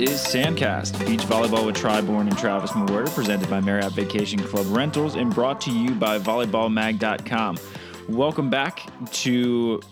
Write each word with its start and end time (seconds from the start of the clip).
is 0.00 0.20
Sandcast, 0.20 0.98
beach 1.06 1.20
volleyball 1.20 1.66
with 1.66 1.76
Tri 1.76 2.00
Bourne 2.00 2.26
and 2.26 2.38
Travis 2.38 2.70
Mewhirter, 2.70 3.14
presented 3.14 3.50
by 3.50 3.60
Marriott 3.60 3.92
Vacation 3.92 4.38
Club 4.38 4.64
Rentals 4.68 5.14
and 5.14 5.34
brought 5.34 5.60
to 5.60 5.70
you 5.70 5.90
by 5.94 6.18
volleyballmag.com. 6.18 7.58
Welcome 8.08 8.48
back 8.48 8.82
to 9.12 9.82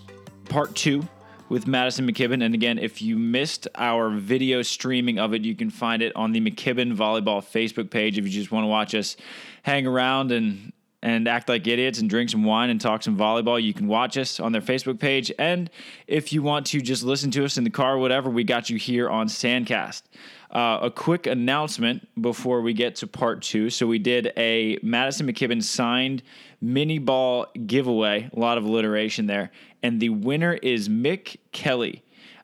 part 0.49 0.75
two 0.75 1.07
with 1.51 1.67
Maddison 1.67 2.11
McKibbin. 2.11 2.43
And 2.43 2.55
again, 2.55 2.79
if 2.79 3.03
you 3.03 3.19
missed 3.19 3.69
our 3.75 4.09
video 4.09 4.63
streaming 4.63 5.19
of 5.19 5.35
it, 5.35 5.45
you 5.45 5.55
can 5.55 5.69
find 5.69 6.01
it 6.01 6.17
on 6.17 6.33
the 6.33 6.41
McKibbin 6.41 6.97
Volleyball 6.97 7.45
Facebook 7.45 7.91
page 7.91 8.17
if 8.17 8.25
you 8.25 8.31
just 8.31 8.51
want 8.51 8.65
to 8.65 8.69
watch 8.69 8.95
us 8.95 9.15
hang 9.63 9.87
around 9.87 10.33
and 10.33 10.73
and 11.09 11.27
act 11.27 11.49
like 11.49 11.67
idiots 11.67 12.01
and 12.01 12.11
drink 12.11 12.29
some 12.29 12.45
wine 12.45 12.69
and 12.69 12.79
talk 12.79 13.03
some 13.03 13.17
volleyball, 13.17 13.61
you 13.61 13.73
can 13.73 13.89
watch 13.89 14.19
us 14.19 14.39
on 14.39 14.53
their 14.53 14.61
Facebook 14.61 15.01
page. 15.01 15.33
And 15.39 15.71
if 16.07 16.35
you 16.35 16.43
want 16.43 16.67
to 16.67 16.83
just 16.83 17.03
listen 17.03 17.31
to 17.31 17.47
us 17.47 17.57
in 17.57 17.65
the 17.65 17.71
car 17.71 17.95
or 17.95 17.99
whatever, 17.99 18.29
we 18.29 18.45
got 18.45 18.69
you 18.69 18.77
here 18.77 19.09
on 19.09 19.27
Sandcast. 19.27 20.03
Uh, 20.51 20.81
a 20.83 20.91
quick 20.91 21.27
announcement 21.27 22.07
before 22.21 22.61
we 22.61 22.75
get 22.75 22.97
to 22.97 23.07
part 23.07 23.41
two. 23.41 23.71
So 23.71 23.87
we 23.87 23.99
did 23.99 24.33
a 24.37 24.79
Maddison 24.83 25.27
McKibbin 25.27 25.63
signed 25.63 26.23
mini 26.61 26.99
ball 26.99 27.47
giveaway, 27.67 28.29
a 28.31 28.39
lot 28.39 28.59
of 28.59 28.65
alliteration 28.65 29.27
there. 29.27 29.51
And 29.83 30.01
the 30.01 30.11
winner 30.11 30.55
is 30.55 30.91
Mick 30.91 31.39
Kelly. 31.53 32.03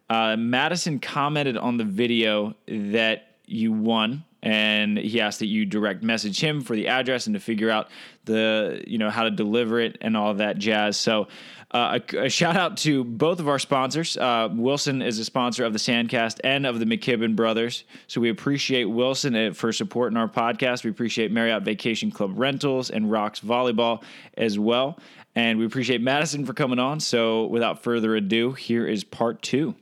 Uh, 0.09 0.37
Maddison 0.37 1.01
commented 1.01 1.59
on 1.59 1.77
the 1.77 1.84
video 1.84 2.55
that 2.67 3.37
you 3.47 3.73
won 3.73 4.25
and 4.45 4.98
he 4.98 5.21
asked 5.21 5.39
that 5.39 5.47
you 5.47 5.65
direct 5.65 6.03
message 6.03 6.39
him 6.39 6.61
for 6.61 6.77
the 6.77 6.89
address 6.89 7.27
and 7.27 7.34
to 7.34 7.41
figure 7.41 7.71
out 7.71 7.89
the 8.27 8.84
you 8.87 8.98
know 8.98 9.11
how 9.11 9.25
to 9.25 9.30
deliver 9.30 9.80
it 9.80 9.98
and 10.01 10.17
all 10.17 10.34
that 10.34 10.59
jazz. 10.59 10.97
So. 10.97 11.29
Uh, 11.70 11.98
a, 12.12 12.27
a, 12.27 12.28
shout 12.28 12.56
out 12.56 12.77
to 12.77 13.03
both 13.03 13.41
of 13.41 13.48
our 13.48 13.59
sponsors. 13.59 14.17
Uh, 14.17 14.48
Wilson 14.53 15.03
is 15.03 15.19
a 15.19 15.25
sponsor 15.25 15.65
of 15.65 15.72
the 15.72 15.78
Sandcast 15.81 16.39
and 16.45 16.67
of 16.67 16.78
the 16.78 16.84
McKibbin 16.84 17.34
Brothers. 17.34 17.83
So 18.06 18.20
we 18.20 18.31
appreciate 18.31 18.84
Wilson 18.84 19.34
uh, 19.34 19.53
for 19.53 19.72
supporting 19.72 20.17
our 20.17 20.28
podcast. 20.28 20.84
We 20.84 20.91
appreciate 20.91 21.33
Marriott 21.33 21.65
Vacation 21.65 22.12
Club 22.12 22.39
Rentals 22.39 22.91
and 22.91 23.06
Rox 23.06 23.41
Volleyball 23.41 24.05
as 24.37 24.56
well. 24.56 25.00
And 25.34 25.59
we 25.59 25.67
appreciate 25.67 26.00
Maddison 26.00 26.47
for 26.47 26.53
coming 26.55 26.78
on. 26.78 27.00
So 27.00 27.47
without 27.47 27.83
further 27.83 28.15
ado, 28.15 28.53
here 28.53 28.87
is 28.87 29.03
part 29.03 29.42
two. 29.42 29.75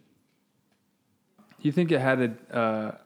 You 1.61 1.73
think 1.73 1.93
it 1.93 2.01
had 2.01 2.37
a. 2.51 2.57
Uh, 2.57 2.99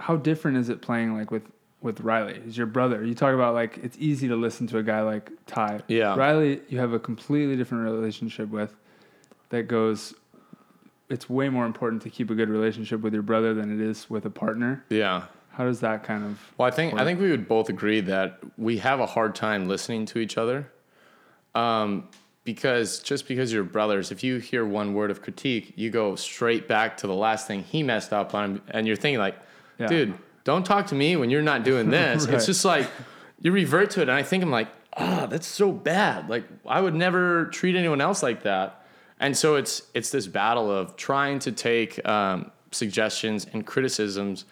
how 0.00 0.16
different 0.16 0.56
is 0.56 0.68
it 0.68 0.80
playing 0.82 1.14
like 1.14 1.30
with 1.30 1.44
with 1.80 2.00
Riley? 2.00 2.40
He's 2.44 2.56
your 2.56 2.66
brother. 2.66 3.04
You 3.04 3.14
talk 3.14 3.34
about 3.34 3.54
like 3.54 3.78
it's 3.82 3.96
easy 3.98 4.28
to 4.28 4.36
listen 4.36 4.66
to 4.68 4.78
a 4.78 4.82
guy 4.82 5.02
like 5.02 5.30
Ty. 5.46 5.80
Yeah. 5.88 6.16
Riley, 6.16 6.60
you 6.68 6.78
have 6.78 6.92
a 6.92 6.98
completely 6.98 7.56
different 7.56 7.84
relationship 7.84 8.50
with 8.50 8.74
that 9.50 9.64
goes 9.64 10.14
it's 11.08 11.28
way 11.28 11.48
more 11.48 11.66
important 11.66 12.02
to 12.02 12.10
keep 12.10 12.30
a 12.30 12.34
good 12.34 12.48
relationship 12.48 13.00
with 13.00 13.12
your 13.12 13.22
brother 13.22 13.52
than 13.52 13.72
it 13.72 13.80
is 13.84 14.08
with 14.08 14.24
a 14.26 14.30
partner. 14.30 14.84
Yeah. 14.90 15.24
How 15.50 15.64
does 15.64 15.80
that 15.80 16.04
kind 16.04 16.24
of 16.24 16.38
Well, 16.56 16.68
I 16.68 16.70
think 16.70 16.92
work? 16.92 17.02
I 17.02 17.04
think 17.04 17.20
we 17.20 17.30
would 17.30 17.48
both 17.48 17.68
agree 17.68 18.00
that 18.02 18.38
we 18.56 18.78
have 18.78 19.00
a 19.00 19.06
hard 19.06 19.34
time 19.34 19.68
listening 19.68 20.06
to 20.06 20.18
each 20.18 20.38
other. 20.38 20.70
Um, 21.54 22.08
because 22.44 23.00
just 23.00 23.28
because 23.28 23.52
you're 23.52 23.64
brothers, 23.64 24.12
if 24.12 24.24
you 24.24 24.38
hear 24.38 24.64
one 24.64 24.94
word 24.94 25.10
of 25.10 25.20
critique, 25.20 25.72
you 25.76 25.90
go 25.90 26.14
straight 26.16 26.68
back 26.68 26.96
to 26.98 27.06
the 27.06 27.14
last 27.14 27.46
thing 27.46 27.64
he 27.64 27.82
messed 27.82 28.12
up 28.12 28.34
on, 28.34 28.62
and 28.68 28.86
you're 28.86 28.96
thinking 28.96 29.18
like, 29.18 29.36
yeah. 29.80 29.86
dude, 29.86 30.14
don't 30.44 30.64
talk 30.64 30.88
to 30.88 30.94
me 30.94 31.16
when 31.16 31.30
you're 31.30 31.42
not 31.42 31.64
doing 31.64 31.90
this. 31.90 32.26
right. 32.26 32.34
It's 32.34 32.46
just 32.46 32.64
like 32.64 32.88
you 33.40 33.52
revert 33.52 33.90
to 33.92 34.00
it, 34.00 34.08
and 34.08 34.12
I 34.12 34.22
think 34.22 34.42
I'm 34.42 34.50
like, 34.50 34.68
ah, 34.96 35.22
oh, 35.22 35.26
that's 35.26 35.46
so 35.46 35.72
bad. 35.72 36.28
Like 36.28 36.44
I 36.66 36.80
would 36.80 36.94
never 36.94 37.46
treat 37.46 37.76
anyone 37.76 38.00
else 38.00 38.22
like 38.22 38.42
that. 38.42 38.84
And 39.18 39.36
so 39.36 39.56
it's 39.56 39.82
it's 39.94 40.10
this 40.10 40.26
battle 40.26 40.70
of 40.70 40.96
trying 40.96 41.38
to 41.40 41.52
take 41.52 42.06
um, 42.08 42.50
suggestions 42.70 43.46
and 43.52 43.66
criticisms 43.66 44.44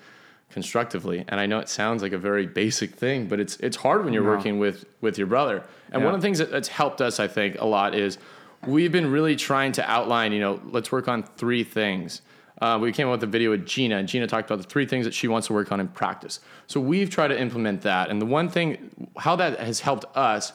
constructively. 0.50 1.24
And 1.28 1.40
I 1.40 1.46
know 1.46 1.58
it 1.58 1.68
sounds 1.68 2.02
like 2.02 2.12
a 2.12 2.18
very 2.18 2.46
basic 2.46 2.94
thing, 2.94 3.28
but 3.28 3.40
it's 3.40 3.56
it's 3.56 3.76
hard 3.76 4.04
when 4.04 4.12
you're 4.12 4.24
no. 4.24 4.30
working 4.30 4.58
with 4.58 4.84
with 5.00 5.18
your 5.18 5.26
brother. 5.26 5.64
And 5.90 6.00
yeah. 6.00 6.06
one 6.06 6.14
of 6.14 6.20
the 6.20 6.26
things 6.26 6.38
that, 6.38 6.50
that's 6.50 6.68
helped 6.68 7.00
us, 7.00 7.18
I 7.18 7.28
think, 7.28 7.56
a 7.58 7.64
lot 7.64 7.94
is 7.94 8.18
we've 8.66 8.92
been 8.92 9.10
really 9.10 9.36
trying 9.36 9.72
to 9.72 9.90
outline. 9.90 10.32
You 10.32 10.40
know, 10.40 10.60
let's 10.66 10.92
work 10.92 11.08
on 11.08 11.22
three 11.22 11.64
things. 11.64 12.22
Uh, 12.60 12.78
we 12.80 12.92
came 12.92 13.06
up 13.06 13.12
with 13.12 13.22
a 13.22 13.26
video 13.26 13.50
with 13.50 13.64
Geena, 13.66 13.98
and 13.98 14.08
Geena 14.08 14.26
talked 14.26 14.50
about 14.50 14.62
the 14.62 14.68
three 14.68 14.86
things 14.86 15.04
that 15.04 15.14
she 15.14 15.28
wants 15.28 15.46
to 15.46 15.52
work 15.52 15.70
on 15.70 15.80
in 15.80 15.88
practice. 15.88 16.40
So 16.66 16.80
we've 16.80 17.08
tried 17.08 17.28
to 17.28 17.40
implement 17.40 17.82
that. 17.82 18.10
And 18.10 18.20
the 18.20 18.26
one 18.26 18.48
thing, 18.48 19.08
how 19.16 19.36
that 19.36 19.60
has 19.60 19.80
helped 19.80 20.04
us 20.16 20.52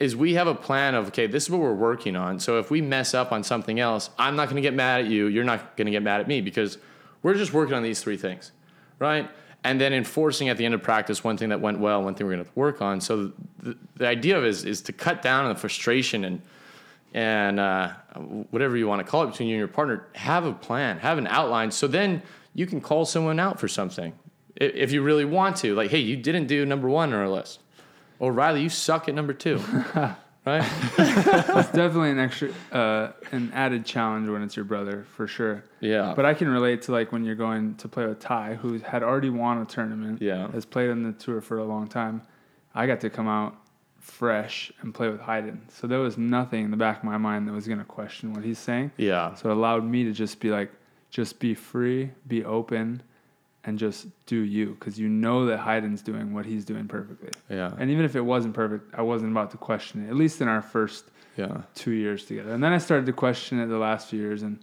is 0.00 0.16
we 0.16 0.34
have 0.34 0.48
a 0.48 0.54
plan 0.54 0.94
of, 0.96 1.08
okay, 1.08 1.28
this 1.28 1.44
is 1.44 1.50
what 1.50 1.60
we're 1.60 1.72
working 1.72 2.16
on. 2.16 2.40
So 2.40 2.58
if 2.58 2.70
we 2.70 2.80
mess 2.80 3.14
up 3.14 3.30
on 3.30 3.44
something 3.44 3.78
else, 3.78 4.10
I'm 4.18 4.34
not 4.34 4.46
going 4.46 4.56
to 4.56 4.62
get 4.62 4.74
mad 4.74 5.04
at 5.04 5.06
you. 5.10 5.28
You're 5.28 5.44
not 5.44 5.76
going 5.76 5.86
to 5.86 5.92
get 5.92 6.02
mad 6.02 6.20
at 6.20 6.26
me 6.26 6.40
because 6.40 6.78
we're 7.22 7.34
just 7.34 7.52
working 7.52 7.74
on 7.74 7.84
these 7.84 8.02
three 8.02 8.16
things 8.16 8.50
right? 8.98 9.30
And 9.62 9.80
then 9.80 9.92
enforcing 9.92 10.48
at 10.48 10.56
the 10.56 10.64
end 10.64 10.74
of 10.74 10.82
practice 10.82 11.24
one 11.24 11.36
thing 11.36 11.48
that 11.48 11.60
went 11.60 11.78
well, 11.78 12.02
one 12.02 12.14
thing 12.14 12.26
we're 12.26 12.34
going 12.34 12.44
to 12.44 12.50
work 12.54 12.82
on. 12.82 13.00
So 13.00 13.32
the, 13.58 13.76
the 13.96 14.06
idea 14.06 14.36
of 14.36 14.44
is 14.44 14.64
is 14.64 14.82
to 14.82 14.92
cut 14.92 15.22
down 15.22 15.44
on 15.44 15.54
the 15.54 15.58
frustration 15.58 16.24
and 16.24 16.42
and 17.14 17.60
uh, 17.60 17.92
whatever 18.50 18.76
you 18.76 18.88
want 18.88 19.04
to 19.04 19.10
call 19.10 19.22
it 19.22 19.28
between 19.28 19.48
you 19.48 19.54
and 19.54 19.60
your 19.60 19.68
partner. 19.68 20.08
Have 20.16 20.44
a 20.44 20.52
plan, 20.52 20.98
have 20.98 21.16
an 21.16 21.28
outline, 21.28 21.70
so 21.70 21.86
then 21.86 22.22
you 22.54 22.66
can 22.66 22.80
call 22.80 23.06
someone 23.06 23.38
out 23.38 23.58
for 23.58 23.68
something 23.68 24.12
if 24.56 24.92
you 24.92 25.02
really 25.02 25.24
want 25.24 25.56
to. 25.58 25.74
Like, 25.74 25.90
hey, 25.90 25.98
you 26.00 26.16
didn't 26.16 26.46
do 26.46 26.66
number 26.66 26.88
one 26.88 27.12
on 27.12 27.18
our 27.18 27.28
list. 27.28 27.60
Or 28.18 28.32
Riley, 28.32 28.62
you 28.62 28.68
suck 28.68 29.08
at 29.08 29.14
number 29.14 29.32
two. 29.32 29.58
right? 30.46 30.64
it's 30.98 31.70
definitely 31.70 32.10
an 32.10 32.18
extra, 32.18 32.50
uh, 32.72 33.12
an 33.32 33.50
added 33.54 33.84
challenge 33.84 34.28
when 34.28 34.42
it's 34.42 34.56
your 34.56 34.64
brother 34.64 35.04
for 35.16 35.26
sure. 35.26 35.64
Yeah. 35.80 36.14
But 36.14 36.24
I 36.24 36.34
can 36.34 36.48
relate 36.48 36.82
to 36.82 36.92
like 36.92 37.12
when 37.12 37.24
you're 37.24 37.34
going 37.34 37.76
to 37.76 37.88
play 37.88 38.06
with 38.06 38.20
Ty, 38.20 38.54
who 38.54 38.78
had 38.78 39.02
already 39.02 39.30
won 39.30 39.60
a 39.60 39.64
tournament. 39.64 40.22
Yeah. 40.22 40.50
Has 40.52 40.64
played 40.64 40.90
on 40.90 41.02
the 41.02 41.12
tour 41.12 41.40
for 41.40 41.58
a 41.58 41.64
long 41.64 41.88
time. 41.88 42.22
I 42.74 42.86
got 42.86 43.00
to 43.00 43.10
come 43.10 43.28
out 43.28 43.56
fresh 44.04 44.70
and 44.80 44.94
play 44.94 45.08
with 45.08 45.20
Hyden. 45.20 45.62
So 45.68 45.86
there 45.86 45.98
was 45.98 46.18
nothing 46.18 46.64
in 46.66 46.70
the 46.70 46.76
back 46.76 46.98
of 46.98 47.04
my 47.04 47.16
mind 47.16 47.48
that 47.48 47.52
was 47.52 47.66
going 47.66 47.78
to 47.78 47.84
question 47.84 48.34
what 48.34 48.44
he's 48.44 48.58
saying. 48.58 48.92
Yeah. 48.98 49.34
So 49.34 49.50
it 49.50 49.56
allowed 49.56 49.84
me 49.84 50.04
to 50.04 50.12
just 50.12 50.40
be 50.40 50.50
like, 50.50 50.70
just 51.10 51.38
be 51.38 51.54
free, 51.54 52.10
be 52.26 52.44
open, 52.44 53.02
and 53.64 53.78
just 53.78 54.06
do 54.26 54.36
you 54.36 54.76
because 54.78 54.98
you 54.98 55.08
know 55.08 55.46
that 55.46 55.58
Hyden's 55.58 56.02
doing 56.02 56.34
what 56.34 56.44
he's 56.44 56.64
doing 56.64 56.86
perfectly. 56.86 57.30
Yeah. 57.48 57.72
And 57.78 57.90
even 57.90 58.04
if 58.04 58.14
it 58.14 58.20
wasn't 58.20 58.54
perfect, 58.54 58.94
I 58.94 59.02
wasn't 59.02 59.32
about 59.32 59.50
to 59.52 59.56
question 59.56 60.04
it. 60.04 60.10
At 60.10 60.16
least 60.16 60.40
in 60.40 60.48
our 60.48 60.60
first 60.62 61.06
yeah 61.36 61.62
two 61.74 61.92
years 61.92 62.26
together, 62.26 62.52
and 62.52 62.62
then 62.62 62.72
I 62.72 62.78
started 62.78 63.06
to 63.06 63.12
question 63.12 63.58
it 63.58 63.66
the 63.66 63.78
last 63.78 64.08
few 64.08 64.20
years, 64.20 64.42
and 64.42 64.60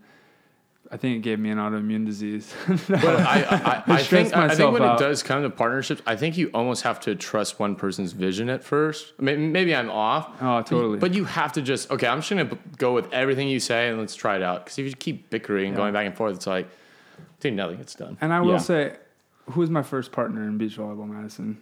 I 0.93 0.97
think 0.97 1.17
it 1.17 1.21
gave 1.21 1.39
me 1.39 1.49
an 1.49 1.57
autoimmune 1.57 2.05
disease. 2.05 2.53
but 2.67 3.03
I, 3.03 3.43
I, 3.43 3.83
I, 3.87 3.95
I 3.95 4.03
think 4.03 4.35
I 4.35 4.53
think 4.53 4.73
when 4.73 4.81
out. 4.81 4.99
it 4.99 5.03
does 5.03 5.23
come 5.23 5.43
to 5.43 5.49
partnerships, 5.49 6.01
I 6.05 6.17
think 6.17 6.37
you 6.37 6.49
almost 6.53 6.83
have 6.83 6.99
to 7.01 7.15
trust 7.15 7.59
one 7.59 7.75
person's 7.75 8.11
vision 8.11 8.49
at 8.49 8.63
first. 8.63 9.13
Maybe, 9.19 9.41
maybe 9.41 9.73
I'm 9.73 9.89
off. 9.89 10.29
Oh, 10.41 10.61
totally. 10.61 10.99
But 10.99 11.13
you 11.13 11.23
have 11.23 11.53
to 11.53 11.61
just 11.61 11.89
okay. 11.91 12.07
I'm 12.07 12.19
just 12.19 12.29
gonna 12.29 12.57
go 12.77 12.93
with 12.93 13.11
everything 13.13 13.47
you 13.47 13.61
say 13.61 13.89
and 13.89 13.99
let's 13.99 14.15
try 14.15 14.35
it 14.35 14.41
out. 14.41 14.65
Because 14.65 14.79
if 14.79 14.85
you 14.85 14.93
keep 14.93 15.29
bickering 15.29 15.67
and 15.67 15.73
yeah. 15.73 15.77
going 15.77 15.93
back 15.93 16.05
and 16.05 16.15
forth, 16.15 16.35
it's 16.35 16.47
like 16.47 16.67
think 17.41 17.55
nothing 17.55 17.77
gets 17.77 17.95
done. 17.95 18.17
And 18.21 18.31
I 18.31 18.39
will 18.39 18.51
yeah. 18.51 18.57
say, 18.57 18.95
who 19.49 19.59
was 19.59 19.69
my 19.69 19.83
first 19.83 20.11
partner 20.11 20.43
in 20.43 20.57
beach 20.57 20.77
volleyball, 20.77 21.07
Maddison? 21.07 21.57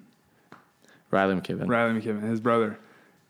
Riley 1.10 1.36
McKibbin. 1.36 1.68
Riley 1.68 2.00
McKibbin, 2.00 2.22
his 2.22 2.40
brother. 2.40 2.78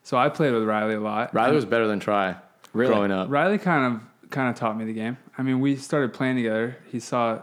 So 0.04 0.18
I 0.18 0.28
played 0.30 0.54
with 0.54 0.64
Riley 0.64 0.96
a 0.96 1.00
lot. 1.00 1.34
Riley 1.34 1.56
was 1.56 1.66
better 1.66 1.88
than 1.88 2.00
Tri 2.00 2.36
really? 2.74 2.92
growing 2.92 3.12
up. 3.12 3.30
Riley 3.30 3.58
kind 3.58 3.96
of 3.96 4.02
kind 4.30 4.50
of 4.50 4.56
taught 4.56 4.78
me 4.78 4.86
the 4.86 4.94
game. 4.94 5.18
I 5.38 5.42
mean, 5.42 5.60
we 5.60 5.76
started 5.76 6.14
playing 6.14 6.38
together. 6.38 6.78
He 6.92 7.00
saw. 7.00 7.42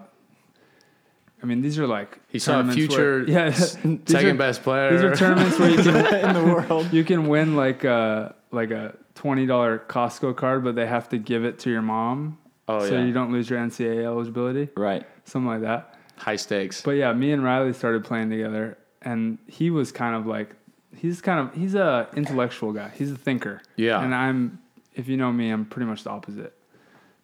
I 1.42 1.46
mean, 1.46 1.60
these 1.60 1.78
are 1.78 1.86
like 1.86 2.18
he 2.28 2.38
saw 2.38 2.60
a 2.60 2.72
future 2.72 3.18
where, 3.18 3.28
yeah, 3.28 3.50
second 3.50 4.08
are, 4.08 4.34
best 4.34 4.62
player. 4.62 4.92
These 4.92 5.02
are 5.02 5.14
tournaments 5.14 5.58
where 5.58 5.70
you 5.70 5.76
can 5.76 5.96
in 6.14 6.32
the 6.32 6.44
world 6.44 6.92
you 6.92 7.04
can 7.04 7.28
win 7.28 7.56
like 7.56 7.84
a 7.84 8.34
like 8.50 8.70
a 8.70 8.96
twenty 9.14 9.46
dollar 9.46 9.84
Costco 9.86 10.34
card, 10.36 10.64
but 10.64 10.74
they 10.74 10.86
have 10.86 11.08
to 11.10 11.18
give 11.18 11.44
it 11.44 11.58
to 11.60 11.70
your 11.70 11.82
mom 11.82 12.38
Oh 12.68 12.80
so 12.80 12.94
yeah. 12.94 13.04
you 13.04 13.12
don't 13.12 13.32
lose 13.32 13.48
your 13.48 13.60
NCAA 13.60 14.04
eligibility. 14.04 14.68
Right. 14.76 15.06
Something 15.24 15.48
like 15.48 15.60
that. 15.62 15.94
High 16.16 16.36
stakes. 16.36 16.82
But 16.82 16.92
yeah, 16.92 17.12
me 17.12 17.32
and 17.32 17.44
Riley 17.44 17.72
started 17.72 18.04
playing 18.04 18.30
together, 18.30 18.78
and 19.02 19.38
he 19.46 19.70
was 19.70 19.92
kind 19.92 20.16
of 20.16 20.26
like, 20.26 20.54
he's 20.96 21.20
kind 21.20 21.40
of 21.40 21.54
he's 21.54 21.74
a 21.74 22.08
intellectual 22.16 22.72
guy. 22.72 22.90
He's 22.96 23.12
a 23.12 23.16
thinker. 23.16 23.60
Yeah. 23.76 24.02
And 24.02 24.14
I'm, 24.14 24.60
if 24.94 25.08
you 25.08 25.16
know 25.16 25.32
me, 25.32 25.50
I'm 25.50 25.66
pretty 25.66 25.86
much 25.86 26.04
the 26.04 26.10
opposite. 26.10 26.54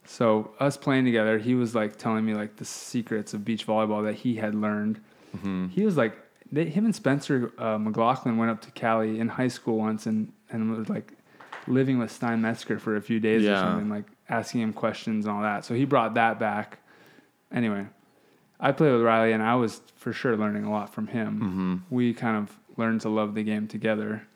So 0.04 0.52
us 0.58 0.76
playing 0.76 1.04
together, 1.04 1.38
he 1.38 1.54
was 1.54 1.75
like 1.75 1.96
telling 1.96 2.25
me 2.25 2.34
like 2.34 2.56
the 2.56 2.64
secrets 2.64 3.34
of 3.34 3.44
beach 3.44 3.66
volleyball 3.66 4.04
that 4.04 4.14
he 4.14 4.37
had 4.37 4.54
learned. 4.54 5.00
Mm-hmm. 5.37 5.69
He 5.69 5.84
was 5.84 5.96
like, 5.96 6.16
they, 6.50 6.66
him 6.66 6.84
and 6.84 6.94
Spencer 6.94 7.52
uh, 7.56 7.78
McLachlin 7.78 8.37
went 8.37 8.50
up 8.50 8.60
to 8.62 8.70
Cali 8.72 9.19
in 9.19 9.28
high 9.28 9.49
school 9.49 9.78
once, 9.78 10.06
and 10.06 10.32
and 10.50 10.76
was 10.76 10.88
like 10.88 11.12
living 11.66 11.99
with 11.99 12.10
Stein 12.10 12.43
Metzger 12.43 12.78
for 12.78 12.96
a 12.96 13.00
few 13.00 13.20
days 13.20 13.43
yeah. 13.43 13.52
or 13.52 13.56
something, 13.56 13.88
like 13.88 14.04
asking 14.28 14.60
him 14.60 14.72
questions 14.72 15.25
and 15.25 15.34
all 15.34 15.43
that. 15.43 15.64
So 15.64 15.75
he 15.75 15.84
brought 15.84 16.14
that 16.14 16.38
back. 16.38 16.78
Anyway, 17.50 17.87
I 18.60 18.72
played 18.72 18.93
with 18.93 19.02
Riley, 19.02 19.32
and 19.32 19.43
I 19.43 19.54
was 19.54 19.81
for 19.96 20.12
sure 20.12 20.37
learning 20.37 20.64
a 20.64 20.70
lot 20.70 20.93
from 20.93 21.06
him. 21.06 21.40
Mm-hmm. 21.40 21.94
We 21.94 22.12
kind 22.12 22.37
of 22.37 22.58
learned 22.76 23.00
to 23.02 23.08
love 23.08 23.34
the 23.34 23.43
game 23.43 23.69
together. 23.69 24.26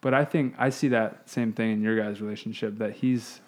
But 0.00 0.14
I 0.14 0.24
think 0.24 0.54
I 0.58 0.70
see 0.70 0.88
that 0.88 1.28
same 1.30 1.52
thing 1.52 1.70
in 1.70 1.82
your 1.82 1.96
guys' 1.96 2.20
relationship 2.20 2.78
that 2.78 2.94
he's 2.94 3.40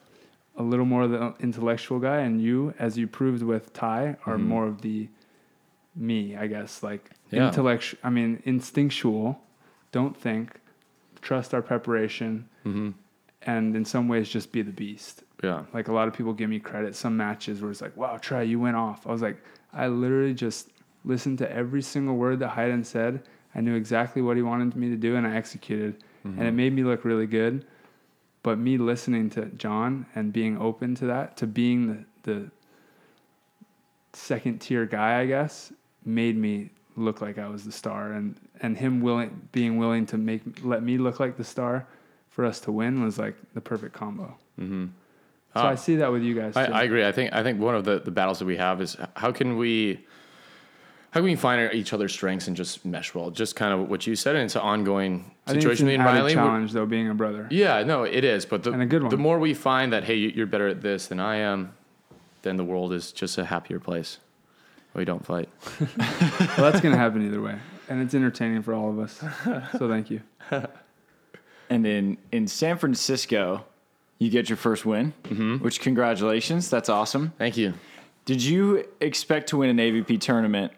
a 0.56 0.62
little 0.62 0.84
more 0.86 1.02
of 1.02 1.10
the 1.10 1.34
intellectual 1.40 1.98
guy, 1.98 2.18
and 2.20 2.40
you, 2.40 2.74
as 2.78 2.96
you 2.96 3.06
proved 3.06 3.42
with 3.42 3.72
Ty, 3.72 4.16
are 4.26 4.36
mm-hmm. 4.36 4.48
more 4.48 4.66
of 4.66 4.82
the 4.82 5.08
me, 5.96 6.36
I 6.36 6.46
guess. 6.46 6.82
Like 6.82 7.10
Yeah. 7.30 7.48
intellectual, 7.48 7.98
I 8.02 8.10
mean, 8.10 8.42
instinctual, 8.44 9.40
don't 9.92 10.16
think, 10.16 10.60
trust 11.22 11.54
our 11.54 11.62
preparation, 11.62 12.48
Mm-hmm. 12.64 12.90
and 13.42 13.76
in 13.76 13.84
some 13.84 14.08
ways 14.08 14.28
just 14.28 14.52
be 14.52 14.62
the 14.62 14.72
beast. 14.72 15.22
Yeah. 15.42 15.64
Like 15.74 15.88
a 15.88 15.92
lot 15.92 16.08
of 16.08 16.14
people 16.14 16.32
give 16.32 16.48
me 16.48 16.58
credit. 16.60 16.94
Some 16.96 17.16
matches 17.16 17.60
where 17.60 17.70
it's 17.70 17.82
like, 17.82 17.96
wow, 17.96 18.16
Tri, 18.16 18.42
you 18.42 18.58
went 18.58 18.76
off. 18.76 19.06
I 19.06 19.12
was 19.12 19.20
like, 19.22 19.36
I 19.72 19.88
literally 19.88 20.32
just 20.34 20.70
listened 21.04 21.38
to 21.38 21.52
every 21.52 21.82
single 21.82 22.16
word 22.16 22.38
that 22.38 22.48
Hyden 22.48 22.84
said. 22.84 23.22
I 23.54 23.60
knew 23.60 23.74
exactly 23.74 24.22
what 24.22 24.36
he 24.36 24.42
wanted 24.42 24.74
me 24.74 24.88
to 24.90 24.96
do 24.96 25.16
and 25.16 25.26
I 25.26 25.36
executed. 25.36 26.02
And 26.24 26.42
it 26.42 26.52
made 26.52 26.72
me 26.72 26.84
look 26.84 27.04
really 27.04 27.26
good. 27.26 27.66
But 28.44 28.58
me 28.58 28.78
listening 28.78 29.30
to 29.30 29.46
John 29.46 30.06
and 30.14 30.32
being 30.32 30.56
open 30.58 30.94
to 30.96 31.06
that, 31.06 31.36
to 31.38 31.46
being 31.48 32.06
the, 32.22 32.30
the 32.30 32.50
second 34.12 34.60
tier 34.60 34.86
guy, 34.86 35.18
I 35.20 35.26
guess, 35.26 35.72
made 36.04 36.36
me 36.36 36.70
look 36.96 37.20
like 37.20 37.38
I 37.38 37.48
was 37.48 37.64
the 37.64 37.72
star. 37.72 38.12
And, 38.12 38.36
and 38.60 38.76
him 38.76 39.00
willing, 39.00 39.48
being 39.50 39.78
willing 39.78 40.06
to 40.06 40.18
make, 40.18 40.42
let 40.62 40.82
me 40.82 40.98
look 40.98 41.18
like 41.18 41.36
the 41.36 41.42
star 41.44 41.86
for 42.28 42.44
us 42.44 42.60
to 42.60 42.70
win 42.72 43.02
was 43.02 43.18
like 43.18 43.34
the 43.54 43.60
perfect 43.60 43.94
combo. 43.94 44.36
Mm-hmm. 44.60 44.84
So 45.54 45.60
Ah. 45.60 45.68
I 45.70 45.74
see 45.76 45.96
that 45.96 46.12
with 46.12 46.22
you 46.22 46.34
guys. 46.34 46.56
I. 46.56 46.64
I 46.64 46.82
agree. 46.82 47.06
I 47.06 47.12
think 47.12 47.32
I 47.32 47.44
think 47.44 47.60
one 47.60 47.76
of 47.76 47.84
the, 47.84 48.00
the 48.00 48.10
battles 48.10 48.40
that 48.40 48.44
we 48.44 48.56
have 48.56 48.80
is 48.80 48.96
how 49.14 49.30
can 49.30 49.56
we 49.56 50.04
how 51.14 51.20
can 51.20 51.24
we 51.26 51.36
find 51.36 51.72
each 51.72 51.92
other's 51.92 52.12
strengths 52.12 52.48
and 52.48 52.56
just 52.56 52.84
mesh 52.84 53.14
well? 53.14 53.30
Just 53.30 53.54
kind 53.54 53.72
of 53.72 53.88
what 53.88 54.04
you 54.04 54.16
said, 54.16 54.34
and 54.34 54.46
it's 54.46 54.56
an 54.56 54.62
ongoing 54.62 55.30
I 55.46 55.52
think 55.52 55.58
it's 55.58 55.78
situation. 55.78 55.88
an 55.88 56.00
added 56.00 56.18
Riley, 56.18 56.34
challenge 56.34 56.72
though, 56.72 56.86
being 56.86 57.08
a 57.08 57.14
brother. 57.14 57.46
yeah, 57.52 57.84
no, 57.84 58.02
it 58.02 58.24
is. 58.24 58.44
But 58.44 58.64
the 58.64 58.72
And 58.72 58.82
a 58.82 58.86
good 58.86 59.02
one. 59.02 59.10
the 59.10 59.16
more 59.16 59.38
we 59.38 59.54
find 59.54 59.92
that 59.92 60.02
hey, 60.02 60.16
you- 60.16 60.32
you're 60.34 60.48
better 60.48 60.66
at 60.66 60.82
this 60.82 61.06
than 61.06 61.20
I 61.20 61.36
am, 61.36 61.72
then 62.42 62.56
the 62.56 62.64
world 62.64 62.92
is 62.92 63.12
just 63.12 63.38
a 63.38 63.44
happier 63.44 63.78
place. 63.78 64.18
We 64.92 65.04
don't 65.04 65.24
fight. 65.24 65.48
Well, 66.58 66.70
that's 66.72 66.80
gonna 66.80 66.96
happen 66.96 67.24
either 67.24 67.40
way, 67.40 67.58
and 67.88 68.02
it's 68.02 68.12
entertaining 68.14 68.62
for 68.62 68.74
all 68.74 68.90
of 68.90 68.98
us. 68.98 69.22
So 69.78 69.88
thank 69.88 70.10
you. 70.10 70.20
And 71.70 71.86
in 71.86 72.18
in 72.32 72.46
San 72.48 72.76
Francisco, 72.76 73.64
you 74.18 74.30
get 74.30 74.48
your 74.50 74.56
first 74.56 74.84
win, 74.84 75.14
mm-hmm. 75.22 75.56
which 75.64 75.80
congratulations. 75.80 76.68
That's 76.68 76.88
awesome. 76.88 77.32
Thank 77.38 77.56
you. 77.56 77.72
Did 78.26 78.42
you 78.42 78.86
expect 79.00 79.48
to 79.50 79.56
win 79.58 79.70
an 79.70 79.78
AVP 79.78 80.20
tournament 80.20 80.72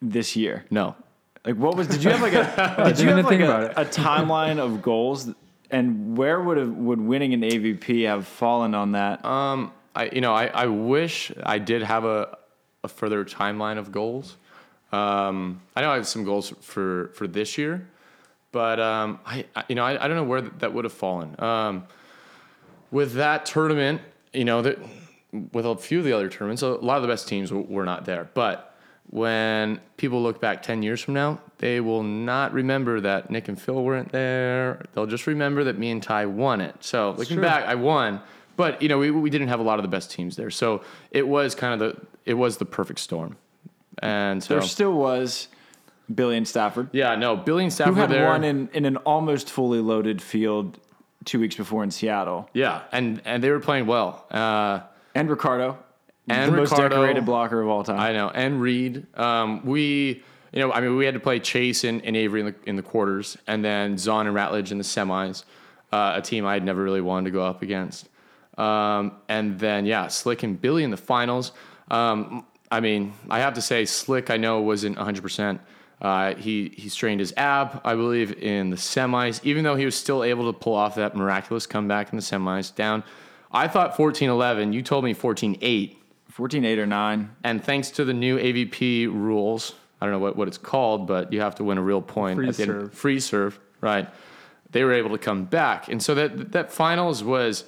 this 0.00 0.36
year? 0.36 0.64
No. 0.70 0.96
Like, 1.44 1.56
what 1.56 1.76
was? 1.76 1.88
Did 1.88 2.04
you 2.04 2.10
have 2.10 2.20
like 2.20 2.34
a? 2.34 2.84
did 2.86 3.00
you 3.00 3.08
have 3.08 3.24
like 3.24 3.28
think 3.28 3.42
a, 3.42 3.72
a 3.76 3.84
timeline 3.84 4.58
of 4.58 4.82
goals? 4.82 5.30
And 5.70 6.16
where 6.16 6.40
would 6.40 6.56
have 6.56 6.70
would 6.70 7.00
winning 7.00 7.34
an 7.34 7.42
AVP 7.42 8.06
have 8.06 8.26
fallen 8.26 8.74
on 8.74 8.92
that? 8.92 9.24
Um, 9.24 9.72
I 9.94 10.10
you 10.12 10.20
know 10.20 10.34
I, 10.34 10.46
I 10.46 10.66
wish 10.66 11.32
I 11.42 11.58
did 11.58 11.82
have 11.82 12.04
a, 12.04 12.38
a 12.84 12.88
further 12.88 13.24
timeline 13.24 13.78
of 13.78 13.92
goals. 13.92 14.36
Um, 14.92 15.60
I 15.76 15.82
know 15.82 15.90
I 15.90 15.96
have 15.96 16.06
some 16.06 16.24
goals 16.24 16.52
for 16.60 17.10
for 17.14 17.26
this 17.26 17.58
year, 17.58 17.86
but 18.52 18.80
um, 18.80 19.20
I, 19.26 19.44
I 19.54 19.64
you 19.68 19.74
know 19.74 19.84
I, 19.84 20.04
I 20.04 20.08
don't 20.08 20.16
know 20.16 20.24
where 20.24 20.40
that, 20.40 20.58
that 20.60 20.72
would 20.72 20.84
have 20.84 20.92
fallen. 20.92 21.34
Um, 21.38 21.84
with 22.90 23.14
that 23.14 23.44
tournament, 23.44 24.00
you 24.32 24.44
know 24.44 24.62
that 24.62 24.78
with 25.52 25.66
a 25.66 25.76
few 25.76 25.98
of 25.98 26.04
the 26.04 26.12
other 26.12 26.28
tournaments, 26.28 26.62
a 26.62 26.68
lot 26.68 26.96
of 26.96 27.02
the 27.02 27.08
best 27.08 27.28
teams 27.28 27.52
were 27.52 27.84
not 27.84 28.04
there. 28.04 28.30
But 28.32 28.67
when 29.10 29.80
people 29.96 30.22
look 30.22 30.40
back 30.40 30.62
ten 30.62 30.82
years 30.82 31.00
from 31.00 31.14
now, 31.14 31.40
they 31.58 31.80
will 31.80 32.02
not 32.02 32.52
remember 32.52 33.00
that 33.00 33.30
Nick 33.30 33.48
and 33.48 33.60
Phil 33.60 33.82
weren't 33.82 34.12
there. 34.12 34.84
They'll 34.92 35.06
just 35.06 35.26
remember 35.26 35.64
that 35.64 35.78
me 35.78 35.90
and 35.90 36.02
Ty 36.02 36.26
won 36.26 36.60
it. 36.60 36.76
So 36.80 37.12
looking 37.12 37.36
true. 37.36 37.44
back, 37.44 37.64
I 37.64 37.74
won. 37.74 38.20
But 38.56 38.82
you 38.82 38.88
know, 38.88 38.98
we, 38.98 39.10
we 39.10 39.30
didn't 39.30 39.48
have 39.48 39.60
a 39.60 39.62
lot 39.62 39.78
of 39.78 39.82
the 39.82 39.88
best 39.88 40.10
teams 40.10 40.36
there, 40.36 40.50
so 40.50 40.82
it 41.10 41.26
was 41.26 41.54
kind 41.54 41.74
of 41.74 41.78
the 41.78 42.06
it 42.24 42.34
was 42.34 42.58
the 42.58 42.64
perfect 42.64 42.98
storm. 43.00 43.36
And 44.00 44.42
so 44.42 44.54
there 44.54 44.62
still 44.62 44.92
was 44.92 45.48
Billy 46.14 46.36
and 46.36 46.46
Stafford, 46.46 46.88
yeah, 46.92 47.14
no, 47.14 47.36
Billy 47.36 47.64
and 47.64 47.72
who 47.72 47.76
Stafford 47.76 47.96
had 47.96 48.10
there. 48.10 48.28
won 48.28 48.44
in, 48.44 48.68
in 48.72 48.84
an 48.84 48.96
almost 48.98 49.50
fully 49.50 49.80
loaded 49.80 50.22
field 50.22 50.78
two 51.24 51.40
weeks 51.40 51.56
before 51.56 51.82
in 51.84 51.90
Seattle, 51.90 52.48
yeah, 52.52 52.82
and 52.92 53.22
and 53.24 53.42
they 53.42 53.50
were 53.50 53.60
playing 53.60 53.86
well. 53.86 54.26
Uh, 54.30 54.80
and 55.14 55.28
Ricardo, 55.30 55.78
And 56.30 56.52
the 56.52 56.56
most 56.56 56.72
Ricardo. 56.72 56.96
decorated 56.96 57.24
blocker 57.24 57.60
of 57.60 57.68
all 57.68 57.84
time. 57.84 57.98
I 57.98 58.12
know, 58.12 58.30
and 58.30 58.60
Reed. 58.60 59.06
Um, 59.18 59.64
we, 59.64 60.22
you 60.52 60.60
know, 60.60 60.72
I 60.72 60.80
mean, 60.80 60.96
we 60.96 61.04
had 61.04 61.14
to 61.14 61.20
play 61.20 61.40
Chase 61.40 61.84
and, 61.84 62.04
and 62.04 62.16
Avery 62.16 62.40
in 62.40 62.46
the, 62.46 62.54
in 62.64 62.76
the 62.76 62.82
quarters, 62.82 63.36
and 63.46 63.64
then 63.64 63.96
Zaun 63.96 64.26
and 64.26 64.36
Ratledge 64.36 64.70
in 64.70 64.78
the 64.78 64.84
semis. 64.84 65.44
Uh, 65.90 66.14
a 66.16 66.22
team 66.22 66.44
I 66.44 66.52
had 66.52 66.64
never 66.64 66.82
really 66.82 67.00
wanted 67.00 67.24
to 67.26 67.30
go 67.30 67.42
up 67.44 67.62
against. 67.62 68.08
Um, 68.58 69.12
and 69.28 69.58
then 69.58 69.86
yeah, 69.86 70.08
Slick 70.08 70.42
and 70.42 70.60
Billy 70.60 70.84
in 70.84 70.90
the 70.90 70.98
finals. 70.98 71.52
Um, 71.90 72.44
I 72.70 72.80
mean, 72.80 73.14
I 73.30 73.38
have 73.38 73.54
to 73.54 73.62
say, 73.62 73.86
Slick 73.86 74.30
I 74.30 74.36
know 74.36 74.60
wasn't 74.60 74.96
100. 74.96 75.22
percent 75.22 75.60
uh, 76.00 76.34
he 76.36 76.72
he 76.76 76.88
strained 76.88 77.20
his 77.20 77.32
ab, 77.36 77.80
I 77.84 77.94
believe, 77.94 78.32
in 78.40 78.70
the 78.70 78.76
semis. 78.76 79.40
Even 79.44 79.64
though 79.64 79.74
he 79.74 79.84
was 79.84 79.96
still 79.96 80.22
able 80.22 80.52
to 80.52 80.58
pull 80.58 80.74
off 80.74 80.94
that 80.94 81.16
miraculous 81.16 81.66
comeback 81.66 82.12
in 82.12 82.16
the 82.16 82.22
semis, 82.22 82.74
down. 82.74 83.02
I 83.50 83.66
thought 83.66 83.96
14-11. 83.96 84.74
You 84.74 84.82
told 84.82 85.04
me 85.04 85.14
14-8. 85.14 85.96
14, 86.38 86.64
8 86.64 86.78
or 86.78 86.86
9. 86.86 87.30
And 87.42 87.64
thanks 87.64 87.90
to 87.90 88.04
the 88.04 88.14
new 88.14 88.38
AVP 88.38 89.08
rules, 89.12 89.74
I 90.00 90.06
don't 90.06 90.12
know 90.12 90.20
what, 90.20 90.36
what 90.36 90.46
it's 90.46 90.56
called, 90.56 91.08
but 91.08 91.32
you 91.32 91.40
have 91.40 91.56
to 91.56 91.64
win 91.64 91.78
a 91.78 91.82
real 91.82 92.00
point 92.00 92.36
Free 92.36 92.48
at 92.48 92.54
the 92.54 92.62
end. 92.62 92.70
serve. 92.70 92.94
Free 92.94 93.18
serve, 93.18 93.58
right? 93.80 94.08
They 94.70 94.84
were 94.84 94.92
able 94.92 95.10
to 95.10 95.18
come 95.18 95.46
back, 95.46 95.88
and 95.88 96.00
so 96.00 96.14
that 96.14 96.52
that 96.52 96.70
finals 96.70 97.24
was. 97.24 97.64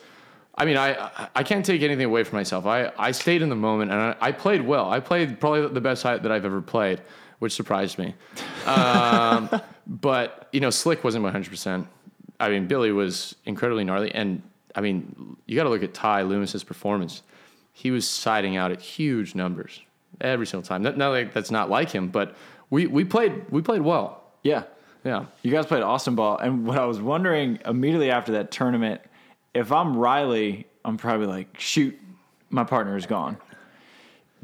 I 0.54 0.66
mean, 0.66 0.76
I 0.76 0.90
I- 0.92 1.28
I 1.34 1.42
can't 1.42 1.66
take 1.66 1.82
anything 1.82 2.04
away 2.04 2.22
from 2.22 2.36
myself. 2.36 2.64
I, 2.64 2.92
I 2.96 3.10
stayed 3.10 3.42
in 3.42 3.48
the 3.48 3.56
moment 3.56 3.90
and 3.90 4.00
I, 4.00 4.16
I 4.20 4.30
played 4.32 4.64
well. 4.64 4.88
I 4.88 5.00
played 5.00 5.40
probably 5.40 5.66
the 5.66 5.80
best 5.80 6.06
I, 6.06 6.18
that 6.18 6.30
I've 6.30 6.44
ever 6.44 6.60
played, 6.60 7.00
which 7.40 7.52
surprised 7.54 7.98
me. 7.98 8.14
Um, 8.66 9.50
but 9.88 10.48
you 10.52 10.60
know, 10.60 10.70
Slick 10.70 11.02
wasn't 11.02 11.24
100. 11.24 11.50
percent 11.50 11.88
I 12.38 12.50
mean, 12.50 12.68
Billy 12.68 12.92
was 12.92 13.34
incredibly 13.46 13.82
gnarly, 13.82 14.14
and 14.14 14.42
I 14.76 14.80
mean, 14.80 15.36
you 15.46 15.56
got 15.56 15.64
to 15.64 15.70
look 15.70 15.82
at 15.82 15.92
Ty 15.92 16.22
Loomis's 16.22 16.62
performance. 16.62 17.22
He 17.80 17.90
was 17.90 18.06
siding 18.06 18.58
out 18.58 18.70
at 18.72 18.80
huge 18.82 19.34
numbers 19.34 19.80
every 20.20 20.46
single 20.46 20.66
time. 20.66 20.82
Not, 20.82 20.98
not 20.98 21.10
like 21.12 21.32
that's 21.32 21.50
not 21.50 21.70
like 21.70 21.90
him, 21.90 22.08
but 22.08 22.36
we, 22.68 22.86
we 22.86 23.04
played 23.04 23.50
we 23.50 23.62
played 23.62 23.80
well. 23.80 24.22
Yeah. 24.42 24.64
Yeah. 25.02 25.24
You 25.42 25.50
guys 25.50 25.64
played 25.64 25.82
awesome 25.82 26.14
ball. 26.14 26.36
And 26.36 26.66
what 26.66 26.76
I 26.78 26.84
was 26.84 27.00
wondering 27.00 27.58
immediately 27.64 28.10
after 28.10 28.32
that 28.32 28.50
tournament, 28.50 29.00
if 29.54 29.72
I'm 29.72 29.96
Riley, 29.96 30.66
I'm 30.84 30.98
probably 30.98 31.26
like, 31.26 31.58
shoot, 31.58 31.98
my 32.50 32.64
partner 32.64 32.98
is 32.98 33.06
gone. 33.06 33.38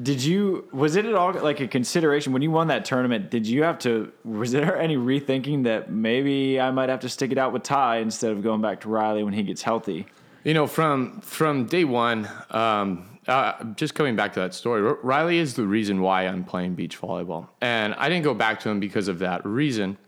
Did 0.02 0.22
you, 0.22 0.66
was 0.72 0.96
it 0.96 1.04
at 1.04 1.14
all 1.14 1.32
like 1.34 1.60
a 1.60 1.68
consideration 1.68 2.32
when 2.32 2.40
you 2.40 2.50
won 2.50 2.68
that 2.68 2.86
tournament? 2.86 3.30
Did 3.30 3.46
you 3.46 3.64
have 3.64 3.78
to, 3.80 4.12
was 4.24 4.50
there 4.52 4.78
any 4.78 4.96
rethinking 4.96 5.64
that 5.64 5.90
maybe 5.90 6.58
I 6.58 6.70
might 6.70 6.88
have 6.88 7.00
to 7.00 7.08
stick 7.10 7.32
it 7.32 7.38
out 7.38 7.52
with 7.52 7.62
Ty 7.62 7.98
instead 7.98 8.32
of 8.32 8.42
going 8.42 8.62
back 8.62 8.80
to 8.80 8.88
Riley 8.88 9.22
when 9.24 9.34
he 9.34 9.42
gets 9.42 9.60
healthy? 9.60 10.06
You 10.44 10.54
know, 10.54 10.66
from 10.66 11.20
from 11.22 11.66
day 11.66 11.84
one, 11.84 12.28
um, 12.50 13.15
uh, 13.28 13.64
just 13.74 13.94
coming 13.94 14.16
back 14.16 14.32
to 14.34 14.40
that 14.40 14.54
story, 14.54 14.82
Riley 15.02 15.38
is 15.38 15.54
the 15.54 15.66
reason 15.66 16.00
why 16.00 16.26
I'm 16.26 16.44
playing 16.44 16.74
beach 16.74 17.00
volleyball, 17.00 17.48
and 17.60 17.94
I 17.94 18.08
didn't 18.08 18.24
go 18.24 18.34
back 18.34 18.60
to 18.60 18.68
him 18.68 18.80
because 18.80 19.08
of 19.08 19.18
that 19.20 19.44
reason. 19.44 19.98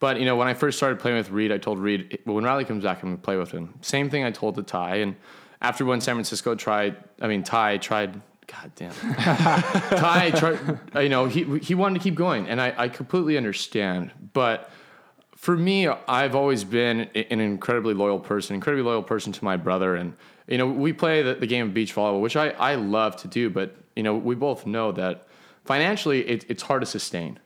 But 0.00 0.18
you 0.18 0.24
know, 0.24 0.36
when 0.36 0.48
I 0.48 0.54
first 0.54 0.76
started 0.76 0.98
playing 0.98 1.16
with 1.16 1.30
Reid, 1.30 1.52
I 1.52 1.58
told 1.58 1.78
Reid, 1.78 2.18
when 2.24 2.44
Riley 2.44 2.64
comes 2.64 2.84
back, 2.84 3.02
I'm 3.02 3.10
gonna 3.10 3.18
play 3.18 3.36
with 3.36 3.52
him. 3.52 3.74
Same 3.80 4.10
thing 4.10 4.24
I 4.24 4.30
told 4.30 4.56
to 4.56 4.62
Ty, 4.62 4.96
and 4.96 5.16
after 5.60 5.84
when 5.84 6.00
San 6.00 6.14
Francisco 6.16 6.54
tried, 6.54 6.96
I 7.20 7.28
mean 7.28 7.42
Ty 7.42 7.78
tried. 7.78 8.20
God 8.46 8.72
damn. 8.74 8.92
Ty 9.16 10.30
tried. 10.32 10.80
You 11.02 11.08
know, 11.08 11.26
he 11.26 11.58
he 11.60 11.74
wanted 11.74 11.98
to 11.98 12.02
keep 12.02 12.14
going, 12.14 12.48
and 12.48 12.60
I, 12.60 12.74
I 12.76 12.88
completely 12.88 13.36
understand, 13.36 14.10
but 14.32 14.70
for 15.44 15.56
me, 15.58 15.86
I've 15.86 16.34
always 16.34 16.64
been 16.64 17.00
an 17.00 17.38
incredibly 17.38 17.92
loyal 17.92 18.18
person, 18.18 18.54
incredibly 18.54 18.82
loyal 18.82 19.02
person 19.02 19.30
to 19.30 19.44
my 19.44 19.58
brother. 19.58 19.94
And, 19.94 20.14
you 20.46 20.58
know, 20.58 20.66
we 20.66 20.92
play 20.92 21.22
the, 21.22 21.34
the 21.34 21.46
game 21.46 21.66
of 21.66 21.74
beach 21.74 21.94
volleyball, 21.94 22.20
which 22.20 22.36
I, 22.36 22.50
I 22.50 22.74
love 22.74 23.16
to 23.18 23.28
do, 23.28 23.50
but, 23.50 23.74
you 23.96 24.02
know, 24.02 24.14
we 24.14 24.34
both 24.34 24.66
know 24.66 24.92
that 24.92 25.26
financially 25.64 26.20
it, 26.28 26.44
it's 26.48 26.62
hard 26.62 26.82
to 26.82 26.86
sustain, 26.86 27.38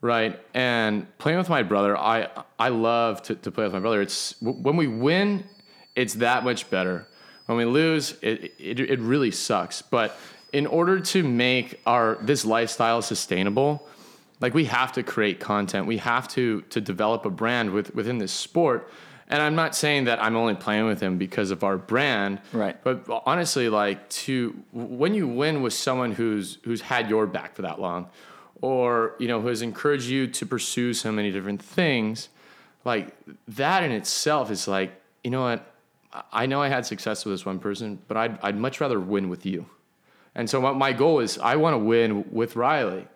right? 0.00 0.40
And 0.54 1.06
playing 1.18 1.38
with 1.38 1.48
my 1.48 1.62
brother, 1.62 1.96
I, 1.96 2.28
I 2.58 2.68
love 2.68 3.22
to, 3.22 3.34
to 3.34 3.50
play 3.50 3.64
with 3.64 3.72
my 3.72 3.80
brother. 3.80 4.00
It's 4.00 4.34
when 4.40 4.76
we 4.76 4.86
win, 4.86 5.44
it's 5.94 6.14
that 6.14 6.44
much 6.44 6.70
better. 6.70 7.08
When 7.46 7.58
we 7.58 7.64
lose, 7.64 8.16
it, 8.22 8.54
it, 8.58 8.80
it 8.80 9.00
really 9.00 9.30
sucks. 9.30 9.82
But 9.82 10.16
in 10.52 10.66
order 10.66 11.00
to 11.00 11.22
make 11.22 11.80
our 11.86 12.18
this 12.20 12.44
lifestyle 12.44 13.02
sustainable, 13.02 13.86
like 14.40 14.54
we 14.54 14.64
have 14.66 14.92
to 14.92 15.02
create 15.02 15.40
content. 15.40 15.86
We 15.86 15.98
have 15.98 16.28
to 16.28 16.62
to 16.62 16.80
develop 16.80 17.24
a 17.24 17.30
brand 17.30 17.70
with 17.70 17.94
within 17.94 18.18
this 18.18 18.32
sport. 18.32 18.90
And 19.28 19.42
I'm 19.42 19.56
not 19.56 19.74
saying 19.74 20.04
that 20.04 20.22
I'm 20.22 20.36
only 20.36 20.54
playing 20.54 20.86
with 20.86 21.00
him 21.00 21.18
because 21.18 21.50
of 21.50 21.64
our 21.64 21.76
brand, 21.76 22.40
Right. 22.52 22.76
But 22.82 23.06
honestly, 23.26 23.68
like 23.68 24.08
to 24.10 24.56
when 24.72 25.14
you 25.14 25.26
win 25.26 25.62
with 25.62 25.72
someone 25.72 26.12
who's 26.12 26.58
who's 26.62 26.80
had 26.80 27.10
your 27.10 27.26
back 27.26 27.54
for 27.54 27.62
that 27.62 27.80
long, 27.80 28.08
or 28.60 29.14
you 29.18 29.26
know 29.26 29.40
who 29.40 29.48
has 29.48 29.62
encouraged 29.62 30.06
you 30.06 30.26
to 30.28 30.46
pursue 30.46 30.94
so 30.94 31.10
many 31.10 31.32
different 31.32 31.60
things, 31.60 32.28
like 32.84 33.16
that 33.48 33.82
in 33.82 33.90
itself 33.90 34.50
is 34.50 34.68
like 34.68 34.92
you 35.24 35.30
know 35.30 35.42
what 35.42 35.74
I 36.32 36.46
know 36.46 36.62
I 36.62 36.68
had 36.68 36.86
success 36.86 37.24
with 37.24 37.34
this 37.34 37.44
one 37.44 37.58
person, 37.58 37.98
but 38.06 38.16
I'd 38.16 38.38
I'd 38.42 38.56
much 38.56 38.80
rather 38.80 39.00
win 39.00 39.28
with 39.28 39.44
you. 39.44 39.66
And 40.36 40.48
so 40.48 40.60
my, 40.60 40.72
my 40.72 40.92
goal 40.92 41.20
is 41.20 41.38
I 41.38 41.56
want 41.56 41.74
to 41.74 41.78
win 41.78 42.30
with 42.30 42.56
Riley, 42.56 43.08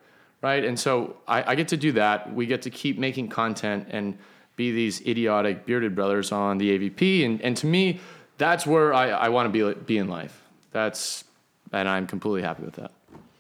right? 0.43 0.65
And 0.65 0.81
so 0.81 1.17
I, 1.29 1.53
I 1.53 1.55
get 1.55 1.69
to 1.69 1.77
do 1.77 1.93
that. 1.93 2.35
We 2.35 2.47
get 2.47 2.63
to 2.63 2.71
keep 2.71 2.99
making 2.99 3.29
content 3.29 3.89
and 3.91 4.19
be 4.61 4.71
these 4.71 5.01
idiotic 5.07 5.65
bearded 5.65 5.95
brothers 5.95 6.33
on 6.33 6.59
the 6.59 6.79
AVP. 6.79 7.25
And, 7.25 7.41
and 7.41 7.57
to 7.57 7.67
me, 7.67 7.99
that's 8.37 8.67
where 8.67 8.93
I, 8.93 9.09
I 9.09 9.29
want 9.31 9.51
to 9.51 9.75
be, 9.75 9.81
be 9.81 9.97
in 9.97 10.07
life. 10.09 10.43
That's, 10.71 11.25
and 11.73 11.89
I'm 11.89 12.07
completely 12.07 12.43
happy 12.43 12.65
with 12.65 12.75
that. 12.75 12.93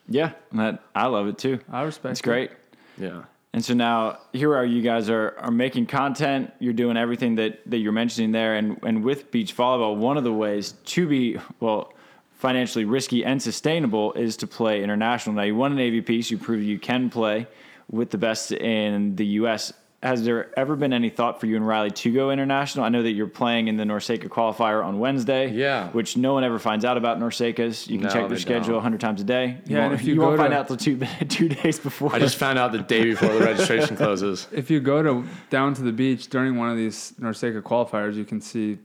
Yeah, 0.08 0.32
that 0.52 0.82
I 0.94 1.06
love 1.08 1.28
it 1.28 1.36
too. 1.36 1.60
I 1.70 1.82
respect. 1.82 2.12
It's 2.12 2.20
it. 2.20 2.24
great. 2.24 2.50
Yeah. 2.96 3.24
And 3.52 3.62
so 3.62 3.74
now 3.74 4.18
here 4.32 4.56
are 4.56 4.64
you 4.64 4.80
guys 4.80 5.10
are 5.10 5.36
are 5.38 5.50
making 5.50 5.86
content. 5.86 6.52
You're 6.58 6.72
doing 6.72 6.96
everything 6.96 7.34
that 7.36 7.60
that 7.70 7.78
you're 7.78 7.92
mentioning 7.92 8.32
there, 8.32 8.54
and 8.56 8.78
and 8.82 9.04
with 9.04 9.30
beach 9.30 9.56
volleyball, 9.56 9.96
one 9.96 10.16
of 10.16 10.24
the 10.24 10.32
ways 10.32 10.74
to 10.94 11.06
be 11.06 11.38
well 11.58 11.92
financially 12.32 12.84
risky 12.84 13.24
and 13.24 13.42
sustainable 13.42 14.12
is 14.14 14.36
to 14.38 14.46
play 14.46 14.82
international. 14.82 15.36
Now 15.36 15.42
you 15.42 15.54
won 15.54 15.72
an 15.72 15.78
AVP, 15.78 16.24
so 16.24 16.30
you 16.30 16.38
prove 16.38 16.62
you 16.62 16.78
can 16.78 17.10
play 17.10 17.46
with 17.90 18.10
the 18.10 18.18
best 18.18 18.52
in 18.52 19.16
the 19.16 19.26
U.S. 19.40 19.72
Has 20.02 20.24
there 20.24 20.58
ever 20.58 20.76
been 20.76 20.94
any 20.94 21.10
thought 21.10 21.40
for 21.40 21.46
you 21.46 21.56
and 21.56 21.66
Riley 21.66 21.90
to 21.90 22.10
go 22.10 22.30
international? 22.30 22.86
I 22.86 22.88
know 22.88 23.02
that 23.02 23.10
you're 23.12 23.26
playing 23.26 23.68
in 23.68 23.76
the 23.76 23.84
NORCECA 23.84 24.28
qualifier 24.28 24.82
on 24.82 24.98
Wednesday. 24.98 25.50
Yeah. 25.50 25.88
Which 25.90 26.16
no 26.16 26.32
one 26.32 26.42
ever 26.42 26.58
finds 26.58 26.86
out 26.86 26.96
about 26.96 27.18
NORCECAs. 27.20 27.86
You 27.86 27.98
can 27.98 28.06
No, 28.06 28.12
check 28.14 28.28
their 28.30 28.38
schedule 28.38 28.68
don't. 28.68 28.74
100 28.76 29.00
times 29.00 29.20
a 29.20 29.24
day. 29.24 29.58
You 29.66 29.76
Yeah, 29.76 29.82
won't, 29.88 29.94
if 30.00 30.04
you 30.04 30.14
you 30.14 30.20
won't 30.22 30.38
find 30.38 30.52
to- 30.52 30.56
out 30.58 30.68
till 30.68 30.78
two, 30.78 30.98
two 31.28 31.50
days 31.50 31.78
before. 31.78 32.14
I 32.14 32.18
just 32.18 32.36
found 32.38 32.58
out 32.58 32.72
the 32.72 32.78
day 32.78 33.04
before 33.04 33.28
the 33.28 33.40
registration 33.40 33.94
closes. 33.98 34.48
If 34.52 34.70
you 34.70 34.80
go 34.80 35.02
to 35.02 35.24
down 35.50 35.74
to 35.74 35.82
the 35.82 35.92
beach 35.92 36.28
during 36.28 36.56
one 36.56 36.70
of 36.70 36.78
these 36.78 37.12
NORCECA 37.20 37.60
qualifiers, 37.60 38.14
you 38.14 38.24
can 38.24 38.40
see 38.40 38.78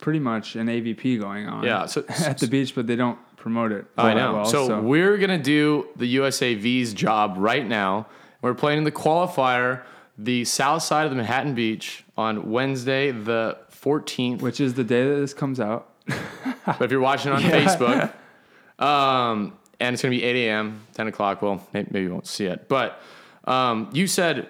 pretty 0.00 0.20
much 0.20 0.56
an 0.56 0.68
AVP 0.68 1.20
going 1.20 1.48
on. 1.48 1.64
Yeah, 1.64 1.84
so- 1.84 2.02
at 2.24 2.38
the 2.38 2.46
beach, 2.46 2.74
but 2.74 2.86
they 2.86 2.96
don't 2.96 3.18
promote 3.36 3.72
it. 3.72 3.84
I 3.98 4.14
know. 4.14 4.32
well, 4.36 4.44
so, 4.46 4.80
we're 4.80 5.18
gonna 5.18 5.36
do 5.36 5.88
the 5.96 6.16
USAV's 6.16 6.94
job 6.94 7.34
right 7.36 7.66
now. 7.68 8.06
We're 8.40 8.54
playing 8.54 8.78
in 8.78 8.84
the 8.84 8.90
qualifier, 8.90 9.82
the 10.18 10.44
south 10.44 10.82
side 10.82 11.04
of 11.04 11.10
the 11.10 11.16
Manhattan 11.16 11.54
Beach 11.54 12.04
on 12.16 12.50
Wednesday, 12.50 13.10
the 13.10 13.58
14th. 13.72 14.42
which 14.42 14.60
is 14.60 14.74
the 14.74 14.84
day 14.84 15.08
that 15.08 15.16
this 15.16 15.34
comes 15.34 15.58
out. 15.60 15.88
But 16.06 16.82
if 16.82 16.90
you're 16.90 17.00
watching 17.00 17.32
on 17.32 17.42
Facebook, 17.42 18.12
um, 18.78 19.56
and 19.80 19.94
it's 19.94 20.02
gonna 20.02 20.10
be 20.10 20.22
8 20.22 20.48
a.m., 20.48 20.80
10 20.94 21.08
o'clock. 21.08 21.42
Well, 21.42 21.66
maybe 21.72 22.02
you 22.02 22.12
won't 22.12 22.26
see 22.26 22.46
it, 22.46 22.68
but 22.68 23.00
um, 23.44 23.90
you 23.92 24.06
said 24.06 24.48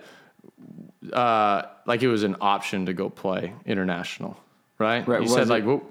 uh, 1.13 1.63
like 1.87 2.03
it 2.03 2.09
was 2.09 2.23
an 2.23 2.37
option 2.41 2.87
to 2.87 2.93
go 2.93 3.09
play 3.09 3.53
international, 3.65 4.37
right? 4.79 5.07
Right, 5.07 5.23
You 5.23 5.29
said 5.29 5.45
it? 5.45 5.49
like, 5.49 5.65
well, 5.67 5.83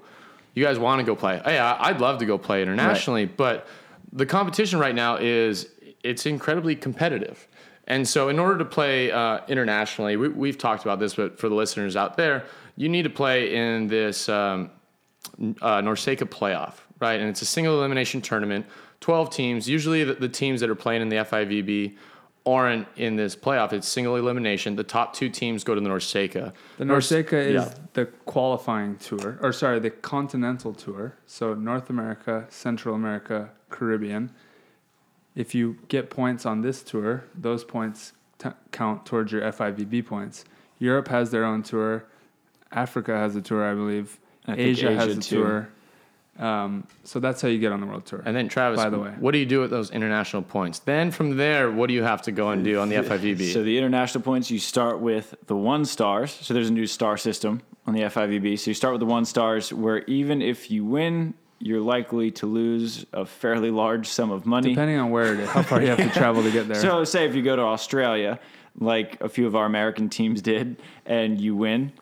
you 0.54 0.64
guys 0.64 0.78
want 0.78 1.00
to 1.00 1.04
go 1.04 1.14
play? 1.16 1.40
Hey, 1.44 1.58
I'd 1.58 2.00
love 2.00 2.18
to 2.18 2.26
go 2.26 2.38
play 2.38 2.62
internationally, 2.62 3.24
but 3.26 3.66
the 4.12 4.26
competition 4.26 4.78
right 4.78 4.94
now 4.94 5.16
is 5.16 5.68
it's 6.02 6.26
incredibly 6.26 6.76
competitive. 6.76 7.46
And 7.86 8.06
so, 8.06 8.28
in 8.28 8.38
order 8.38 8.58
to 8.58 8.64
play 8.64 9.10
uh, 9.10 9.40
internationally, 9.48 10.16
we, 10.16 10.28
we've 10.28 10.58
talked 10.58 10.82
about 10.82 11.00
this, 11.00 11.14
but 11.14 11.38
for 11.38 11.48
the 11.48 11.54
listeners 11.54 11.96
out 11.96 12.16
there, 12.16 12.44
you 12.76 12.88
need 12.88 13.02
to 13.02 13.10
play 13.10 13.54
in 13.54 13.88
this 13.88 14.28
um, 14.28 14.70
uh, 15.60 15.80
NORCECA 15.80 16.28
playoff, 16.28 16.74
right? 17.00 17.20
And 17.20 17.28
it's 17.28 17.42
a 17.42 17.46
single 17.46 17.78
elimination 17.78 18.20
tournament, 18.20 18.66
12 19.00 19.30
teams. 19.30 19.68
Usually, 19.68 20.04
the, 20.04 20.14
the 20.14 20.28
teams 20.28 20.60
that 20.60 20.70
are 20.70 20.76
playing 20.76 21.02
in 21.02 21.08
the 21.08 21.16
FIVB 21.16 21.96
aren't 22.44 22.88
in 22.96 23.16
this 23.16 23.36
playoff. 23.36 23.72
It's 23.72 23.86
single 23.86 24.16
elimination. 24.16 24.76
The 24.76 24.84
top 24.84 25.14
two 25.14 25.28
teams 25.28 25.64
go 25.64 25.74
to 25.74 25.80
the 25.80 25.88
NORCECA. 25.88 26.52
The 26.78 26.84
Norse- 26.84 27.10
NORCECA 27.10 27.32
is 27.32 27.54
yeah. 27.54 27.74
the 27.94 28.06
qualifying 28.26 28.96
tour, 28.96 29.38
or 29.42 29.52
sorry, 29.52 29.78
the 29.78 29.90
continental 29.90 30.72
tour. 30.72 31.16
So 31.26 31.54
North 31.54 31.90
America, 31.90 32.46
Central 32.48 32.94
America, 32.94 33.50
Caribbean. 33.70 34.30
If 35.34 35.54
you 35.54 35.78
get 35.88 36.10
points 36.10 36.44
on 36.44 36.60
this 36.60 36.82
tour, 36.82 37.24
those 37.34 37.64
points 37.64 38.12
t- 38.38 38.50
count 38.70 39.06
towards 39.06 39.32
your 39.32 39.42
FIVB 39.42 40.06
points. 40.06 40.44
Europe 40.78 41.08
has 41.08 41.30
their 41.30 41.44
own 41.44 41.62
tour. 41.62 42.04
Africa 42.70 43.16
has 43.16 43.36
a 43.36 43.42
tour, 43.42 43.64
I 43.68 43.74
believe. 43.74 44.18
I 44.46 44.56
think 44.56 44.60
Asia, 44.60 44.94
has 44.94 45.16
a 45.16 45.20
too. 45.20 45.36
tour. 45.42 45.68
Um, 46.38 46.86
so 47.04 47.20
that's 47.20 47.42
how 47.42 47.48
you 47.48 47.58
get 47.58 47.72
on 47.72 47.80
the 47.80 47.86
world 47.86 48.06
tour. 48.06 48.22
And 48.24 48.34
then, 48.34 48.48
Travis, 48.48 48.78
By 48.82 48.88
the 48.88 48.98
way. 48.98 49.10
what 49.18 49.32
do 49.32 49.38
you 49.38 49.46
do 49.46 49.60
with 49.60 49.70
those 49.70 49.90
international 49.90 50.42
points? 50.42 50.78
Then 50.80 51.10
from 51.10 51.36
there, 51.36 51.70
what 51.70 51.88
do 51.88 51.94
you 51.94 52.02
have 52.02 52.22
to 52.22 52.32
go 52.32 52.50
and 52.50 52.64
do 52.64 52.80
on 52.80 52.88
the 52.88 52.94
FIVB? 53.02 53.52
So 53.52 53.62
the 53.62 53.76
international 53.76 54.24
points, 54.24 54.50
you 54.50 54.58
start 54.58 54.98
with 55.00 55.34
the 55.46 55.56
one 55.56 55.84
stars. 55.84 56.30
So 56.30 56.54
there's 56.54 56.70
a 56.70 56.72
new 56.72 56.86
star 56.86 57.16
system 57.18 57.60
on 57.86 57.94
the 57.94 58.00
FIVB. 58.02 58.58
So 58.58 58.70
you 58.70 58.74
start 58.74 58.94
with 58.94 59.00
the 59.00 59.06
one 59.06 59.24
stars, 59.26 59.72
where 59.72 59.98
even 60.04 60.40
if 60.40 60.70
you 60.70 60.84
win, 60.84 61.34
you're 61.62 61.80
likely 61.80 62.32
to 62.32 62.46
lose 62.46 63.06
a 63.12 63.24
fairly 63.24 63.70
large 63.70 64.08
sum 64.08 64.32
of 64.32 64.44
money. 64.44 64.70
Depending 64.70 64.98
on 64.98 65.10
where 65.10 65.32
it 65.32 65.40
is, 65.40 65.48
how 65.48 65.62
far 65.62 65.80
you 65.80 65.86
have 65.86 65.98
to 65.98 66.10
travel 66.10 66.42
to 66.42 66.50
get 66.50 66.66
there. 66.66 66.76
So 66.82 67.04
say 67.04 67.24
if 67.24 67.36
you 67.36 67.42
go 67.42 67.54
to 67.54 67.62
Australia, 67.62 68.40
like 68.78 69.20
a 69.20 69.28
few 69.28 69.46
of 69.46 69.54
our 69.54 69.64
American 69.64 70.08
teams 70.08 70.42
did, 70.42 70.82
and 71.06 71.40
you 71.40 71.54
win, 71.54 71.92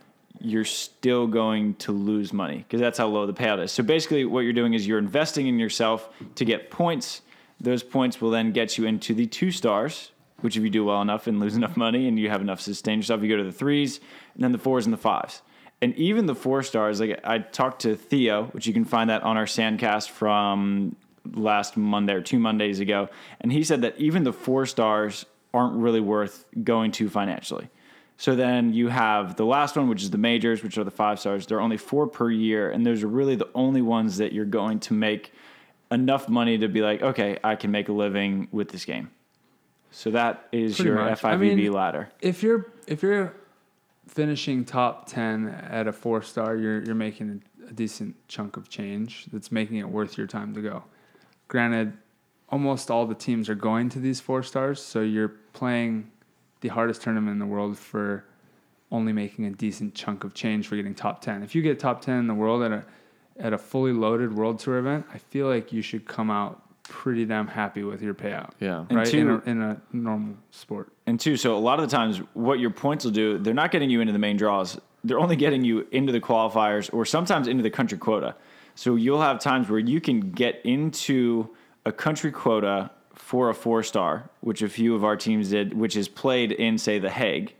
you're 0.40 0.64
still 0.64 1.26
going 1.26 1.74
to 1.74 1.92
lose 1.92 2.32
money 2.32 2.58
because 2.58 2.80
that's 2.80 2.96
how 2.96 3.06
low 3.08 3.26
the 3.26 3.34
payout 3.34 3.62
is. 3.62 3.70
So 3.70 3.82
basically, 3.82 4.24
what 4.24 4.40
you're 4.40 4.54
doing 4.54 4.72
is 4.72 4.86
you're 4.86 4.98
investing 4.98 5.46
in 5.46 5.58
yourself 5.58 6.08
to 6.36 6.44
get 6.46 6.70
points. 6.70 7.20
Those 7.60 7.82
points 7.82 8.22
will 8.22 8.30
then 8.30 8.52
get 8.52 8.78
you 8.78 8.86
into 8.86 9.12
the 9.12 9.26
two 9.26 9.50
stars, 9.50 10.10
which 10.40 10.56
if 10.56 10.62
you 10.62 10.70
do 10.70 10.86
well 10.86 11.02
enough 11.02 11.26
and 11.26 11.38
lose 11.38 11.54
enough 11.54 11.76
money 11.76 12.08
and 12.08 12.18
you 12.18 12.30
have 12.30 12.40
enough 12.40 12.60
to 12.60 12.64
sustain 12.64 13.00
yourself, 13.00 13.22
you 13.22 13.28
go 13.28 13.36
to 13.36 13.44
the 13.44 13.52
threes, 13.52 14.00
and 14.34 14.42
then 14.42 14.52
the 14.52 14.58
fours 14.58 14.86
and 14.86 14.94
the 14.94 14.98
fives. 14.98 15.42
And 15.82 15.94
even 15.96 16.26
the 16.26 16.34
four 16.34 16.62
stars, 16.62 17.00
like 17.00 17.20
I 17.24 17.38
talked 17.38 17.82
to 17.82 17.96
Theo, 17.96 18.44
which 18.52 18.66
you 18.66 18.72
can 18.74 18.84
find 18.84 19.08
that 19.10 19.22
on 19.22 19.36
our 19.36 19.46
Sandcast 19.46 20.10
from 20.10 20.94
last 21.32 21.76
Monday 21.76 22.12
or 22.14 22.20
two 22.20 22.38
Mondays 22.38 22.80
ago, 22.80 23.08
and 23.40 23.50
he 23.52 23.64
said 23.64 23.82
that 23.82 23.96
even 23.98 24.24
the 24.24 24.32
four 24.32 24.66
stars 24.66 25.24
aren't 25.54 25.74
really 25.76 26.00
worth 26.00 26.44
going 26.62 26.92
to 26.92 27.08
financially. 27.08 27.68
So 28.18 28.36
then 28.36 28.74
you 28.74 28.88
have 28.88 29.36
the 29.36 29.46
last 29.46 29.76
one, 29.76 29.88
which 29.88 30.02
is 30.02 30.10
the 30.10 30.18
majors, 30.18 30.62
which 30.62 30.76
are 30.76 30.84
the 30.84 30.90
five 30.90 31.18
stars. 31.18 31.46
They're 31.46 31.60
only 31.60 31.78
four 31.78 32.06
per 32.06 32.30
year, 32.30 32.70
and 32.70 32.84
those 32.84 33.02
are 33.02 33.08
really 33.08 33.34
the 33.34 33.48
only 33.54 33.80
ones 33.80 34.18
that 34.18 34.34
you're 34.34 34.44
going 34.44 34.80
to 34.80 34.92
make 34.92 35.32
enough 35.90 36.28
money 36.28 36.58
to 36.58 36.68
be 36.68 36.82
like, 36.82 37.00
okay, 37.02 37.38
I 37.42 37.56
can 37.56 37.70
make 37.70 37.88
a 37.88 37.92
living 37.92 38.48
with 38.52 38.68
this 38.68 38.84
game. 38.84 39.10
So 39.90 40.10
that 40.10 40.46
is 40.52 40.76
Pretty 40.76 40.90
your 40.90 40.98
much. 40.98 41.20
FIVB 41.20 41.24
I 41.30 41.36
mean, 41.36 41.72
ladder. 41.72 42.10
if 42.20 42.42
you're 42.42 42.66
if 42.86 43.02
you're 43.02 43.34
finishing 44.10 44.64
top 44.64 45.06
10 45.06 45.48
at 45.70 45.86
a 45.86 45.92
four 45.92 46.20
star 46.20 46.56
you're 46.56 46.82
you're 46.82 46.94
making 46.94 47.40
a, 47.68 47.72
decent 47.72 48.16
chunk 48.26 48.56
of 48.56 48.68
change 48.68 49.26
that's 49.32 49.52
making 49.52 49.76
it 49.76 49.88
worth 49.88 50.18
your 50.18 50.26
time 50.26 50.52
to 50.52 50.60
go. 50.60 50.82
Granted 51.46 51.92
almost 52.48 52.90
all 52.90 53.06
the 53.06 53.14
teams 53.14 53.48
are 53.48 53.54
going 53.54 53.88
to 53.88 54.00
these 54.00 54.20
four 54.20 54.42
stars 54.42 54.82
so 54.82 55.00
you're 55.02 55.28
playing 55.52 56.10
the 56.62 56.68
hardest 56.68 57.00
tournament 57.00 57.32
in 57.32 57.38
the 57.38 57.46
world 57.46 57.78
for 57.78 58.24
only 58.90 59.12
making 59.12 59.44
a 59.44 59.50
decent 59.50 59.94
chunk 59.94 60.24
of 60.24 60.34
change 60.34 60.66
for 60.66 60.74
getting 60.74 60.96
top 60.96 61.22
10 61.22 61.44
if 61.44 61.54
you 61.54 61.62
get 61.62 61.78
top 61.78 62.02
10 62.02 62.18
in 62.18 62.26
the 62.26 62.34
world 62.34 62.64
at 62.64 62.72
a 62.72 62.84
at 63.38 63.52
a 63.52 63.58
fully 63.58 63.92
loaded 63.92 64.34
world 64.34 64.58
tour 64.58 64.78
event 64.78 65.06
i 65.14 65.18
feel 65.18 65.46
like 65.46 65.72
you 65.72 65.80
should 65.80 66.04
come 66.04 66.28
out 66.28 66.60
pretty 66.90 67.24
damn 67.24 67.46
happy 67.46 67.84
with 67.84 68.02
your 68.02 68.12
payout 68.12 68.50
yeah. 68.58 68.84
And 68.88 68.98
right 68.98 69.06
two- 69.06 69.20
in, 69.20 69.30
a, 69.30 69.50
in 69.50 69.62
a 69.62 69.80
normal 69.92 70.34
sport 70.50 70.92
And 71.06 71.18
two, 71.18 71.36
so 71.36 71.56
a 71.56 71.58
lot 71.58 71.80
of 71.80 71.88
the 71.88 71.96
times, 71.96 72.18
what 72.34 72.58
your 72.58 72.70
points 72.70 73.04
will 73.04 73.12
do, 73.12 73.38
they're 73.38 73.54
not 73.54 73.70
getting 73.70 73.88
you 73.88 74.00
into 74.00 74.12
the 74.12 74.18
main 74.18 74.36
draws. 74.36 74.78
They're 75.04 75.20
only 75.20 75.36
getting 75.36 75.64
you 75.64 75.86
into 75.92 76.12
the 76.12 76.20
qualifiers 76.20 76.92
or 76.92 77.06
sometimes 77.06 77.48
into 77.48 77.62
the 77.62 77.70
country 77.70 77.96
quota. 77.96 78.34
So 78.74 78.96
you'll 78.96 79.22
have 79.22 79.38
times 79.38 79.70
where 79.70 79.78
you 79.78 80.00
can 80.00 80.32
get 80.32 80.60
into 80.64 81.48
a 81.86 81.92
country 81.92 82.32
quota 82.32 82.90
for 83.14 83.48
a 83.48 83.54
four 83.54 83.82
star, 83.82 84.28
which 84.40 84.60
a 84.62 84.68
few 84.68 84.94
of 84.94 85.04
our 85.04 85.16
teams 85.16 85.50
did, 85.50 85.72
which 85.72 85.96
is 85.96 86.08
played 86.08 86.52
in, 86.52 86.76
say, 86.76 86.98
The 86.98 87.10
Hague. 87.10 87.54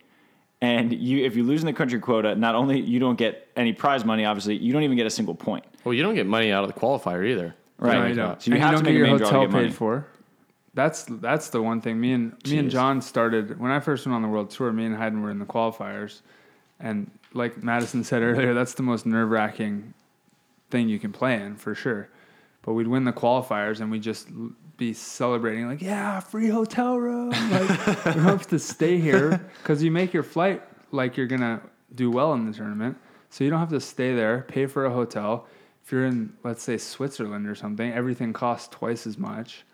And 0.60 0.92
you, 0.92 1.25
if 1.25 1.37
you 1.37 1.44
lose 1.44 1.60
in 1.62 1.66
the 1.66 1.72
country 1.72 1.99
quota, 2.00 2.34
not 2.34 2.54
only 2.54 2.80
you 2.80 2.99
don't 2.99 3.16
get 3.16 3.49
any 3.56 3.72
prize 3.72 4.04
money, 4.04 4.25
obviously, 4.26 4.56
you 4.56 4.72
don't 4.72 4.82
even 4.82 4.96
get 4.96 5.06
a 5.06 5.10
single 5.10 5.34
point. 5.34 5.64
Well, 5.84 5.94
you 5.94 6.02
don't 6.02 6.14
get 6.14 6.26
money 6.26 6.52
out 6.52 6.64
of 6.64 6.72
the 6.72 6.78
qualifier 6.78 7.26
either. 7.26 7.54
Right. 7.80 7.99
No, 7.99 8.06
you 8.06 8.14
don't. 8.14 8.42
So 8.42 8.50
you 8.50 8.54
and 8.54 8.62
have 8.62 8.72
you 8.72 8.78
to 8.78 8.82
don't 8.82 8.84
make 8.84 8.92
get 8.92 8.99
your 8.99 9.06
main 9.06 9.16
draw 9.16 9.30
to 9.30 9.34
hotel 9.34 9.52
get 9.52 9.62
paid 9.68 9.75
for. 9.75 10.06
That's 10.75 11.04
that's 11.08 11.50
the 11.50 11.62
one 11.62 11.80
thing. 11.80 12.00
Me 12.00 12.12
and 12.12 12.37
me 12.46 12.58
and 12.58 12.70
John 12.70 13.00
started 13.02 13.58
when 13.58 13.72
I 13.72 13.80
first 13.80 14.06
went 14.06 14.14
on 14.14 14.22
the 14.22 14.28
world 14.28 14.50
tour. 14.50 14.70
Me 14.72 14.84
and 14.84 14.94
Hyden 14.94 15.22
were 15.22 15.30
in 15.30 15.38
the 15.38 15.46
qualifiers, 15.46 16.20
and 16.78 17.10
like 17.32 17.62
Maddison 17.62 18.04
said 18.04 18.22
earlier, 18.22 18.54
that's 18.54 18.75
the 18.75 18.82
most 18.82 19.06
nerve 19.06 19.30
wracking 19.30 19.94
thing 20.70 20.88
you 20.88 20.99
can 20.99 21.10
play 21.10 21.34
in 21.34 21.56
for 21.56 21.75
sure. 21.75 22.08
But 22.62 22.75
we'd 22.75 22.87
win 22.87 23.04
the 23.04 23.12
qualifiers 23.12 23.80
and 23.80 23.90
we'd 23.90 24.02
just 24.02 24.28
be 24.76 24.92
celebrating 24.92 25.66
like, 25.66 25.82
yeah, 25.82 26.20
free 26.20 26.49
hotel 26.49 26.99
room. 26.99 27.30
Like 27.30 28.04
we 28.04 28.12
don't 28.12 28.25
have 28.25 28.46
to 28.49 28.58
stay 28.58 28.99
here 28.99 29.50
because 29.58 29.82
you 29.82 29.90
make 29.90 30.12
your 30.12 30.22
flight 30.22 30.62
like 30.92 31.16
you're 31.16 31.26
gonna 31.26 31.62
do 31.94 32.10
well 32.10 32.34
in 32.34 32.46
the 32.46 32.52
tournament, 32.52 32.96
so 33.30 33.42
you 33.42 33.50
don't 33.50 33.60
have 33.60 33.70
to 33.70 33.80
stay 33.80 34.14
there, 34.14 34.42
pay 34.49 34.66
for 34.66 34.84
a 34.84 34.90
hotel. 34.90 35.46
If 35.90 35.94
you're 35.94 36.06
in, 36.06 36.32
let's 36.44 36.62
say, 36.62 36.78
Switzerland 36.78 37.49
or 37.49 37.56
something, 37.56 37.92
everything 37.92 38.32
costs 38.32 38.68
twice 38.68 39.09
as 39.09 39.18
much. 39.18 39.64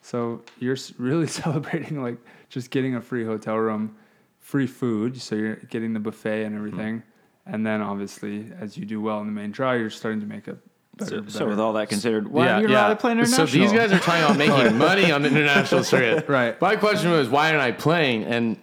So 0.00 0.42
you're 0.58 0.76
really 0.98 1.26
celebrating 1.28 2.02
like 2.02 2.16
just 2.48 2.72
getting 2.72 2.96
a 2.96 3.00
free 3.00 3.24
hotel 3.24 3.56
room, 3.56 3.94
free 4.40 4.66
food. 4.66 5.22
So 5.22 5.36
you're 5.36 5.54
getting 5.54 5.92
the 5.92 6.00
buffet 6.00 6.42
and 6.42 6.56
mm-hmm. 6.56 6.66
everything. 6.66 7.02
And 7.46 7.64
then 7.64 7.80
obviously, 7.80 8.50
as 8.58 8.76
you 8.76 8.84
do 8.84 9.00
well 9.00 9.20
in 9.20 9.26
the 9.26 9.32
main 9.32 9.52
draw, 9.52 9.70
you're 9.74 9.88
starting 9.88 10.20
to 10.22 10.26
make 10.26 10.48
a 10.48 10.58
better. 10.96 11.18
So, 11.30 11.38
better. 11.38 11.46
with 11.50 11.60
all 11.60 11.74
that 11.74 11.88
considered, 11.88 12.26
why 12.26 12.48
are 12.48 12.60
you 12.60 12.66
not 12.66 12.98
playing 12.98 13.18
international? 13.18 13.46
So 13.46 13.52
these 13.52 13.72
guys 13.72 13.92
are 13.92 14.00
talking 14.00 14.24
about 14.24 14.38
making 14.38 14.78
money 14.78 15.12
on 15.12 15.22
the 15.22 15.28
international 15.28 15.84
circuit. 15.84 16.28
Right. 16.28 16.60
My 16.60 16.74
question 16.74 17.12
was, 17.12 17.28
why 17.28 17.50
aren't 17.50 17.62
I 17.62 17.70
playing? 17.70 18.24
And 18.24 18.56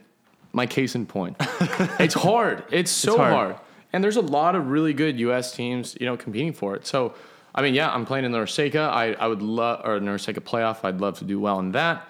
my 0.51 0.65
case 0.65 0.95
in 0.95 1.05
point, 1.05 1.37
it's 1.97 2.13
hard. 2.13 2.65
It's 2.71 2.91
so 2.91 3.15
hard. 3.15 3.31
hard. 3.33 3.55
And 3.91 4.03
there's 4.03 4.17
a 4.17 4.21
lot 4.21 4.55
of 4.55 4.67
really 4.67 4.93
good 4.93 5.19
U.S. 5.19 5.51
teams, 5.53 5.97
you 5.99 6.05
know, 6.05 6.15
competing 6.15 6.53
for 6.53 6.75
it. 6.75 6.85
So, 6.85 7.15
I 7.55 7.61
mean, 7.61 7.73
yeah, 7.73 7.91
I'm 7.91 8.05
playing 8.05 8.25
in 8.25 8.31
the 8.31 8.37
NORCECA. 8.37 8.87
I, 8.89 9.13
I 9.13 9.27
would 9.27 9.41
love, 9.41 9.81
or 9.83 9.99
NORCECA 9.99 10.39
playoff. 10.41 10.83
I'd 10.83 11.01
love 11.01 11.17
to 11.19 11.25
do 11.25 11.39
well 11.39 11.59
in 11.59 11.71
that. 11.71 12.07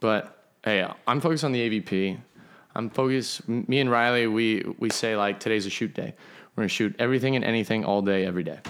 But 0.00 0.44
hey, 0.64 0.86
I'm 1.06 1.20
focused 1.20 1.44
on 1.44 1.52
the 1.52 1.68
AVP. 1.80 2.18
I'm 2.74 2.90
focused. 2.90 3.48
Me 3.48 3.80
and 3.80 3.90
Riley, 3.90 4.26
we 4.26 4.64
we 4.78 4.88
say 4.90 5.16
like 5.16 5.40
today's 5.40 5.66
a 5.66 5.70
shoot 5.70 5.92
day. 5.94 6.14
We're 6.54 6.62
gonna 6.62 6.68
shoot 6.68 6.94
everything 6.98 7.36
and 7.36 7.44
anything 7.44 7.84
all 7.84 8.02
day, 8.02 8.24
every 8.24 8.44
day, 8.44 8.60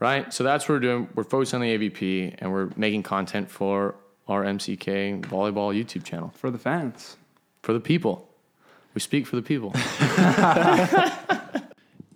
right? 0.00 0.32
So 0.32 0.42
that's 0.42 0.64
what 0.68 0.76
we're 0.76 0.80
doing. 0.80 1.08
We're 1.14 1.24
focused 1.24 1.54
on 1.54 1.60
the 1.60 1.76
AVP, 1.76 2.36
and 2.38 2.50
we're 2.52 2.70
making 2.76 3.02
content 3.02 3.50
for 3.50 3.94
our 4.26 4.44
MCK 4.44 5.22
volleyball 5.22 5.74
YouTube 5.74 6.04
channel 6.04 6.32
for 6.34 6.50
the 6.50 6.58
fans. 6.58 7.16
for 7.62 7.72
the 7.72 7.80
people. 7.80 8.28
We 8.94 9.00
speak 9.00 9.26
for 9.26 9.36
the 9.36 9.42
people. 9.42 9.72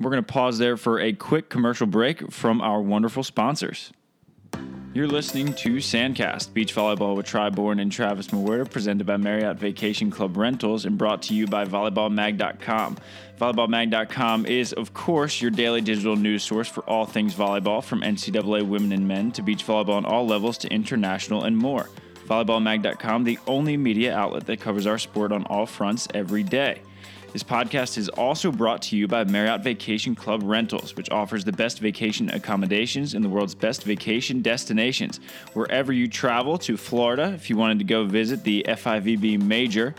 We're 0.02 0.10
going 0.10 0.24
to 0.24 0.32
pause 0.32 0.58
there 0.58 0.76
for 0.76 0.98
a 1.00 1.12
quick 1.12 1.48
commercial 1.48 1.86
break 1.86 2.32
from 2.32 2.60
our 2.60 2.82
wonderful 2.82 3.22
sponsors. 3.22 3.92
You're 4.94 5.06
listening 5.06 5.54
to 5.54 5.76
Sandcast, 5.76 6.52
beach 6.52 6.74
volleyball 6.74 7.16
with 7.16 7.24
Tri 7.24 7.48
Bourne 7.48 7.78
and 7.78 7.90
Travis 7.90 8.26
Mewhirter, 8.26 8.70
presented 8.70 9.06
by 9.06 9.16
Marriott 9.16 9.56
Vacation 9.56 10.10
Club 10.10 10.36
Rentals 10.36 10.84
and 10.84 10.98
brought 10.98 11.22
to 11.22 11.34
you 11.34 11.46
by 11.46 11.64
volleyballmag.com. 11.64 12.98
Volleyballmag.com 13.40 14.44
is, 14.44 14.74
of 14.74 14.92
course, 14.92 15.40
your 15.40 15.50
daily 15.50 15.80
digital 15.80 16.14
news 16.14 16.42
source 16.42 16.68
for 16.68 16.82
all 16.82 17.06
things 17.06 17.34
volleyball, 17.34 17.82
from 17.82 18.02
NCAA 18.02 18.66
women 18.66 18.92
and 18.92 19.08
men 19.08 19.32
to 19.32 19.42
beach 19.42 19.64
volleyball 19.66 19.94
on 19.94 20.04
all 20.04 20.26
levels 20.26 20.58
to 20.58 20.68
international 20.68 21.44
and 21.44 21.56
more. 21.56 21.88
Volleyballmag.com, 22.26 23.24
the 23.24 23.38
only 23.46 23.78
media 23.78 24.14
outlet 24.14 24.44
that 24.44 24.60
covers 24.60 24.86
our 24.86 24.98
sport 24.98 25.32
on 25.32 25.44
all 25.44 25.64
fronts 25.64 26.06
every 26.12 26.42
day. 26.42 26.82
This 27.32 27.42
podcast 27.42 27.96
is 27.96 28.10
also 28.10 28.52
brought 28.52 28.82
to 28.82 28.96
you 28.96 29.08
by 29.08 29.24
Marriott 29.24 29.62
Vacation 29.62 30.14
Club 30.14 30.42
Rentals, 30.42 30.94
which 30.94 31.08
offers 31.10 31.44
the 31.44 31.52
best 31.52 31.78
vacation 31.78 32.28
accommodations 32.28 33.14
in 33.14 33.22
the 33.22 33.28
world's 33.30 33.54
best 33.54 33.84
vacation 33.84 34.42
destinations. 34.42 35.18
Wherever 35.54 35.94
you 35.94 36.08
travel 36.08 36.58
to 36.58 36.76
Florida, 36.76 37.32
if 37.34 37.48
you 37.48 37.56
wanted 37.56 37.78
to 37.78 37.84
go 37.84 38.04
visit 38.04 38.44
the 38.44 38.66
FIVB 38.68 39.40
Major, 39.40 39.94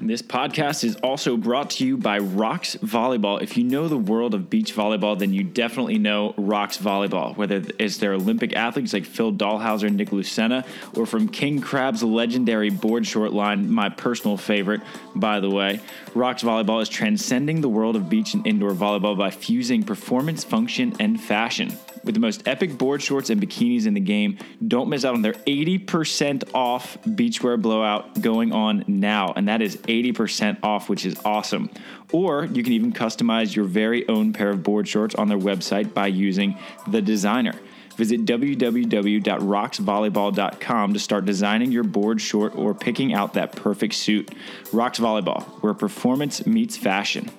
This 0.03 0.24
podcast 0.24 0.84
is 0.84 0.96
also 0.96 1.38
brought 1.38 1.70
to 1.72 1.86
you 1.86 1.96
by 1.96 2.17
Rox 2.17 2.75
Volleyball. 2.79 3.39
If 3.39 3.55
you 3.55 3.63
know 3.63 3.88
the 3.88 4.00
world 4.00 4.34
of 4.34 4.50
beach 4.50 4.75
volleyball, 4.75 5.17
then 5.17 5.31
you 5.31 5.43
definitely 5.43 6.00
know 6.00 6.34
Rox 6.39 6.79
Volleyball. 6.79 7.38
Whether 7.38 7.62
it's 7.77 7.98
their 7.98 8.13
Olympic 8.13 8.55
athletes 8.55 8.93
like 8.93 9.05
Phil 9.05 9.31
Dalhausser 9.31 9.84
and 9.84 9.98
Nick 9.98 10.10
Lucena, 10.10 10.66
or 10.96 11.05
from 11.05 11.29
King 11.29 11.61
Crab's 11.61 12.01
legendary 12.01 12.72
board 12.72 13.05
short 13.05 13.31
line, 13.31 13.72
my 13.72 13.90
personal 13.90 14.37
favorite, 14.37 14.81
by 15.14 15.40
the 15.40 15.51
way, 15.51 15.79
Rox 16.16 16.44
Volleyball 16.44 16.81
is 16.81 16.90
transcending 16.90 17.61
the 17.61 17.70
world 17.70 17.96
of 17.96 18.09
beach 18.09 18.33
and 18.33 18.46
indoor 18.48 18.72
volleyball 18.72 19.16
by 19.16 19.29
fusing 19.29 19.83
performance, 19.83 20.44
function, 20.44 20.96
and 21.00 21.22
fashion. 21.22 21.77
With 22.03 22.16
the 22.16 22.20
most 22.20 22.48
epic 22.48 22.77
board 22.77 23.01
shorts 23.01 23.29
and 23.29 23.40
bikinis 23.40 23.85
in 23.85 23.94
the 23.94 24.00
game, 24.00 24.40
don't 24.68 24.90
miss 24.90 25.05
out 25.05 25.14
on 25.14 25.22
their 25.22 25.33
80% 25.33 26.50
off 26.53 26.98
beachwear 27.03 27.61
blowout 27.61 28.20
going 28.22 28.51
on 28.51 28.83
now. 28.87 29.33
And 29.35 29.48
that 29.48 29.61
is 29.61 29.77
80% 29.92 30.58
off, 30.64 30.90
which 30.90 31.06
is 31.06 31.16
awesome. 31.25 31.70
Or 32.12 32.46
you 32.46 32.64
can 32.64 32.74
even 32.74 32.92
customize 32.94 33.56
your 33.56 33.66
very 33.66 34.08
own 34.08 34.34
pair 34.34 34.50
of 34.50 34.64
board 34.64 34.88
shorts 34.88 35.14
on 35.16 35.27
their 35.27 35.38
website 35.38 35.94
by 35.94 36.08
using 36.08 36.58
the 36.88 37.01
designer. 37.01 37.54
Visit 37.98 38.24
www.roxvolleyball.com 38.25 40.94
to 40.94 41.00
start 41.00 41.25
designing 41.25 41.72
your 41.72 41.84
board 41.84 42.22
short 42.22 42.56
or 42.56 42.74
picking 42.74 43.14
out 43.14 43.34
that 43.34 43.56
perfect 43.56 43.94
suit. 43.94 44.32
Rox 44.72 45.00
Volleyball, 45.00 45.44
where 45.62 45.74
performance 45.74 46.48
meets 46.48 46.77
fashion. 46.77 47.30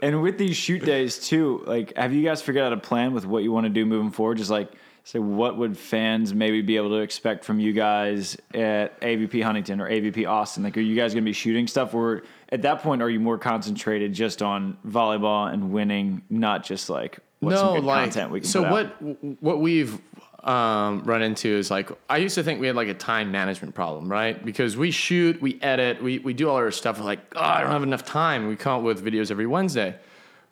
And 0.00 0.22
with 0.22 0.38
these 0.38 0.56
shoot 0.56 0.84
days 0.84 1.18
too, 1.18 1.62
like, 1.66 1.96
have 1.96 2.12
you 2.12 2.22
guys 2.22 2.42
figured 2.42 2.64
out 2.64 2.72
a 2.72 2.76
plan 2.76 3.14
with 3.14 3.26
what 3.26 3.42
you 3.42 3.50
want 3.50 3.64
to 3.64 3.70
do 3.70 3.86
moving 3.86 4.10
forward? 4.10 4.38
Just 4.38 4.50
like, 4.50 4.70
say, 5.08 5.18
what 5.18 5.56
would 5.56 5.76
fans 5.76 6.34
maybe 6.34 6.60
be 6.60 6.76
able 6.76 6.90
to 6.90 6.98
expect 6.98 7.42
from 7.42 7.58
you 7.58 7.72
guys 7.72 8.36
at 8.52 9.00
AVP 9.00 9.42
Huntington 9.42 9.80
or 9.80 9.88
AVP 9.88 10.28
Austin? 10.28 10.62
Like, 10.62 10.76
are 10.76 10.82
you 10.82 10.94
guys 10.94 11.14
going 11.14 11.24
to 11.24 11.28
be 11.28 11.32
shooting 11.32 11.66
stuff? 11.66 11.94
Or 11.94 12.24
at 12.50 12.60
that 12.62 12.82
point, 12.82 13.00
are 13.00 13.08
you 13.08 13.18
more 13.18 13.38
concentrated 13.38 14.12
just 14.12 14.42
on 14.42 14.76
volleyball 14.86 15.50
and 15.50 15.72
winning, 15.72 16.22
not 16.28 16.62
just 16.62 16.90
like 16.90 17.20
what's 17.40 17.58
some 17.58 17.76
good 17.76 17.84
content 17.84 18.30
we 18.30 18.40
can 18.40 18.48
so 18.48 18.64
put 18.64 18.86
out? 18.86 19.00
what 19.00 19.42
what 19.42 19.60
we've 19.60 19.98
um, 20.44 21.02
run 21.04 21.22
into 21.22 21.48
is 21.48 21.70
like 21.70 21.90
I 22.10 22.18
used 22.18 22.34
to 22.34 22.42
think 22.42 22.60
we 22.60 22.66
had 22.66 22.76
like 22.76 22.88
a 22.88 22.94
time 22.94 23.32
management 23.32 23.74
problem, 23.74 24.10
right? 24.10 24.44
Because 24.44 24.76
we 24.76 24.90
shoot, 24.90 25.40
we 25.40 25.58
edit, 25.62 26.02
we 26.02 26.18
we 26.18 26.34
do 26.34 26.50
all 26.50 26.56
our 26.56 26.70
stuff. 26.70 26.98
We're 26.98 27.06
like, 27.06 27.20
oh, 27.34 27.40
I 27.40 27.62
don't 27.62 27.70
have 27.70 27.82
enough 27.82 28.04
time. 28.04 28.46
We 28.46 28.56
come 28.56 28.80
up 28.80 28.82
with 28.82 29.02
videos 29.02 29.30
every 29.30 29.46
Wednesday. 29.46 29.96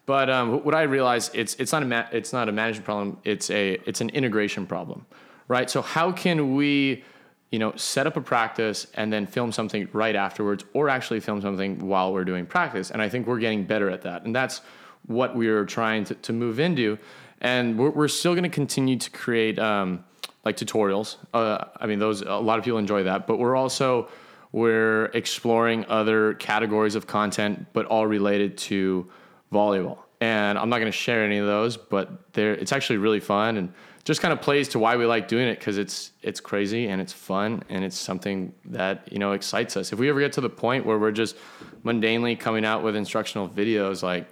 But 0.06 0.30
um, 0.30 0.64
what 0.64 0.74
I 0.74 0.82
realize 0.82 1.30
it's 1.34 1.54
it's 1.56 1.72
not 1.72 1.82
a 1.82 1.86
ma- 1.86 2.06
it's 2.12 2.32
not 2.32 2.48
a 2.48 2.52
management 2.52 2.84
problem. 2.84 3.18
It's 3.24 3.50
a 3.50 3.72
it's 3.86 4.00
an 4.00 4.10
integration 4.10 4.64
problem, 4.66 5.04
right? 5.48 5.68
So 5.68 5.82
how 5.82 6.12
can 6.12 6.54
we, 6.54 7.04
you 7.50 7.58
know, 7.58 7.74
set 7.74 8.06
up 8.06 8.16
a 8.16 8.20
practice 8.20 8.86
and 8.94 9.12
then 9.12 9.26
film 9.26 9.50
something 9.50 9.88
right 9.92 10.14
afterwards, 10.14 10.64
or 10.74 10.88
actually 10.88 11.18
film 11.18 11.42
something 11.42 11.86
while 11.86 12.12
we're 12.12 12.24
doing 12.24 12.46
practice? 12.46 12.92
And 12.92 13.02
I 13.02 13.08
think 13.08 13.26
we're 13.26 13.40
getting 13.40 13.64
better 13.64 13.90
at 13.90 14.02
that, 14.02 14.24
and 14.24 14.34
that's 14.34 14.60
what 15.08 15.36
we're 15.36 15.64
trying 15.64 16.04
to, 16.04 16.14
to 16.14 16.32
move 16.32 16.58
into. 16.58 16.98
And 17.40 17.78
we're, 17.78 17.90
we're 17.90 18.08
still 18.08 18.32
going 18.32 18.44
to 18.44 18.48
continue 18.48 18.96
to 18.96 19.10
create 19.10 19.58
um, 19.58 20.04
like 20.44 20.56
tutorials. 20.56 21.16
Uh, 21.34 21.64
I 21.76 21.86
mean, 21.86 21.98
those 21.98 22.22
a 22.22 22.34
lot 22.36 22.58
of 22.58 22.64
people 22.64 22.78
enjoy 22.78 23.02
that, 23.02 23.26
but 23.26 23.38
we're 23.38 23.56
also 23.56 24.08
we're 24.52 25.06
exploring 25.06 25.84
other 25.88 26.34
categories 26.34 26.94
of 26.94 27.08
content, 27.08 27.66
but 27.72 27.86
all 27.86 28.06
related 28.06 28.56
to 28.56 29.10
volleyball. 29.52 29.98
And 30.20 30.58
I'm 30.58 30.70
not 30.70 30.78
going 30.78 30.90
to 30.90 30.96
share 30.96 31.24
any 31.24 31.38
of 31.38 31.46
those, 31.46 31.76
but 31.76 32.32
they're, 32.32 32.54
it's 32.54 32.72
actually 32.72 32.96
really 32.96 33.20
fun 33.20 33.58
and 33.58 33.72
just 34.06 34.22
kind 34.22 34.32
of 34.32 34.40
plays 34.40 34.68
to 34.68 34.78
why 34.78 34.96
we 34.96 35.04
like 35.04 35.26
doing 35.26 35.48
it 35.48 35.58
because 35.58 35.78
it's 35.78 36.12
it's 36.22 36.38
crazy 36.38 36.86
and 36.86 37.00
it's 37.00 37.12
fun 37.12 37.64
and 37.68 37.84
it's 37.84 37.98
something 37.98 38.54
that 38.66 39.12
you 39.12 39.18
know 39.18 39.32
excites 39.32 39.76
us. 39.76 39.92
If 39.92 39.98
we 39.98 40.08
ever 40.08 40.20
get 40.20 40.32
to 40.34 40.40
the 40.40 40.48
point 40.48 40.86
where 40.86 40.96
we're 40.96 41.10
just 41.10 41.36
mundanely 41.84 42.38
coming 42.38 42.64
out 42.64 42.84
with 42.84 42.94
instructional 42.94 43.48
videos, 43.48 44.04
like 44.04 44.28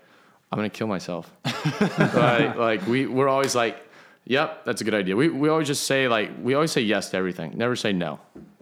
I'm 0.52 0.58
gonna 0.58 0.70
kill 0.70 0.86
myself. 0.86 1.32
but 1.98 2.56
like 2.56 2.86
we 2.86 3.06
we're 3.06 3.26
always 3.26 3.56
like, 3.56 3.84
yep, 4.24 4.64
that's 4.64 4.80
a 4.80 4.84
good 4.84 4.94
idea. 4.94 5.16
We 5.16 5.28
we 5.28 5.48
always 5.48 5.66
just 5.66 5.88
say 5.88 6.06
like 6.06 6.30
we 6.40 6.54
always 6.54 6.70
say 6.70 6.82
yes 6.82 7.10
to 7.10 7.16
everything, 7.16 7.54
never 7.56 7.74
say 7.74 7.92
no. 7.92 8.20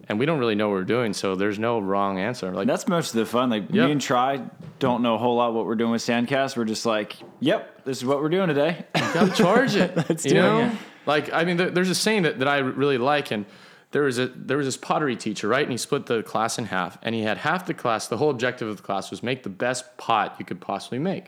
And 0.09 0.19
we 0.19 0.25
don't 0.25 0.37
really 0.37 0.55
know 0.55 0.67
what 0.67 0.73
we're 0.73 0.83
doing, 0.83 1.13
so 1.13 1.35
there's 1.35 1.57
no 1.57 1.79
wrong 1.79 2.19
answer. 2.19 2.51
Like 2.51 2.67
That's 2.67 2.87
most 2.89 3.13
of 3.13 3.19
the 3.19 3.25
fun. 3.25 3.49
Like 3.49 3.63
Yep. 3.69 3.85
me 3.85 3.91
and 3.93 4.01
Tri 4.01 4.41
don't 4.79 5.01
know 5.01 5.15
a 5.15 5.17
whole 5.17 5.37
lot 5.37 5.53
what 5.53 5.65
we're 5.65 5.75
doing 5.75 5.91
with 5.91 6.01
Sandcast. 6.01 6.57
We're 6.57 6.65
just 6.65 6.85
like, 6.85 7.15
yep, 7.39 7.85
this 7.85 7.99
is 7.99 8.05
what 8.05 8.21
we're 8.21 8.29
doing 8.29 8.49
today. 8.49 8.85
gotta 9.13 9.31
charge 9.31 9.75
it. 9.75 9.95
Let's 10.09 10.25
you 10.25 10.31
do 10.31 10.37
it, 10.37 10.41
know? 10.41 10.59
yeah. 10.59 10.75
Like 11.05 11.31
I 11.33 11.45
mean, 11.45 11.57
there, 11.57 11.69
there's 11.71 11.89
a 11.89 11.95
saying 11.95 12.23
that, 12.23 12.39
that 12.39 12.47
I 12.49 12.57
really 12.57 12.97
like, 12.97 13.31
and 13.31 13.45
there 13.91 14.03
was 14.03 14.19
a 14.19 14.27
there 14.27 14.57
was 14.57 14.67
this 14.67 14.75
pottery 14.77 15.15
teacher, 15.15 15.47
right? 15.47 15.63
And 15.63 15.71
he 15.71 15.77
split 15.77 16.05
the 16.05 16.21
class 16.23 16.57
in 16.57 16.65
half, 16.65 16.97
and 17.01 17.15
he 17.15 17.21
had 17.23 17.37
half 17.37 17.65
the 17.65 17.73
class. 17.73 18.07
The 18.07 18.17
whole 18.17 18.29
objective 18.29 18.67
of 18.67 18.77
the 18.77 18.83
class 18.83 19.09
was 19.09 19.23
make 19.23 19.43
the 19.43 19.49
best 19.49 19.97
pot 19.97 20.35
you 20.37 20.43
could 20.45 20.59
possibly 20.59 20.99
make. 20.99 21.27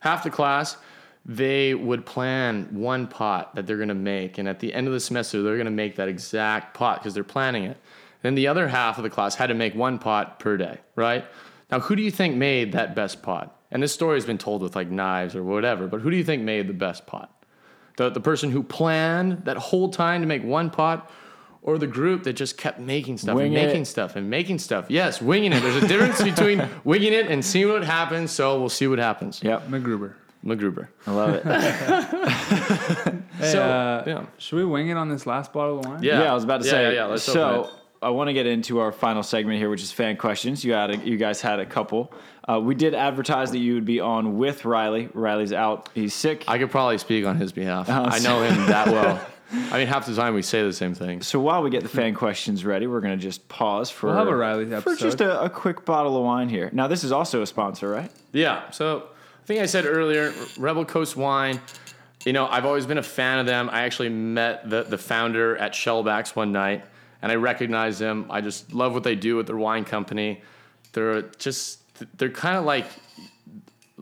Half 0.00 0.24
the 0.24 0.30
class, 0.30 0.76
they 1.24 1.74
would 1.74 2.04
plan 2.04 2.68
one 2.72 3.06
pot 3.06 3.54
that 3.54 3.66
they're 3.66 3.76
gonna 3.78 3.94
make, 3.94 4.36
and 4.38 4.48
at 4.48 4.58
the 4.60 4.74
end 4.74 4.86
of 4.86 4.92
the 4.92 5.00
semester, 5.00 5.42
they're 5.42 5.56
gonna 5.56 5.70
make 5.70 5.96
that 5.96 6.08
exact 6.08 6.74
pot 6.74 6.98
because 6.98 7.14
they're 7.14 7.24
planning 7.24 7.64
it. 7.64 7.76
Then 8.22 8.34
the 8.34 8.46
other 8.48 8.68
half 8.68 8.98
of 8.98 9.04
the 9.04 9.10
class 9.10 9.34
had 9.34 9.48
to 9.48 9.54
make 9.54 9.74
one 9.74 9.98
pot 9.98 10.38
per 10.38 10.56
day, 10.56 10.78
right? 10.96 11.24
Now, 11.70 11.80
who 11.80 11.96
do 11.96 12.02
you 12.02 12.10
think 12.10 12.36
made 12.36 12.72
that 12.72 12.94
best 12.94 13.22
pot? 13.22 13.56
And 13.70 13.82
this 13.82 13.92
story 13.92 14.16
has 14.16 14.26
been 14.26 14.38
told 14.38 14.62
with 14.62 14.76
like 14.76 14.90
knives 14.90 15.34
or 15.34 15.42
whatever, 15.42 15.86
but 15.86 16.00
who 16.00 16.10
do 16.10 16.16
you 16.16 16.24
think 16.24 16.42
made 16.42 16.66
the 16.68 16.74
best 16.74 17.06
pot? 17.06 17.30
The, 17.96 18.10
the 18.10 18.20
person 18.20 18.50
who 18.50 18.62
planned 18.62 19.44
that 19.46 19.56
whole 19.56 19.88
time 19.90 20.20
to 20.22 20.26
make 20.26 20.44
one 20.44 20.70
pot 20.70 21.10
or 21.62 21.78
the 21.78 21.86
group 21.86 22.24
that 22.24 22.32
just 22.34 22.56
kept 22.58 22.78
making 22.80 23.18
stuff 23.18 23.36
Wing 23.36 23.54
and 23.54 23.64
it. 23.64 23.66
making 23.66 23.84
stuff 23.84 24.16
and 24.16 24.28
making 24.28 24.58
stuff? 24.58 24.86
Yes, 24.88 25.22
winging 25.22 25.52
it. 25.52 25.60
There's 25.62 25.82
a 25.82 25.86
difference 25.88 26.20
between 26.32 26.68
winging 26.84 27.12
it 27.12 27.26
and 27.28 27.44
seeing 27.44 27.68
what 27.68 27.84
happens, 27.84 28.30
so 28.30 28.58
we'll 28.58 28.68
see 28.68 28.86
what 28.86 28.98
happens. 28.98 29.42
yep. 29.42 29.66
McGruber. 29.68 30.14
MacGruber. 30.44 30.88
I 31.06 31.10
love 31.12 31.34
it. 31.34 31.44
Hey, 33.38 33.50
So, 33.52 33.62
uh, 33.62 34.04
yeah. 34.06 34.26
Should 34.38 34.56
we 34.56 34.64
wing 34.64 34.88
it 34.90 34.96
on 34.96 35.08
this 35.08 35.26
last 35.26 35.52
bottle 35.52 35.78
of 35.80 35.86
wine? 35.86 36.02
Yeah. 36.02 36.22
Yeah, 36.22 36.30
I 36.32 36.34
was 36.34 36.44
about 36.44 36.60
to 36.60 36.66
Yeah, 36.66 36.72
say. 36.72 36.82
yeah, 36.88 36.90
yeah, 36.92 37.04
let's 37.06 37.26
open 37.28 37.40
so 37.40 37.64
it. 37.64 37.70
I 38.02 38.10
want 38.10 38.28
to 38.28 38.32
get 38.34 38.46
into 38.46 38.80
our 38.80 38.92
final 38.92 39.22
segment 39.22 39.58
here, 39.58 39.70
which 39.70 39.82
is 39.82 39.92
fan 39.92 40.16
questions. 40.16 40.64
You 40.64 40.72
had 40.72 40.90
a, 40.90 40.96
you 40.98 41.16
guys 41.16 41.40
had 41.40 41.60
a 41.60 41.66
couple. 41.66 42.12
Uh, 42.48 42.60
we 42.60 42.74
did 42.74 42.94
advertise 42.94 43.50
that 43.52 43.58
you 43.58 43.74
would 43.74 43.84
be 43.84 44.00
on 44.00 44.36
with 44.38 44.64
Riley. 44.64 45.08
Riley's 45.14 45.52
out; 45.52 45.88
he's 45.94 46.12
sick. 46.14 46.44
I 46.48 46.58
could 46.58 46.70
probably 46.70 46.98
speak 46.98 47.24
on 47.24 47.36
his 47.36 47.52
behalf. 47.52 47.88
Oh, 47.88 47.92
I 48.04 48.18
know 48.18 48.42
him 48.42 48.56
that 48.66 48.86
well. 48.92 49.24
I 49.70 49.78
mean, 49.78 49.86
half 49.86 50.06
the 50.06 50.14
time 50.14 50.34
we 50.34 50.40
say 50.42 50.62
the 50.62 50.72
same 50.72 50.94
thing. 50.94 51.20
so 51.20 51.38
while 51.38 51.62
we 51.62 51.68
get 51.68 51.82
the 51.82 51.88
fan 51.88 52.14
questions 52.14 52.64
ready, 52.64 52.86
we're 52.86 53.02
going 53.02 53.18
to 53.18 53.22
just 53.22 53.46
pause 53.48 53.90
for 53.90 54.06
We'll 54.06 54.16
have 54.16 54.28
a 54.28 54.34
Riley 54.34 54.64
episode. 54.64 54.82
for 54.82 54.96
just 54.96 55.20
a, 55.20 55.42
a 55.42 55.50
quick 55.50 55.84
bottle 55.84 56.16
of 56.16 56.24
wine 56.24 56.48
here. 56.48 56.70
Now, 56.72 56.88
this 56.88 57.04
is 57.04 57.12
also 57.12 57.42
a 57.42 57.46
sponsor, 57.46 57.90
right? 57.90 58.10
Yeah. 58.32 58.70
So 58.70 59.08
I 59.42 59.46
think 59.46 59.60
I 59.60 59.66
said 59.66 59.84
earlier, 59.84 60.32
Rebel 60.56 60.86
Coast 60.86 61.16
Wine. 61.18 61.60
You 62.24 62.32
know, 62.32 62.46
I've 62.46 62.64
always 62.64 62.86
been 62.86 62.98
a 62.98 63.02
fan 63.02 63.40
of 63.40 63.46
them. 63.46 63.68
I 63.70 63.82
actually 63.82 64.08
met 64.08 64.70
the 64.70 64.84
the 64.84 64.96
founder 64.98 65.56
at 65.58 65.72
Shellbacks 65.74 66.34
one 66.34 66.50
night, 66.52 66.84
and 67.22 67.32
I 67.32 67.36
recognize 67.36 67.98
them. 67.98 68.26
I 68.28 68.40
just 68.40 68.74
love 68.74 68.92
what 68.92 69.04
they 69.04 69.14
do 69.14 69.36
with 69.36 69.46
their 69.46 69.56
wine 69.56 69.84
company. 69.84 70.42
They're 70.92 71.22
just 71.38 71.78
they're 72.18 72.28
kind 72.28 72.56
of 72.56 72.64
like 72.64 72.86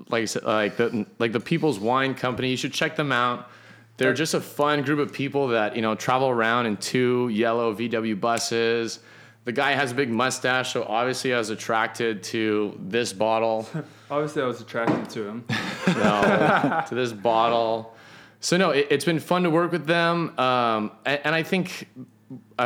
like 0.08 0.22
I 0.22 0.24
said, 0.24 0.44
like 0.44 0.76
the 0.76 1.06
like 1.18 1.32
the 1.32 1.40
People's 1.40 1.78
Wine 1.78 2.14
Company. 2.14 2.50
You 2.50 2.56
should 2.56 2.72
check 2.72 2.96
them 2.96 3.12
out. 3.12 3.50
They're 3.96 4.14
just 4.14 4.32
a 4.32 4.40
fun 4.40 4.82
group 4.82 4.98
of 4.98 5.12
people 5.12 5.48
that 5.48 5.76
you 5.76 5.82
know 5.82 5.94
travel 5.94 6.28
around 6.28 6.66
in 6.66 6.76
two 6.78 7.28
yellow 7.28 7.74
VW 7.74 8.18
buses. 8.18 9.00
The 9.44 9.52
guy 9.52 9.72
has 9.72 9.92
a 9.92 9.94
big 9.94 10.10
mustache, 10.10 10.72
so 10.72 10.84
obviously 10.84 11.34
I 11.34 11.38
was 11.38 11.50
attracted 11.50 12.22
to 12.24 12.78
this 12.78 13.12
bottle. 13.12 13.66
Obviously, 14.10 14.42
I 14.42 14.46
was 14.46 14.60
attracted 14.60 15.08
to 15.10 15.28
him. 15.28 15.44
no, 15.86 16.82
to 16.88 16.94
this 16.96 17.12
bottle. 17.12 17.94
So 18.40 18.56
no, 18.56 18.70
it, 18.70 18.88
it's 18.90 19.04
been 19.04 19.20
fun 19.20 19.44
to 19.44 19.50
work 19.50 19.70
with 19.70 19.86
them, 19.86 20.36
um, 20.36 20.90
and, 21.06 21.20
and 21.24 21.34
I 21.34 21.44
think 21.44 21.88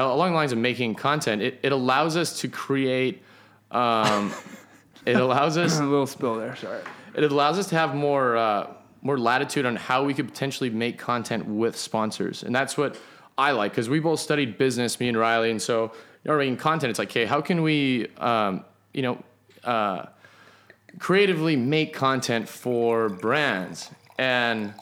along 0.00 0.30
the 0.30 0.36
lines 0.36 0.52
of 0.52 0.58
making 0.58 0.94
content, 0.94 1.42
it, 1.42 1.60
it 1.62 1.72
allows 1.72 2.16
us 2.16 2.40
to 2.40 2.48
create. 2.48 3.22
Um, 3.70 4.32
it 5.06 5.16
allows 5.16 5.56
us. 5.56 5.78
a 5.78 5.84
little 5.84 6.06
spill 6.06 6.36
there. 6.36 6.56
Sorry. 6.56 6.80
It 7.14 7.24
allows 7.24 7.58
us 7.58 7.68
to 7.68 7.76
have 7.76 7.94
more 7.94 8.36
uh, 8.36 8.68
more 9.02 9.18
latitude 9.18 9.66
on 9.66 9.76
how 9.76 10.04
we 10.04 10.14
could 10.14 10.26
potentially 10.26 10.70
make 10.70 10.98
content 10.98 11.46
with 11.46 11.76
sponsors, 11.76 12.42
and 12.42 12.54
that's 12.54 12.76
what 12.76 12.98
I 13.36 13.52
like 13.52 13.72
because 13.72 13.88
we 13.88 14.00
both 14.00 14.20
studied 14.20 14.58
business, 14.58 14.98
me 14.98 15.08
and 15.08 15.18
Riley, 15.18 15.50
and 15.50 15.60
so 15.60 15.92
you 16.24 16.30
know, 16.30 16.38
making 16.38 16.56
content. 16.56 16.90
It's 16.90 16.98
like, 16.98 17.10
okay, 17.10 17.26
how 17.26 17.40
can 17.40 17.62
we, 17.62 18.08
um, 18.16 18.64
you 18.92 19.02
know, 19.02 19.22
uh, 19.62 20.06
creatively 20.98 21.56
make 21.56 21.92
content 21.92 22.48
for 22.48 23.08
brands 23.08 23.90
and 24.18 24.72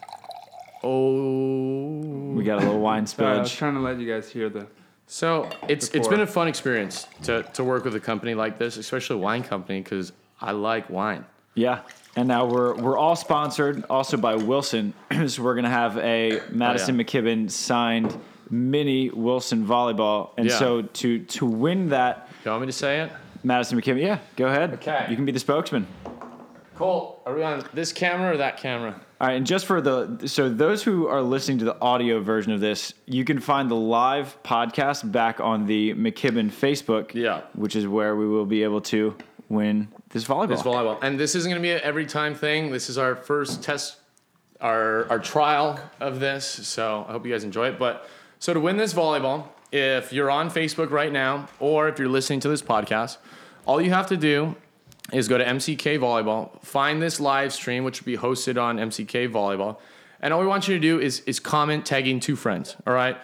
oh 0.83 2.33
We 2.35 2.43
got 2.43 2.61
a 2.61 2.65
little 2.65 2.79
wine 2.79 3.07
Sorry, 3.07 3.37
I 3.37 3.39
was 3.39 3.51
spillage. 3.51 3.57
trying 3.57 3.73
to 3.75 3.79
let 3.79 3.99
you 3.99 4.11
guys 4.11 4.29
hear 4.29 4.49
the. 4.49 4.67
So 5.13 5.47
it's 5.69 5.89
it's 5.89 5.91
Before. 5.91 6.09
been 6.09 6.21
a 6.21 6.27
fun 6.27 6.47
experience 6.47 7.05
to 7.25 7.43
to 7.53 7.63
work 7.63 7.85
with 7.85 7.93
a 7.93 7.99
company 7.99 8.33
like 8.33 8.57
this 8.57 8.77
especially 8.77 9.17
a 9.17 9.19
wine 9.19 9.43
company 9.43 9.79
because 9.79 10.11
i 10.41 10.51
like 10.51 10.89
wine 10.89 11.23
Yeah. 11.53 11.81
And 12.15 12.27
now 12.27 12.47
we're 12.47 12.73
we're 12.81 12.97
all 12.97 13.15
sponsored 13.15 13.85
also 13.91 14.17
by 14.17 14.33
Wilson. 14.33 14.95
so 15.27 15.43
we're 15.43 15.53
gonna 15.53 15.69
have 15.69 15.99
a 15.99 16.39
oh, 16.39 16.43
Maddison 16.49 16.97
McKibbin 16.97 17.51
signed 17.51 18.19
mini 18.49 19.11
Wilson 19.11 19.67
volleyball. 19.67 20.31
And 20.35 20.47
Yeah. 20.47 20.57
so 20.57 20.81
to 20.81 21.19
to 21.37 21.45
win 21.45 21.89
that 21.89 22.27
you 22.43 22.49
want 22.49 22.61
me 22.61 22.67
to 22.67 22.73
say 22.73 23.01
it 23.01 23.11
Maddison 23.43 23.79
McKibbin, 23.79 24.01
yeah, 24.01 24.17
go 24.35 24.47
ahead. 24.47 24.73
Okay. 24.73 25.05
You 25.11 25.15
can 25.15 25.25
be 25.25 25.31
the 25.31 25.39
spokesman. 25.39 25.85
Cole, 26.75 27.21
are 27.25 27.35
we 27.35 27.43
on 27.43 27.63
this 27.73 27.91
camera 27.93 28.33
or 28.33 28.37
that 28.37 28.57
camera 28.57 28.99
All 29.21 29.27
right, 29.27 29.33
and 29.35 29.45
just 29.45 29.65
for 29.65 29.79
the 29.81 30.27
so 30.27 30.49
those 30.49 30.83
who 30.83 31.07
are 31.07 31.21
listening 31.21 31.59
to 31.59 31.65
the 31.65 31.79
audio 31.81 32.19
version 32.19 32.51
of 32.51 32.59
this, 32.61 32.93
you 33.05 33.23
can 33.25 33.39
find 33.39 33.69
the 33.69 33.75
live 33.75 34.41
podcast 34.43 35.11
back 35.11 35.39
on 35.39 35.65
the 35.67 35.93
McKibbin 35.93 36.51
Facebook, 36.51 37.13
Yeah. 37.13 37.41
which 37.53 37.75
is 37.75 37.87
where 37.87 38.15
we 38.15 38.27
will 38.27 38.45
be 38.45 38.63
able 38.63 38.81
to 38.81 39.15
win 39.49 39.87
this 40.09 40.25
volleyball. 40.25 40.47
this 40.47 40.61
volleyball 40.63 40.97
and 41.03 41.19
this 41.19 41.35
isn't 41.35 41.49
going 41.51 41.61
to 41.61 41.65
be 41.65 41.71
an 41.71 41.81
every 41.83 42.05
time 42.05 42.33
thing 42.33 42.71
this 42.71 42.89
is 42.89 42.97
our 42.97 43.15
first 43.15 43.61
test 43.61 43.97
our 44.61 45.07
our 45.09 45.19
trial 45.19 45.79
of 45.99 46.19
this 46.19 46.45
so 46.45 47.05
i 47.07 47.11
hope 47.11 47.25
you 47.25 47.31
guys 47.31 47.43
enjoy 47.43 47.67
it 47.67 47.77
but 47.77 48.07
so 48.39 48.53
to 48.53 48.59
win 48.59 48.77
this 48.77 48.93
volleyball 48.93 49.45
if 49.71 50.13
you're 50.13 50.31
on 50.31 50.49
facebook 50.49 50.89
right 50.91 51.11
now 51.11 51.47
or 51.59 51.87
if 51.87 51.99
you're 51.99 52.07
listening 52.07 52.39
to 52.39 52.47
this 52.47 52.61
podcast 52.63 53.17
all 53.67 53.81
you 53.81 53.89
have 53.91 54.07
to 54.07 54.17
do 54.17 54.55
is 55.11 55.27
go 55.27 55.37
to 55.37 55.45
mck 55.45 55.99
volleyball 55.99 56.61
find 56.63 57.01
this 57.01 57.19
live 57.19 57.51
stream 57.51 57.83
which 57.83 58.01
will 58.01 58.05
be 58.05 58.17
hosted 58.17 58.61
on 58.61 58.77
mck 58.77 59.29
volleyball 59.29 59.77
and 60.21 60.33
all 60.33 60.39
we 60.39 60.47
want 60.47 60.67
you 60.67 60.73
to 60.73 60.79
do 60.79 60.99
is 60.99 61.19
is 61.21 61.39
comment 61.39 61.85
tagging 61.85 62.19
two 62.19 62.35
friends 62.35 62.75
all 62.87 62.93
right 62.93 63.17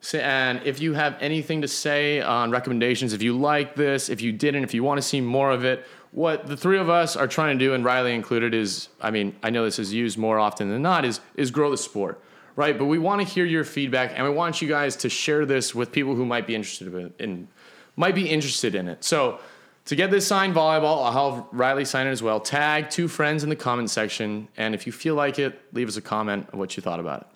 so, 0.00 0.18
and 0.18 0.60
if 0.64 0.80
you 0.80 0.92
have 0.92 1.16
anything 1.20 1.62
to 1.62 1.68
say 1.68 2.20
on 2.20 2.52
recommendations, 2.52 3.12
if 3.12 3.22
you 3.22 3.36
like 3.36 3.74
this, 3.74 4.08
if 4.08 4.20
you 4.20 4.30
didn't, 4.30 4.62
if 4.62 4.72
you 4.72 4.84
want 4.84 4.98
to 4.98 5.02
see 5.02 5.20
more 5.20 5.50
of 5.50 5.64
it, 5.64 5.84
what 6.12 6.46
the 6.46 6.56
three 6.56 6.78
of 6.78 6.88
us 6.88 7.16
are 7.16 7.26
trying 7.26 7.58
to 7.58 7.64
do, 7.64 7.74
and 7.74 7.84
Riley 7.84 8.14
included, 8.14 8.54
is 8.54 8.88
I 9.00 9.10
mean, 9.10 9.34
I 9.42 9.50
know 9.50 9.64
this 9.64 9.80
is 9.80 9.92
used 9.92 10.16
more 10.16 10.38
often 10.38 10.70
than 10.70 10.80
not, 10.82 11.04
is 11.04 11.20
is 11.34 11.50
grow 11.50 11.70
the 11.70 11.76
sport, 11.76 12.22
right? 12.54 12.78
But 12.78 12.84
we 12.84 12.98
want 12.98 13.20
to 13.20 13.26
hear 13.26 13.44
your 13.44 13.64
feedback, 13.64 14.12
and 14.14 14.24
we 14.24 14.30
want 14.30 14.62
you 14.62 14.68
guys 14.68 14.94
to 14.96 15.08
share 15.08 15.44
this 15.44 15.74
with 15.74 15.90
people 15.90 16.14
who 16.14 16.24
might 16.24 16.46
be 16.46 16.54
interested 16.54 17.12
in, 17.18 17.48
might 17.96 18.14
be 18.14 18.28
interested 18.28 18.74
in 18.74 18.88
it. 18.88 19.04
So. 19.04 19.40
To 19.86 19.94
get 19.96 20.10
this 20.10 20.26
signed 20.26 20.54
volleyball, 20.54 21.04
I'll 21.06 21.34
have 21.34 21.44
Riley 21.52 21.84
sign 21.84 22.06
it 22.08 22.10
as 22.10 22.22
well. 22.22 22.40
Tag 22.40 22.90
two 22.90 23.06
friends 23.08 23.44
in 23.44 23.50
the 23.50 23.56
comment 23.56 23.88
section, 23.90 24.48
and 24.56 24.74
if 24.74 24.84
you 24.86 24.92
feel 24.92 25.14
like 25.14 25.38
it, 25.38 25.60
leave 25.72 25.86
us 25.88 25.96
a 25.96 26.00
comment 26.02 26.48
of 26.52 26.58
what 26.58 26.76
you 26.76 26.82
thought 26.82 26.98
about 27.00 27.20
it. 27.22 27.26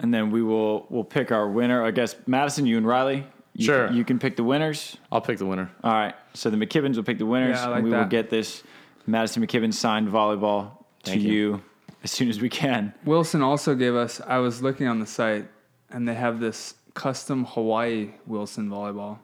and 0.00 0.12
then 0.12 0.30
we 0.30 0.42
will 0.42 0.86
we'll 0.90 1.04
pick 1.04 1.30
our 1.30 1.48
winner. 1.48 1.84
I 1.84 1.90
guess 1.92 2.16
Maddison, 2.26 2.66
you 2.66 2.76
and 2.78 2.86
Riley. 2.86 3.24
You 3.54 3.64
Sure. 3.66 3.86
Can, 3.88 3.96
you 3.96 4.04
can 4.04 4.18
pick 4.18 4.36
the 4.36 4.44
winners. 4.44 4.96
I'll 5.12 5.20
pick 5.20 5.38
the 5.38 5.46
winner. 5.46 5.70
All 5.84 5.92
right. 5.92 6.14
So 6.34 6.50
the 6.50 6.56
McKibbins 6.56 6.96
will 6.96 7.02
pick 7.04 7.18
the 7.18 7.26
winners, 7.26 7.58
Yeah, 7.58 7.66
I 7.66 7.68
like 7.68 7.76
and 7.78 7.84
we 7.84 7.90
will 7.90 8.04
get 8.04 8.30
this 8.30 8.62
Maddison 9.06 9.44
McKibbin 9.44 9.74
signed 9.74 10.08
volleyball 10.08 10.72
to 11.04 11.18
you. 11.18 11.32
you. 11.32 11.62
as 12.02 12.10
soon 12.10 12.28
as 12.28 12.40
we 12.40 12.48
can. 12.48 12.94
Wilson 13.04 13.42
also 13.42 13.74
gave 13.74 13.94
us. 13.94 14.20
I 14.26 14.38
was 14.38 14.62
looking 14.62 14.86
on 14.86 14.98
the 15.00 15.06
site, 15.06 15.46
and 15.90 16.08
they 16.08 16.14
have 16.14 16.40
this 16.40 16.74
custom 16.94 17.44
Hawaii 17.44 18.10
Wilson 18.26 18.68
volleyball. 18.70 19.18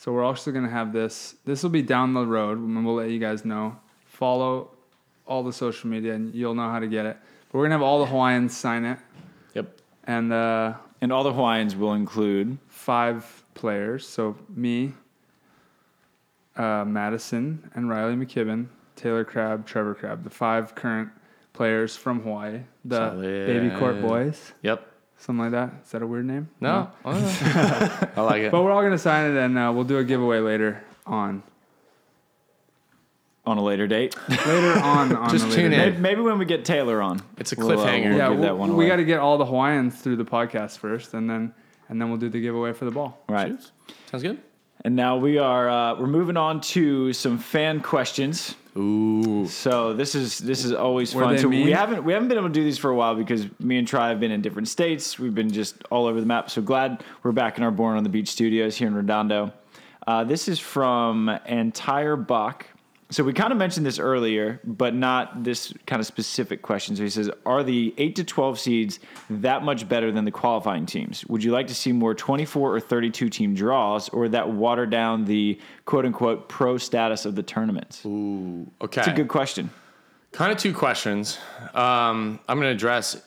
So 0.00 0.12
we're 0.12 0.24
also 0.24 0.50
gonna 0.50 0.70
have 0.70 0.94
this. 0.94 1.34
This 1.44 1.62
will 1.62 1.68
be 1.68 1.82
down 1.82 2.14
the 2.14 2.24
road, 2.24 2.56
and 2.56 2.86
we'll 2.86 2.94
let 2.94 3.10
you 3.10 3.18
guys 3.18 3.44
know. 3.44 3.76
Follow 4.06 4.70
all 5.26 5.42
the 5.42 5.52
social 5.52 5.90
media, 5.90 6.14
and 6.14 6.34
you'll 6.34 6.54
know 6.54 6.70
how 6.70 6.78
to 6.78 6.86
get 6.86 7.04
it. 7.04 7.18
But 7.52 7.58
we're 7.58 7.64
gonna 7.66 7.74
have 7.74 7.82
all 7.82 7.98
the 7.98 8.06
Hawaiians 8.06 8.56
sign 8.56 8.86
it, 8.86 8.98
Yep. 9.52 9.78
and 10.04 10.32
uh, 10.32 10.72
And 11.02 11.12
all 11.12 11.22
the 11.22 11.34
Hawaiians 11.34 11.76
will 11.76 11.92
include 11.92 12.56
five 12.68 13.44
players. 13.52 14.08
So 14.08 14.36
me, 14.48 14.94
uh, 16.56 16.86
Maddison, 16.86 17.70
and 17.74 17.90
Riley 17.90 18.14
McKibbin, 18.16 18.68
Taylor 18.96 19.24
Crabb, 19.26 19.66
Trevor 19.66 19.94
Crabb, 19.94 20.24
the 20.24 20.30
five 20.30 20.74
current 20.74 21.10
players 21.52 21.94
from 21.94 22.20
Hawaii, 22.22 22.60
the 22.86 22.96
Solid. 22.96 23.46
Baby 23.46 23.76
Court 23.78 24.00
Boys, 24.00 24.52
Yep. 24.62 24.89
Something 25.20 25.42
like 25.44 25.52
that. 25.52 25.70
Is 25.84 25.90
that 25.92 26.02
a 26.02 26.06
weird 26.06 26.26
name? 26.26 26.48
No. 26.60 26.90
I 27.04 28.20
like 28.20 28.42
it. 28.42 28.50
But 28.52 28.62
we're 28.64 28.72
all 28.72 28.82
gonna 28.82 28.98
sign 28.98 29.30
it, 29.30 29.36
and 29.38 29.56
uh, 29.56 29.70
we'll 29.74 29.84
do 29.84 29.98
a 29.98 30.04
giveaway 30.04 30.40
later 30.40 30.82
on. 31.06 31.42
on 33.46 33.58
a 33.58 33.62
later 33.62 33.86
date. 33.86 34.14
Later 34.28 34.78
on, 34.80 35.14
on 35.16 35.30
Just 35.30 35.44
a 35.46 35.48
later 35.48 35.62
tune 35.62 35.72
in. 35.72 35.78
date. 35.78 35.90
maybe, 35.92 36.00
maybe 36.00 36.20
when 36.22 36.38
we 36.38 36.44
get 36.44 36.64
Taylor 36.64 37.00
on, 37.02 37.20
It's 37.38 37.52
a 37.52 37.56
we'll, 37.56 37.70
uh, 37.70 37.76
cliffhanger. 37.76 38.08
we'll 38.10 38.16
Yeah, 38.18 38.28
give 38.30 38.38
we 38.38 38.44
that 38.44 38.58
one 38.58 38.68
we 38.70 38.84
away. 38.84 38.88
got 38.88 38.96
to 38.96 39.04
get 39.04 39.18
all 39.18 39.38
the 39.38 39.46
Hawaiians 39.46 40.00
through 40.00 40.16
the 40.16 40.24
podcast 40.24 40.78
first, 40.78 41.14
and 41.14 41.28
then 41.28 41.54
and 41.88 42.00
then 42.00 42.08
we'll 42.10 42.18
do 42.20 42.28
the 42.28 42.40
giveaway 42.40 42.72
for 42.72 42.84
the 42.84 42.90
ball. 42.92 43.22
right. 43.28 43.52
Sounds 44.10 44.22
good. 44.22 44.40
And 44.84 44.94
now 44.96 45.16
we 45.18 45.36
are 45.38 45.68
uh, 45.68 45.98
we're 46.00 46.06
moving 46.06 46.36
on 46.36 46.60
to 46.62 47.12
some 47.12 47.38
fan 47.38 47.80
questions. 47.80 48.54
Ooh. 48.76 49.46
So 49.48 49.92
this 49.92 50.14
is 50.14 50.38
this 50.38 50.64
is 50.64 50.72
always 50.72 51.14
Were 51.14 51.24
fun. 51.24 51.38
So 51.38 51.48
we 51.48 51.72
haven't 51.72 52.04
we 52.04 52.12
haven't 52.12 52.28
been 52.28 52.38
able 52.38 52.48
to 52.48 52.54
do 52.54 52.62
these 52.62 52.78
for 52.78 52.90
a 52.90 52.94
while 52.94 53.14
because 53.14 53.46
me 53.58 53.78
and 53.78 53.86
Tri 53.86 54.08
have 54.08 54.20
been 54.20 54.30
in 54.30 54.42
different 54.42 54.68
states. 54.68 55.18
We've 55.18 55.34
been 55.34 55.50
just 55.50 55.82
all 55.90 56.06
over 56.06 56.20
the 56.20 56.26
map. 56.26 56.50
So 56.50 56.62
glad 56.62 57.02
we're 57.22 57.32
back 57.32 57.58
in 57.58 57.64
our 57.64 57.70
Born 57.70 57.96
on 57.96 58.04
the 58.04 58.10
Beach 58.10 58.28
studios 58.28 58.76
here 58.76 58.86
in 58.86 58.94
Redondo. 58.94 59.52
Uh, 60.06 60.24
this 60.24 60.48
is 60.48 60.58
from 60.58 61.28
Entire 61.46 62.16
Bach. 62.16 62.66
So 63.10 63.24
we 63.24 63.32
kind 63.32 63.50
of 63.50 63.58
mentioned 63.58 63.84
this 63.84 63.98
earlier, 63.98 64.60
but 64.64 64.94
not 64.94 65.42
this 65.42 65.74
kind 65.86 65.98
of 65.98 66.06
specific 66.06 66.62
question. 66.62 66.94
So 66.94 67.02
he 67.02 67.10
says, 67.10 67.28
"Are 67.44 67.64
the 67.64 67.92
eight 67.98 68.14
to 68.16 68.24
twelve 68.24 68.58
seeds 68.58 69.00
that 69.28 69.64
much 69.64 69.88
better 69.88 70.12
than 70.12 70.24
the 70.24 70.30
qualifying 70.30 70.86
teams? 70.86 71.26
Would 71.26 71.42
you 71.42 71.50
like 71.50 71.66
to 71.66 71.74
see 71.74 71.90
more 71.90 72.14
twenty-four 72.14 72.72
or 72.74 72.78
thirty-two 72.80 73.28
team 73.28 73.54
draws, 73.54 74.08
or 74.10 74.28
that 74.28 74.50
water 74.50 74.86
down 74.86 75.24
the 75.24 75.58
quote 75.86 76.06
unquote 76.06 76.48
pro 76.48 76.78
status 76.78 77.24
of 77.24 77.34
the 77.34 77.42
tournaments?" 77.42 78.04
Ooh. 78.06 78.70
Okay. 78.80 79.00
It's 79.00 79.08
a 79.08 79.12
good 79.12 79.28
question. 79.28 79.70
kind 80.32 80.52
of 80.52 80.58
two 80.58 80.72
questions. 80.72 81.38
Um, 81.74 82.38
I'm 82.48 82.58
going 82.60 82.68
to 82.70 82.74
address 82.76 83.20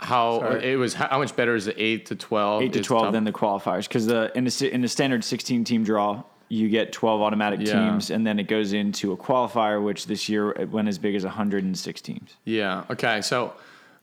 how 0.00 0.40
Sorry. 0.40 0.72
it 0.72 0.76
was. 0.76 0.94
How 0.94 1.18
much 1.18 1.36
better 1.36 1.54
is 1.54 1.66
the 1.66 1.82
eight 1.82 2.06
to 2.06 2.14
twelve? 2.16 2.62
eight 2.62 2.72
to 2.72 2.82
twelve 2.82 3.04
tough. 3.06 3.12
than 3.12 3.24
the 3.24 3.32
qualifiers 3.32 3.86
because 3.88 4.06
the 4.06 4.32
in 4.34 4.44
the 4.44 4.70
in 4.72 4.80
the 4.80 4.88
standard 4.88 5.22
sixteen 5.22 5.64
team 5.64 5.84
draw, 5.84 6.22
you 6.48 6.68
get 6.68 6.92
12 6.92 7.20
automatic 7.20 7.60
Yeah. 7.60 7.90
teams, 7.90 8.10
and 8.10 8.26
then 8.26 8.38
it 8.38 8.44
goes 8.48 8.72
into 8.72 9.12
a 9.12 9.16
qualifier, 9.16 9.82
which 9.82 10.06
this 10.06 10.28
year 10.28 10.52
went 10.70 10.88
as 10.88 10.98
big 10.98 11.14
as 11.14 11.24
106 11.24 12.00
teams. 12.00 12.36
Yeah. 12.44 12.84
Okay. 12.90 13.20
So 13.22 13.52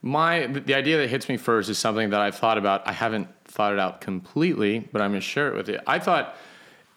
my 0.02 0.48
the 0.48 0.74
idea 0.76 0.98
that 0.98 1.10
hits 1.10 1.30
me 1.30 1.38
first 1.38 1.70
is 1.70 1.78
something 1.78 2.10
that 2.10 2.20
I've 2.20 2.36
thought 2.36 2.58
about. 2.58 2.86
I 2.88 2.92
haven't 2.92 3.28
thought 3.46 3.72
it 3.74 3.80
out 3.80 4.02
completely, 4.02 4.80
but 4.92 5.02
I'm 5.02 5.12
gonna 5.12 5.22
share 5.22 5.48
it 5.48 5.56
with 5.56 5.70
you. 5.70 5.80
I 5.88 6.00
thought 6.00 6.36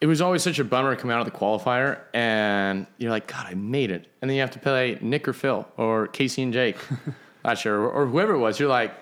it 0.01 0.07
was 0.07 0.21
always 0.21 0.43
such 0.43 0.59
a 0.59 0.65
bummer 0.65 0.95
coming 0.97 1.15
out 1.15 1.21
of 1.21 1.33
the 1.33 1.39
qualifier 1.39 2.01
and 2.13 2.87
you're 2.99 3.11
like, 3.11 3.27
God, 3.29 3.47
I 3.49 3.55
made 3.55 3.91
it. 3.91 4.07
And 4.21 4.29
then 4.29 4.35
you 4.35 4.41
have 4.43 4.51
to 4.51 4.59
play 4.59 4.99
Nick 5.01 5.27
or 5.27 5.33
Phil 5.33 5.67
or 5.79 6.09
Casey 6.09 6.43
and 6.43 6.53
Jake. 6.53 6.77
Not 7.45 7.57
sure. 7.59 7.79
Or, 7.79 7.91
or 7.91 8.07
whoever 8.07 8.35
it 8.35 8.39
was. 8.39 8.59
You're 8.61 8.69
like, 8.69 8.93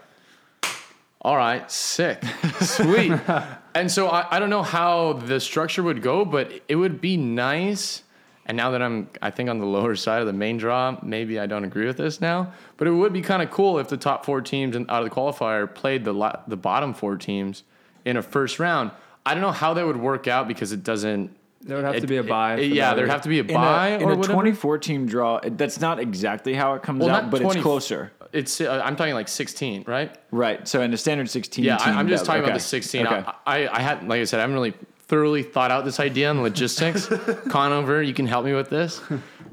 all 1.22 1.36
right, 1.36 1.68
sick, 1.70 2.22
sweet. 2.60 3.12
and 3.74 3.90
so 3.90 4.08
I, 4.08 4.26
I 4.36 4.38
don't 4.38 4.50
know 4.50 4.62
how 4.62 5.14
the 5.14 5.40
structure 5.40 5.82
would 5.82 6.02
go, 6.02 6.24
but 6.24 6.52
it 6.68 6.76
would 6.76 7.00
be 7.00 7.16
nice. 7.16 8.02
And 8.46 8.56
now 8.56 8.70
that 8.72 8.82
I'm, 8.82 9.08
I 9.22 9.30
think 9.30 9.48
on 9.48 9.58
the 9.58 9.64
lower 9.66 9.96
side 9.96 10.20
of 10.20 10.26
the 10.26 10.32
main 10.34 10.58
draw, 10.58 10.98
maybe 11.02 11.40
I 11.40 11.46
don't 11.46 11.64
agree 11.64 11.86
with 11.86 11.96
this 11.96 12.20
now. 12.20 12.52
But 12.76 12.86
it 12.88 12.90
would 12.90 13.12
be 13.12 13.22
kind 13.22 13.42
of 13.42 13.50
cool 13.50 13.78
if 13.78 13.88
the 13.88 13.96
top 13.96 14.24
four 14.26 14.42
teams 14.42 14.76
out 14.76 14.88
of 15.02 15.04
the 15.04 15.10
qualifier 15.14 15.72
played 15.72 16.04
the 16.04 16.12
la- 16.12 16.40
the 16.46 16.56
bottom 16.56 16.92
four 16.92 17.16
teams 17.16 17.62
in 18.04 18.16
a 18.18 18.22
first 18.22 18.58
round. 18.58 18.90
I 19.24 19.32
don't 19.32 19.40
know 19.40 19.50
how 19.52 19.72
that 19.74 19.86
would 19.86 19.96
work 19.96 20.28
out 20.28 20.46
because 20.46 20.72
it 20.72 20.84
doesn't. 20.84 21.34
There 21.62 21.76
would 21.78 21.86
have 21.86 21.94
it- 21.94 22.00
to 22.02 22.06
be 22.06 22.18
a 22.18 22.22
buy. 22.22 22.56
it- 22.56 22.72
yeah, 22.72 22.92
there'd 22.92 23.08
have 23.08 23.22
to 23.22 23.30
be 23.30 23.38
a 23.38 23.44
In 23.44 23.54
buy 23.54 23.88
a, 23.88 23.96
in 23.96 24.02
or 24.02 24.12
a 24.12 24.16
whatever. 24.16 24.34
24 24.34 24.76
team 24.78 25.06
draw, 25.06 25.38
it- 25.38 25.56
that's 25.56 25.80
not 25.80 25.98
exactly 25.98 26.52
how 26.52 26.74
it 26.74 26.82
comes 26.82 27.00
Well, 27.00 27.14
out, 27.16 27.30
but 27.30 27.40
20 27.40 27.58
it's 27.60 27.62
closer. 27.62 28.12
It's 28.34 28.60
uh, 28.60 28.82
I'm 28.84 28.96
talking 28.96 29.14
like 29.14 29.28
16, 29.28 29.84
right? 29.86 30.14
Right. 30.30 30.66
So 30.66 30.82
in 30.82 30.92
a 30.92 30.96
standard 30.96 31.30
16 31.30 31.64
Yeah, 31.64 31.76
I, 31.80 31.90
I'm 31.92 32.08
just 32.08 32.24
that- 32.24 32.26
talking 32.26 32.44
about 32.44 32.54
the 32.54 32.60
16. 32.60 33.06
Okay. 33.06 33.24
I, 33.46 33.64
I, 33.66 33.76
I 33.78 33.80
had, 33.80 34.06
like 34.08 34.20
I 34.20 34.24
said, 34.24 34.38
I 34.38 34.42
haven't 34.42 34.56
really 34.56 34.74
thoroughly 35.06 35.42
thought 35.42 35.70
out 35.70 35.84
this 35.84 36.00
idea 36.00 36.30
on 36.30 36.42
logistics. 36.42 37.06
Conover, 37.48 38.02
you 38.02 38.14
can 38.14 38.26
help 38.26 38.44
me 38.44 38.52
with 38.52 38.70
this. 38.70 39.00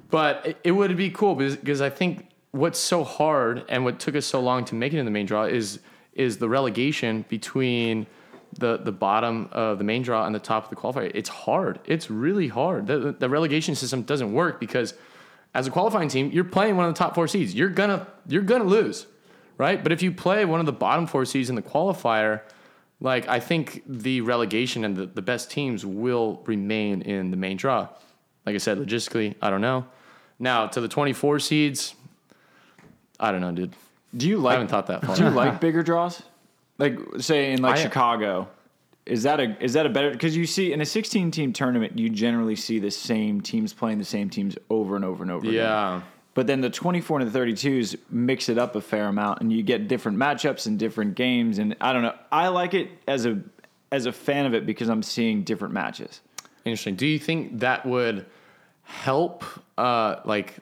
But 0.10 0.46
it, 0.46 0.58
it 0.64 0.72
would 0.72 0.96
be 0.98 1.10
cool 1.12 1.36
because, 1.36 1.58
because 1.58 1.82
I 1.82 1.90
think 1.90 2.28
what's 2.52 2.80
so 2.80 3.04
hard 3.04 3.64
and 3.70 3.84
what 3.86 4.00
took 4.00 4.16
us 4.16 4.26
so 4.26 4.42
long 4.42 4.66
to 4.66 4.76
make 4.76 4.94
it 4.94 5.00
in 5.00 5.06
the 5.06 5.12
main 5.12 5.26
draw 5.26 5.44
is 5.46 5.80
is 6.14 6.38
the 6.40 6.50
relegation 6.50 7.24
between 7.30 8.06
the 8.60 8.78
the 8.78 8.92
bottom 8.92 9.48
of 9.54 9.78
the 9.78 9.84
main 9.84 10.02
draw 10.02 10.26
and 10.26 10.36
the 10.36 10.40
top 10.40 10.66
of 10.66 10.70
the 10.70 10.76
qualifier. 10.76 11.10
It's 11.16 11.30
hard. 11.30 11.80
It's 11.86 12.10
really 12.10 12.50
hard. 12.50 12.88
The, 12.88 13.14
the 13.18 13.30
relegation 13.30 13.76
system 13.76 14.02
doesn't 14.02 14.34
work 14.34 14.60
because 14.60 14.94
as 15.54 15.68
a 15.68 15.72
qualifying 15.72 16.08
team, 16.10 16.32
you're 16.32 16.44
playing 16.44 16.78
one 16.78 16.88
of 16.88 16.94
the 16.94 16.98
top 16.98 17.16
four 17.16 17.28
seeds. 17.28 17.54
You're 17.54 17.70
gonna 17.70 18.08
you're 18.28 18.42
gonna 18.44 18.64
lose, 18.64 19.06
right? 19.58 19.82
But 19.82 19.92
if 19.92 20.02
you 20.02 20.12
play 20.12 20.46
one 20.46 20.60
of 20.60 20.66
the 20.66 20.72
bottom 20.74 21.08
four 21.08 21.26
seeds 21.26 21.50
in 21.50 21.56
the 21.56 21.62
qualifier, 21.62 22.42
like 23.00 23.28
I 23.28 23.40
think 23.40 23.84
the 23.88 24.22
relegation 24.22 24.86
and 24.86 24.96
the, 24.96 25.06
the 25.08 25.22
best 25.22 25.52
teams 25.52 25.86
will 25.86 26.42
remain 26.46 27.02
in 27.02 27.32
the 27.32 27.38
main 27.38 27.58
draw. 27.58 27.90
Like 28.46 28.56
I 28.56 28.60
said, 28.60 28.78
logistically, 28.80 29.36
I 29.42 29.50
don't 29.50 29.62
know. 29.62 29.86
Now 30.40 30.68
to 30.68 30.82
the 30.82 30.88
24 30.88 31.40
seeds, 31.40 31.96
I 33.20 33.32
don't 33.32 33.42
know, 33.42 33.52
dude. 33.52 33.74
Do 34.16 34.28
you 34.28 34.40
I 34.40 34.42
like 34.42 34.54
haven't 34.54 34.68
thought 34.70 34.88
that 34.88 35.06
far. 35.06 35.16
Do 35.16 35.24
you 35.26 35.30
like 35.30 35.60
bigger 35.62 35.84
draws? 35.84 36.22
Like 36.78 36.98
say 37.20 37.54
in 37.54 37.62
like 37.62 37.78
I- 37.78 37.82
Chicago, 37.84 38.48
is 39.06 39.24
that 39.24 39.40
a 39.40 39.64
is 39.64 39.74
that 39.74 39.86
a 39.86 39.90
better 39.90 40.12
because 40.12 40.36
you 40.38 40.46
see 40.46 40.74
in 40.74 40.82
a 40.82 40.86
16 40.86 41.32
team 41.32 41.54
tournament 41.54 41.98
you 41.98 42.10
generally 42.10 42.56
see 42.56 42.80
the 42.80 42.92
same 42.92 43.42
teams 43.42 43.74
playing 43.74 43.98
the 43.98 44.06
same 44.06 44.30
teams 44.30 44.56
over 44.70 44.96
and 44.96 45.04
over 45.04 45.24
and 45.24 45.32
over. 45.32 45.48
again. 45.48 45.56
Yeah. 45.56 46.02
But 46.34 46.48
then 46.48 46.62
the 46.62 46.70
24 46.70 47.20
and 47.20 47.32
the 47.32 47.38
32s 47.38 47.98
mix 48.10 48.48
it 48.48 48.58
up 48.58 48.76
a 48.78 48.82
fair 48.82 49.08
amount, 49.08 49.42
and 49.42 49.52
you 49.52 49.64
get 49.64 49.90
different 49.90 50.18
matchups 50.18 50.66
and 50.66 50.80
different 50.80 51.16
games. 51.16 51.58
And 51.58 51.76
I 51.82 51.92
don't 51.92 52.04
know. 52.04 52.16
I 52.32 52.48
like 52.48 52.74
it 52.74 52.90
as 53.08 53.26
a 53.26 53.42
as 53.92 54.06
a 54.06 54.14
fan 54.14 54.46
of 54.46 54.54
it 54.54 54.66
because 54.66 54.88
I'm 54.88 55.04
seeing 55.04 55.44
different 55.44 55.74
matches. 55.74 56.22
Interesting. 56.64 56.96
Do 56.96 57.06
you 57.06 57.20
think 57.20 57.60
that 57.60 57.86
would 57.86 58.26
help, 58.84 59.44
uh, 59.78 60.18
like, 60.26 60.58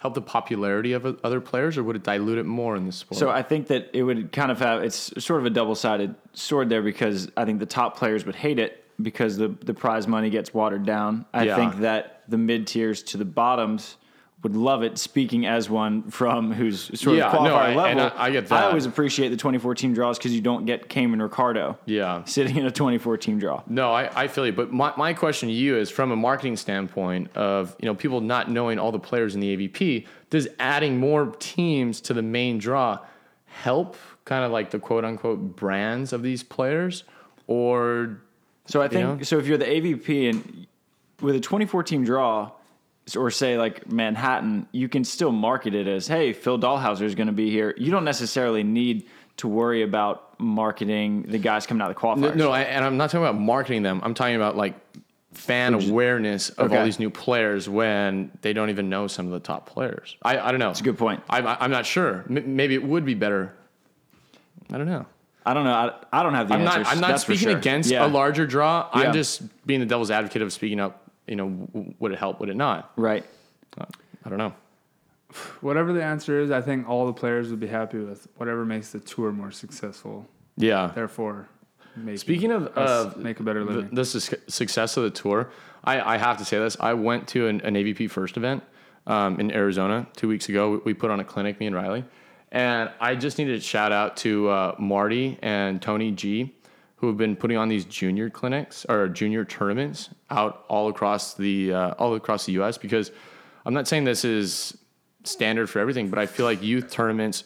help 0.00 0.14
the 0.14 0.22
popularity 0.22 0.94
of 0.94 1.04
other 1.22 1.40
players, 1.42 1.76
or 1.76 1.84
would 1.84 1.94
it 1.94 2.02
dilute 2.02 2.38
it 2.38 2.44
more 2.46 2.74
in 2.74 2.86
the 2.86 2.92
sport? 2.92 3.18
So 3.18 3.28
I 3.30 3.42
think 3.42 3.68
that 3.68 3.90
it 3.92 4.02
would 4.02 4.32
kind 4.32 4.50
of 4.50 4.58
have 4.58 4.82
it's 4.82 5.12
sort 5.22 5.40
of 5.40 5.46
a 5.46 5.50
double 5.50 5.74
sided 5.74 6.14
sword 6.32 6.70
there 6.70 6.82
because 6.82 7.30
I 7.36 7.44
think 7.44 7.60
the 7.60 7.66
top 7.66 7.96
players 7.98 8.24
would 8.24 8.34
hate 8.34 8.58
it 8.58 8.82
because 9.00 9.36
the 9.36 9.48
the 9.48 9.74
prize 9.74 10.08
money 10.08 10.30
gets 10.30 10.52
watered 10.54 10.84
down. 10.86 11.26
I 11.34 11.44
Yeah. 11.44 11.56
think 11.56 11.80
that 11.80 12.22
the 12.28 12.38
mid 12.38 12.66
tiers 12.66 13.02
to 13.04 13.18
the 13.18 13.24
bottoms 13.26 13.96
would 14.42 14.56
love 14.56 14.82
it. 14.82 14.96
Speaking 14.96 15.44
as 15.46 15.68
one 15.68 16.10
from 16.10 16.52
who's 16.52 16.98
sort 16.98 17.16
Yeah, 17.18 17.26
of 17.30 17.42
no, 17.44 17.50
qualifier 17.50 17.52
I- 17.52 17.74
level, 17.74 17.84
and 17.84 18.00
I- 18.00 18.12
I 18.16 18.30
get 18.30 18.46
that. 18.48 18.64
I 18.64 18.66
always 18.68 18.86
appreciate 18.86 19.28
the 19.28 19.36
24 19.36 19.74
team 19.74 19.92
draws 19.92 20.16
because 20.18 20.34
you 20.34 20.40
don't 20.40 20.64
get 20.64 20.88
Cayman 20.88 21.20
Ricardo 21.20 21.78
yeah. 21.84 22.24
sitting 22.24 22.56
in 22.56 22.64
a 22.64 22.70
24 22.70 23.18
team 23.18 23.38
draw. 23.38 23.62
No, 23.66 23.92
I, 23.92 24.10
I 24.22 24.28
feel 24.28 24.46
you. 24.46 24.52
But 24.52 24.72
my, 24.72 24.92
my 24.96 25.12
question 25.12 25.48
to 25.50 25.54
you 25.54 25.76
is 25.76 25.90
from 25.90 26.10
a 26.10 26.16
marketing 26.16 26.56
standpoint 26.56 27.36
of, 27.36 27.76
you 27.80 27.86
know, 27.86 27.94
people 27.94 28.20
not 28.22 28.50
knowing 28.50 28.78
all 28.78 28.92
the 28.92 28.98
players 28.98 29.34
in 29.34 29.40
the 29.40 29.54
AVP, 29.56 30.06
does 30.30 30.48
adding 30.58 30.98
more 30.98 31.34
teams 31.38 32.00
to 32.02 32.14
the 32.14 32.22
main 32.22 32.56
draw 32.58 32.98
help 33.44 33.96
kind 34.24 34.44
of 34.44 34.52
like 34.52 34.70
the 34.70 34.78
quote 34.78 35.04
unquote 35.04 35.54
brands 35.56 36.12
of 36.14 36.22
these 36.22 36.42
players? 36.42 37.04
Or 37.46 38.22
So 38.66 38.80
I 38.80 38.88
think 38.88 39.18
know? 39.18 39.22
so. 39.22 39.38
If 39.38 39.46
you're 39.46 39.58
the 39.58 39.66
AVP 39.66 40.30
and 40.30 40.66
with 41.20 41.34
a 41.34 41.40
24 41.40 41.82
team 41.82 42.04
draw, 42.04 42.52
or 43.16 43.30
say 43.30 43.56
like 43.58 43.90
Manhattan, 43.90 44.66
you 44.72 44.88
can 44.88 45.04
still 45.04 45.32
market 45.32 45.74
it 45.74 45.86
as, 45.86 46.06
"Hey, 46.06 46.32
Phil 46.32 46.58
Dahlhauser 46.58 47.02
is 47.02 47.14
going 47.14 47.26
to 47.28 47.32
be 47.32 47.50
here." 47.50 47.74
You 47.76 47.90
don't 47.90 48.04
necessarily 48.04 48.62
need 48.62 49.06
to 49.38 49.48
worry 49.48 49.82
about 49.82 50.38
marketing 50.40 51.22
the 51.28 51.38
guys 51.38 51.66
coming 51.66 51.80
out 51.82 51.90
of 51.90 51.96
the 51.96 52.00
qualifiers. 52.00 52.34
no, 52.36 52.50
I, 52.50 52.62
and 52.62 52.84
I'm 52.84 52.96
not 52.96 53.10
talking 53.10 53.24
about 53.26 53.38
marketing 53.40 53.82
them. 53.82 54.00
I'm 54.04 54.14
talking 54.14 54.36
about 54.36 54.56
like 54.56 54.74
fan 55.32 55.74
awareness 55.74 56.50
of 56.50 56.72
all 56.72 56.84
these 56.84 56.98
new 56.98 57.08
players 57.10 57.68
when 57.68 58.30
they 58.42 58.52
don't 58.52 58.68
even 58.70 58.88
know 58.90 59.06
some 59.06 59.26
of 59.26 59.32
the 59.32 59.40
top 59.40 59.66
players. 59.66 60.16
I, 60.22 60.38
I 60.38 60.50
don't 60.50 60.58
know. 60.60 60.70
It's 60.70 60.80
a 60.80 60.84
good 60.84 60.98
point. 60.98 61.22
I, 61.30 61.38
I, 61.40 61.56
I'm 61.64 61.70
not 61.70 61.86
sure. 61.86 62.24
M- 62.28 62.56
maybe 62.56 62.74
it 62.74 62.82
would 62.82 63.04
be 63.04 63.14
better. 63.14 63.54
I 64.72 64.78
don't 64.78 64.86
know. 64.88 65.06
I 65.46 65.54
don't 65.54 65.64
know. 65.64 65.72
I, 65.72 66.18
I 66.20 66.22
don't 66.22 66.34
have 66.34 66.48
the 66.48 66.54
I'm 66.54 66.60
answers. 66.62 66.84
not. 66.84 66.92
I'm 66.92 67.00
not 67.00 67.20
speaking 67.20 67.48
sure. 67.48 67.56
against 67.56 67.90
Yeah. 67.90 68.04
a 68.04 68.08
larger 68.08 68.46
draw. 68.46 68.88
Yeah. 68.94 69.02
I'm 69.08 69.12
just 69.14 69.42
being 69.66 69.80
the 69.80 69.86
devil's 69.86 70.10
advocate 70.10 70.42
of 70.42 70.52
speaking 70.52 70.80
up. 70.80 71.09
You 71.30 71.36
know, 71.36 71.48
w- 71.48 71.94
would 72.00 72.12
it 72.12 72.18
help? 72.18 72.40
Would 72.40 72.48
it 72.50 72.56
not? 72.56 72.92
right. 72.96 73.24
I 73.78 74.28
don't 74.28 74.36
know. 74.38 74.52
Whatever 75.60 75.92
the 75.92 76.02
answer 76.02 76.40
is, 76.40 76.50
I 76.50 76.60
think 76.60 76.88
all 76.88 77.06
the 77.06 77.12
players 77.12 77.50
would 77.50 77.60
be 77.60 77.68
happy 77.68 77.98
with 77.98 78.26
whatever 78.36 78.64
makes 78.66 78.90
the 78.90 78.98
tour 78.98 79.30
more 79.30 79.52
successful. 79.52 80.26
Yeah. 80.56 80.90
Therefore, 80.92 81.48
make 81.96 82.18
Speaking 82.18 82.50
of, 82.50 82.76
us 82.76 83.14
of 83.14 83.16
make 83.16 83.38
a 83.38 83.44
better 83.44 83.64
the, 83.64 83.70
living. 83.72 83.94
the 83.94 84.04
su- 84.04 84.36
success 84.48 84.96
of 84.96 85.04
the 85.04 85.10
tour, 85.10 85.50
I, 85.84 86.14
I 86.14 86.16
have 86.18 86.36
to 86.38 86.44
say 86.44 86.58
this. 86.58 86.76
I 86.80 86.94
went 86.94 87.28
to 87.28 87.46
an, 87.46 87.60
an 87.60 87.74
AVP 87.76 88.10
first 88.10 88.36
event 88.36 88.64
um, 89.06 89.38
in 89.38 89.52
Arizona 89.52 90.08
two 90.16 90.26
weeks 90.28 90.48
ago. 90.48 90.72
We, 90.72 90.76
we 90.86 90.94
put 90.94 91.10
on 91.12 91.20
a 91.20 91.24
clinic, 91.24 91.60
me 91.60 91.66
and 91.66 91.76
Riley, 91.76 92.04
and 92.50 92.90
I 93.00 93.14
just 93.14 93.38
needed 93.38 93.54
to 93.54 93.64
shout 93.66 93.92
out 93.92 94.16
to 94.18 94.48
uh, 94.48 94.74
Marty 94.80 95.38
and 95.42 95.80
Tony 95.80 96.10
G, 96.10 96.52
who 97.00 97.06
have 97.06 97.16
been 97.16 97.34
putting 97.34 97.56
on 97.56 97.68
these 97.68 97.86
junior 97.86 98.28
clinics 98.28 98.84
or 98.88 99.08
junior 99.08 99.42
tournaments 99.44 100.10
out 100.28 100.64
all 100.68 100.88
across 100.88 101.32
the 101.34 101.72
uh, 101.72 101.90
all 101.92 102.14
across 102.14 102.44
the 102.44 102.52
U.S. 102.52 102.76
Because 102.76 103.10
I'm 103.64 103.72
not 103.72 103.88
saying 103.88 104.04
this 104.04 104.24
is 104.24 104.76
standard 105.24 105.68
for 105.68 105.78
everything, 105.78 106.10
but 106.10 106.18
I 106.18 106.26
feel 106.26 106.44
like 106.44 106.62
youth 106.62 106.90
tournaments 106.90 107.44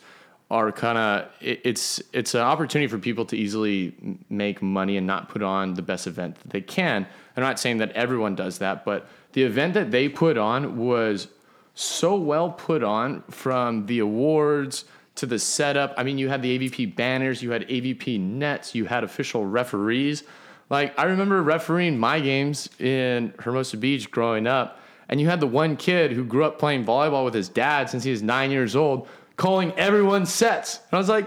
are 0.50 0.72
kind 0.72 0.98
of 0.98 1.30
it, 1.40 1.60
it's 1.64 2.02
it's 2.12 2.34
an 2.34 2.40
opportunity 2.40 2.88
for 2.88 2.98
people 2.98 3.24
to 3.26 3.36
easily 3.36 3.94
make 4.28 4.60
money 4.60 4.96
and 4.96 5.06
not 5.06 5.28
put 5.28 5.42
on 5.42 5.74
the 5.74 5.82
best 5.82 6.08
event 6.08 6.34
that 6.42 6.50
they 6.50 6.60
can. 6.60 7.06
I'm 7.36 7.42
not 7.42 7.60
saying 7.60 7.78
that 7.78 7.92
everyone 7.92 8.34
does 8.34 8.58
that, 8.58 8.84
but 8.84 9.06
the 9.34 9.44
event 9.44 9.74
that 9.74 9.92
they 9.92 10.08
put 10.08 10.36
on 10.36 10.76
was 10.76 11.28
so 11.74 12.16
well 12.16 12.50
put 12.50 12.82
on 12.82 13.22
from 13.30 13.86
the 13.86 14.00
awards 14.00 14.84
to 15.16 15.26
the 15.26 15.38
setup. 15.38 15.94
I 15.96 16.02
mean, 16.02 16.18
you 16.18 16.28
had 16.28 16.42
the 16.42 16.58
AVP 16.58 16.96
banners, 16.96 17.42
you 17.42 17.50
had 17.50 17.68
AVP 17.68 18.20
nets, 18.20 18.74
you 18.74 18.86
had 18.86 19.04
official 19.04 19.46
referees. 19.46 20.24
Like 20.70 20.98
I 20.98 21.04
remember 21.04 21.42
refereeing 21.42 21.98
my 21.98 22.20
games 22.20 22.68
in 22.80 23.34
Hermosa 23.38 23.76
Beach 23.76 24.10
growing 24.10 24.46
up, 24.46 24.80
and 25.08 25.20
you 25.20 25.28
had 25.28 25.40
the 25.40 25.46
one 25.46 25.76
kid 25.76 26.12
who 26.12 26.24
grew 26.24 26.44
up 26.44 26.58
playing 26.58 26.84
volleyball 26.84 27.24
with 27.24 27.34
his 27.34 27.48
dad 27.48 27.90
since 27.90 28.02
he 28.04 28.10
was 28.10 28.22
nine 28.22 28.50
years 28.50 28.74
old, 28.74 29.06
calling 29.36 29.72
everyone 29.76 30.26
sets. 30.26 30.78
And 30.78 30.94
I 30.94 30.98
was 30.98 31.08
like, 31.08 31.26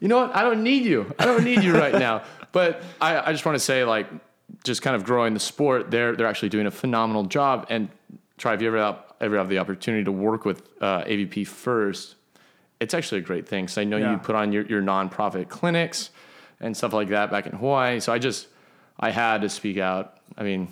you 0.00 0.08
know 0.08 0.18
what? 0.18 0.34
I 0.34 0.42
don't 0.42 0.62
need 0.62 0.84
you. 0.84 1.12
I 1.18 1.24
don't 1.24 1.44
need 1.44 1.62
you 1.62 1.74
right 1.74 1.94
now. 1.94 2.22
But 2.50 2.82
I, 2.98 3.28
I 3.28 3.32
just 3.32 3.44
want 3.44 3.56
to 3.56 3.60
say, 3.60 3.84
like, 3.84 4.08
just 4.64 4.80
kind 4.80 4.96
of 4.96 5.04
growing 5.04 5.34
the 5.34 5.38
sport, 5.38 5.90
they're 5.90 6.16
they're 6.16 6.26
actually 6.26 6.48
doing 6.48 6.66
a 6.66 6.70
phenomenal 6.70 7.24
job. 7.24 7.66
And 7.68 7.90
Tri 8.38 8.54
if 8.54 8.62
you 8.62 8.68
ever 8.68 8.78
have, 8.78 9.02
ever 9.20 9.36
have 9.36 9.50
the 9.50 9.58
opportunity 9.58 10.04
to 10.04 10.12
work 10.12 10.46
with 10.46 10.62
uh, 10.80 11.04
AVP 11.04 11.46
first, 11.46 12.14
it's 12.80 12.94
actually 12.94 13.18
a 13.18 13.24
great 13.24 13.48
thing. 13.48 13.64
Because 13.64 13.78
I 13.78 13.84
know 13.84 13.96
Yeah. 13.96 14.12
you 14.12 14.18
put 14.18 14.34
on 14.36 14.52
your 14.52 14.64
your 14.66 14.82
nonprofit 14.82 15.48
clinics 15.48 16.10
and 16.60 16.76
stuff 16.76 16.92
like 16.92 17.08
that 17.08 17.30
back 17.30 17.46
in 17.46 17.52
Hawaii. 17.52 18.00
So 18.00 18.12
I 18.12 18.18
just 18.18 18.48
I 18.98 19.10
had 19.10 19.42
to 19.42 19.48
speak 19.48 19.78
out. 19.78 20.16
I 20.36 20.42
mean, 20.42 20.68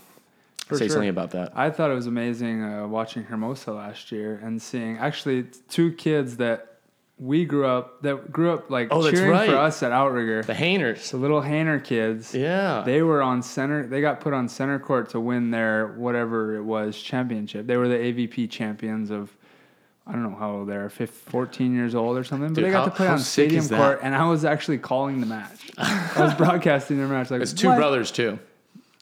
For 0.66 0.76
say 0.76 0.86
sure. 0.86 0.94
something 0.94 1.08
about 1.10 1.30
that. 1.32 1.52
I 1.54 1.70
thought 1.70 1.90
it 1.90 1.94
was 1.94 2.06
amazing 2.06 2.62
uh, 2.64 2.86
watching 2.88 3.22
Hermosa 3.24 3.72
last 3.72 4.10
year 4.12 4.40
and 4.42 4.60
seeing 4.60 4.98
actually 4.98 5.44
two 5.68 5.92
kids 5.92 6.36
that 6.38 6.72
we 7.18 7.44
grew 7.46 7.66
up 7.66 8.02
that 8.02 8.30
grew 8.30 8.52
up 8.52 8.68
like 8.70 8.88
Oh, 8.90 9.10
cheering 9.10 9.30
right. 9.30 9.48
for 9.48 9.56
us 9.56 9.82
at 9.82 9.90
Outrigger. 9.90 10.42
The 10.42 10.52
Hainers. 10.54 11.10
the 11.12 11.16
little 11.16 11.40
Hanner 11.40 11.78
kids. 11.80 12.34
Yeah. 12.34 12.82
They 12.84 13.00
were 13.00 13.22
on 13.22 13.42
center. 13.42 13.86
They 13.86 14.00
got 14.02 14.20
put 14.20 14.34
on 14.34 14.48
center 14.48 14.78
court 14.78 15.08
to 15.10 15.20
win 15.20 15.50
their 15.50 15.86
whatever 15.96 16.56
it 16.56 16.62
was 16.62 17.00
championship. 17.00 17.66
They 17.66 17.76
were 17.78 17.88
the 17.88 17.96
AVP 17.96 18.50
champions 18.50 19.10
of. 19.10 19.34
I 20.06 20.12
don't 20.12 20.22
know 20.22 20.36
how 20.38 20.52
old 20.52 20.68
they 20.68 20.76
are, 20.76 20.88
15, 20.88 21.30
14 21.32 21.74
years 21.74 21.94
old 21.96 22.16
or 22.16 22.22
something. 22.22 22.48
But 22.50 22.54
Dude, 22.54 22.64
they 22.66 22.70
got 22.70 22.84
how- 22.84 22.90
to 22.90 22.90
play 22.96 23.08
on 23.08 23.18
stadium 23.18 23.68
court, 23.68 24.00
and 24.02 24.14
I 24.14 24.28
was 24.28 24.44
actually 24.44 24.78
calling 24.78 25.20
the 25.20 25.26
match. 25.26 25.70
I 25.78 26.14
was 26.22 26.34
broadcasting 26.34 26.96
their 26.98 27.08
match. 27.08 27.30
Like 27.30 27.42
it's 27.42 27.52
two 27.52 27.68
what? 27.68 27.76
brothers 27.78 28.10
too. 28.12 28.38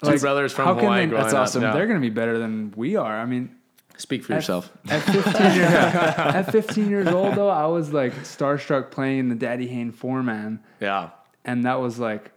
Two 0.02 0.10
Like, 0.10 0.20
brothers 0.20 0.52
from 0.52 0.64
how 0.66 0.74
can 0.74 0.84
Hawaii 0.84 1.06
they- 1.06 1.14
That's 1.16 1.34
awesome. 1.34 1.62
Yeah. 1.62 1.72
They're 1.72 1.86
going 1.86 2.00
to 2.00 2.06
be 2.06 2.10
better 2.14 2.38
than 2.38 2.72
we 2.76 2.96
are. 2.96 3.18
I 3.18 3.26
mean, 3.26 3.54
Speak 3.96 4.24
for 4.24 4.32
at- 4.32 4.36
yourself. 4.38 4.72
At 4.88 5.02
15, 5.02 5.32
years, 5.54 5.68
at 5.72 6.42
15 6.50 6.90
years 6.90 7.06
old, 7.06 7.34
though, 7.36 7.48
I 7.48 7.66
was 7.66 7.92
like 7.92 8.12
starstruck 8.24 8.90
playing 8.90 9.28
the 9.28 9.34
Daddy 9.36 9.68
Hane 9.68 9.92
four 9.92 10.20
man, 10.22 10.58
Yeah. 10.80 11.10
and 11.44 11.64
that 11.64 11.80
was 11.80 11.98
like 12.00 12.32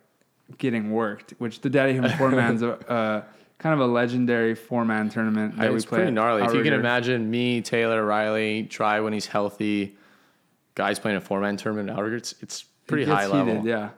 getting 0.60 0.92
worked. 0.92 1.34
Which 1.40 1.62
the 1.62 1.70
Daddy 1.70 1.94
Hane 1.94 2.10
four 2.18 2.30
man's 2.30 2.62
a 2.62 2.74
uh, 2.92 3.24
kind 3.60 3.74
of 3.74 3.80
a 3.80 3.92
legendary 3.92 4.54
four 4.56 4.86
man 4.86 5.10
tournament 5.10 5.58
that 5.58 5.70
we 5.72 5.76
it's 5.78 5.86
play. 5.86 5.98
pretty 5.98 6.08
at 6.10 6.14
gnarly. 6.14 6.44
If 6.44 6.54
you 6.54 6.64
can 6.64 6.74
imagine 6.74 7.30
me, 7.30 7.62
Taylor, 7.62 8.06
Riley, 8.06 8.64
Tri 8.64 9.00
when 9.00 9.14
he's 9.14 9.26
healthy, 9.28 9.96
guys 10.76 11.00
playing 11.00 11.18
a 11.18 11.22
four 11.22 11.40
man 11.42 11.58
tournament 11.58 11.90
at 11.90 11.96
Outrigger, 11.98 12.18
it's, 12.18 12.36
it's 12.42 12.66
pretty 12.86 13.04
It 13.04 13.08
gets 13.08 13.18
high 13.22 13.28
level. 13.28 13.56
heated, 13.56 13.66
yeah. 13.70 13.90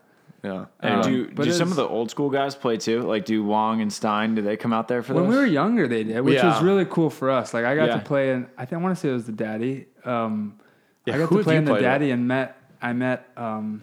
Yeah. 0.41 0.65
And 0.80 0.93
Um, 1.06 1.12
do 1.12 1.32
but 1.36 1.43
do 1.43 1.52
some 1.52 1.69
of 1.69 1.76
the 1.76 1.86
old 1.86 2.10
school 2.10 2.30
guys 2.30 2.56
play 2.56 2.78
too? 2.78 3.02
Like 3.02 3.26
do 3.26 3.43
Wong 3.43 3.82
and 3.82 3.91
Stein? 3.91 4.36
Do 4.36 4.41
they 4.41 4.56
come 4.56 4.72
out 4.72 4.88
there 4.88 5.04
for 5.04 5.13
When 5.13 5.26
those? 5.26 5.34
we 5.34 5.39
were 5.41 5.45
younger, 5.45 5.86
they 5.86 6.06
did, 6.06 6.22
which 6.22 6.41
was 6.41 6.63
really 6.63 6.86
cool 6.86 7.10
for 7.10 7.30
us. 7.30 7.54
Like 7.54 7.65
I 7.65 7.76
got 7.76 7.89
Yeah. 7.89 7.98
to 7.98 8.00
play 8.06 8.32
in. 8.32 8.48
I 8.58 8.63
think 8.63 8.80
I 8.80 8.84
want 8.84 8.95
to 8.95 9.02
say 9.02 9.10
it 9.10 9.13
was 9.13 9.26
the 9.26 9.34
Daddy. 9.34 9.88
Um, 10.06 10.58
Yeah, 11.06 11.15
I 11.15 11.17
got 11.17 11.28
who 11.30 11.39
to 11.39 11.43
play 11.43 11.58
in 11.58 11.65
the 11.65 11.72
played 11.72 11.78
with? 11.80 11.84
Daddy 11.84 12.12
and 12.12 12.26
met. 12.26 12.56
I 12.82 12.93
met. 12.93 13.28
Um, 13.36 13.82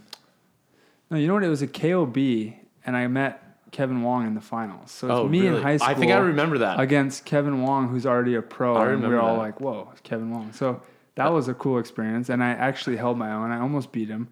no, 1.10 1.18
you 1.18 1.26
know 1.26 1.34
what? 1.34 1.44
It 1.44 1.48
was 1.48 1.60
a 1.60 1.66
KOB, 1.66 2.16
and 2.86 2.96
I 2.96 3.06
met 3.08 3.42
Kevin 3.72 4.02
Wong 4.02 4.26
in 4.26 4.34
the 4.34 4.40
finals. 4.40 4.90
So 4.90 5.06
it's 5.08 5.14
Oh, 5.14 5.28
me 5.28 5.40
really? 5.42 5.56
in 5.56 5.62
high 5.62 5.76
school. 5.76 5.88
I 5.90 5.94
think 5.94 6.12
I 6.12 6.18
remember 6.18 6.58
that. 6.58 6.78
against 6.80 7.24
Kevin 7.24 7.62
Wong, 7.62 7.88
who's 7.88 8.06
already 8.06 8.34
a 8.34 8.42
pro. 8.42 8.76
I 8.76 8.90
and 8.92 9.02
we 9.02 9.08
were 9.08 9.20
all 9.20 9.34
that. 9.34 9.40
like, 9.40 9.60
"Whoa, 9.60 9.88
it's 9.92 10.00
Kevin 10.02 10.30
Wong!" 10.30 10.52
So 10.52 10.80
that 11.16 11.32
was 11.32 11.48
a 11.48 11.54
cool 11.54 11.78
experience, 11.78 12.28
and 12.28 12.42
I 12.42 12.50
actually 12.50 12.96
held 12.96 13.18
my 13.18 13.32
own. 13.32 13.50
I 13.50 13.58
almost 13.60 13.92
beat 13.92 14.08
him. 14.08 14.28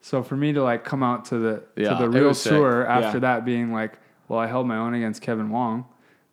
So 0.00 0.22
for 0.22 0.36
me 0.36 0.52
to 0.52 0.62
like 0.62 0.84
come 0.84 1.02
out 1.02 1.24
to 1.26 1.38
the 1.38 1.62
Yeah, 1.76 1.90
to 1.90 1.94
the 2.04 2.08
real 2.10 2.34
tour 2.34 2.86
after 2.86 3.16
Yeah. 3.16 3.20
that 3.20 3.44
being 3.44 3.72
like, 3.72 3.98
"Well, 4.28 4.38
I 4.38 4.46
held 4.46 4.66
my 4.66 4.76
own 4.76 4.94
against 4.94 5.22
Kevin 5.22 5.48
Wong," 5.50 5.86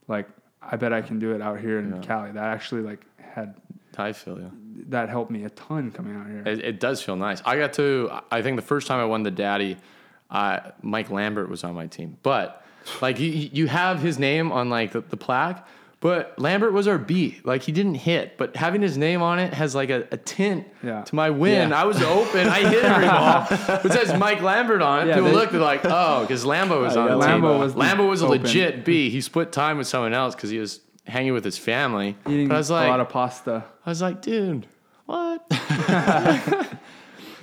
like 0.07 0.27
I 0.61 0.75
bet 0.75 0.91
I 0.93 1.01
can 1.01 1.19
do 1.19 1.31
it 1.33 1.41
out 1.41 1.59
here 1.59 1.79
in 1.79 1.91
Yeah. 1.95 2.01
Cali. 2.01 2.31
That 2.31 2.43
actually 2.43 2.81
like 2.81 3.05
had 3.17 3.55
I 3.97 4.11
feel 4.11 4.37
you. 4.39 4.51
that 4.89 5.09
helped 5.09 5.31
me 5.31 5.43
a 5.45 5.49
ton 5.51 5.91
coming 5.91 6.15
out 6.15 6.27
here. 6.27 6.43
It, 6.45 6.59
it 6.63 6.79
does 6.79 7.01
feel 7.01 7.15
nice. 7.15 7.41
I 7.45 7.57
got 7.57 7.73
to. 7.73 8.09
I 8.31 8.41
think 8.41 8.55
the 8.57 8.61
first 8.61 8.87
time 8.87 8.99
I 8.99 9.05
won 9.05 9.23
the 9.23 9.31
Daddy, 9.31 9.77
uh, 10.31 10.71
Mike 10.81 11.09
Lambert 11.11 11.49
was 11.49 11.63
on 11.63 11.73
my 11.75 11.87
team. 11.87 12.17
But 12.23 12.63
like 13.01 13.19
you, 13.19 13.27
you 13.29 13.67
have 13.67 14.01
his 14.01 14.17
name 14.17 14.51
on 14.51 14.69
like 14.69 14.93
the, 14.93 15.01
the 15.01 15.17
plaque, 15.17 15.67
but 15.99 16.33
Lambert 16.39 16.73
was 16.73 16.87
our 16.87 16.97
B. 16.97 17.39
Like 17.43 17.61
he 17.61 17.71
didn't 17.71 17.93
hit, 17.95 18.37
but 18.37 18.55
having 18.55 18.81
his 18.81 18.97
name 18.97 19.21
on 19.21 19.37
it 19.37 19.53
has 19.53 19.75
like 19.75 19.89
a, 19.91 20.07
a 20.11 20.17
tint 20.17 20.65
Yeah. 20.81 21.03
to 21.03 21.15
my 21.15 21.29
win. 21.29 21.69
Yeah. 21.69 21.81
I 21.81 21.83
was 21.85 22.01
open. 22.01 22.47
I 22.47 22.67
hit 22.67 22.83
every 22.83 23.05
ball. 23.05 23.45
It 23.85 23.91
says 23.91 24.17
Mike 24.17 24.41
Lambert 24.41 24.81
on 24.81 25.03
it. 25.03 25.09
Yeah, 25.09 25.15
People 25.15 25.29
they- 25.29 25.35
looked 25.35 25.51
they're 25.51 25.61
like, 25.61 25.81
oh, 25.85 26.21
because 26.21 26.43
Lambo 26.43 26.81
was 26.81 26.97
Oh, 26.97 27.01
on 27.01 27.07
yeah, 27.09 27.15
the 27.15 27.21
team. 27.33 27.41
Lambo 27.43 27.59
was 27.59 27.73
Lambo 27.75 28.09
was 28.09 28.21
a 28.23 28.25
open. 28.27 28.41
legit 28.43 28.83
B. 28.85 29.09
He 29.11 29.21
split 29.21 29.51
time 29.51 29.77
with 29.77 29.85
someone 29.87 30.13
else 30.13 30.33
because 30.33 30.49
he 30.49 30.57
was 30.57 30.79
hanging 31.05 31.33
with 31.33 31.43
his 31.43 31.57
family. 31.57 32.15
Eating 32.27 32.47
but 32.47 32.55
I 32.55 32.57
was 32.57 32.69
a 32.69 32.73
like, 32.73 32.87
lot 32.89 32.99
of 32.99 33.09
pasta. 33.09 33.63
I 33.85 33.89
was 33.89 34.01
like, 34.01 34.21
dude, 34.23 34.65
what? 35.05 35.45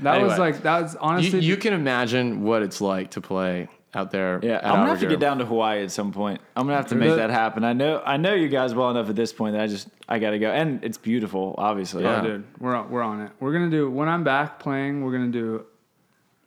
That 0.00 0.22
was 0.22 0.38
like 0.38 0.62
that 0.62 0.82
was 0.82 0.92
You, 0.94 0.98
honestly. 1.02 1.40
you 1.40 1.56
can 1.56 1.72
imagine 1.72 2.42
what 2.42 2.62
it's 2.62 2.80
like 2.80 3.10
to 3.12 3.20
play 3.20 3.68
out 3.94 4.10
there. 4.10 4.38
Yeah, 4.42 4.56
at 4.56 4.66
I'm 4.66 4.72
gonna 4.80 4.90
have 4.90 5.00
to 5.00 5.06
get 5.06 5.18
down 5.20 5.38
to 5.38 5.46
Hawaii 5.46 5.82
at 5.82 5.90
some 5.90 6.12
point. 6.12 6.40
I'm 6.56 6.66
gonna 6.66 6.76
have 6.76 6.88
to 6.88 6.94
make 6.94 7.10
The- 7.10 7.16
that 7.16 7.30
happen. 7.30 7.64
I 7.64 7.72
know 7.72 8.02
I 8.04 8.16
know 8.16 8.34
you 8.34 8.48
guys 8.48 8.74
well 8.74 8.90
enough 8.90 9.08
at 9.08 9.16
this 9.16 9.32
point 9.32 9.54
that 9.54 9.62
I 9.62 9.66
just 9.66 9.88
I 10.08 10.18
gotta 10.18 10.38
go, 10.38 10.50
and 10.50 10.82
it's 10.84 10.98
beautiful, 10.98 11.54
obviously. 11.58 12.04
Yeah. 12.04 12.20
Oh, 12.20 12.24
dude, 12.26 12.44
we're 12.60 12.74
on, 12.74 12.90
we're 12.90 13.02
on 13.02 13.20
it. 13.22 13.32
We're 13.40 13.52
gonna 13.52 13.70
do 13.70 13.90
when 13.90 14.08
I'm 14.08 14.24
back 14.24 14.58
playing. 14.58 15.04
We're 15.04 15.12
gonna 15.12 15.28
do. 15.28 15.64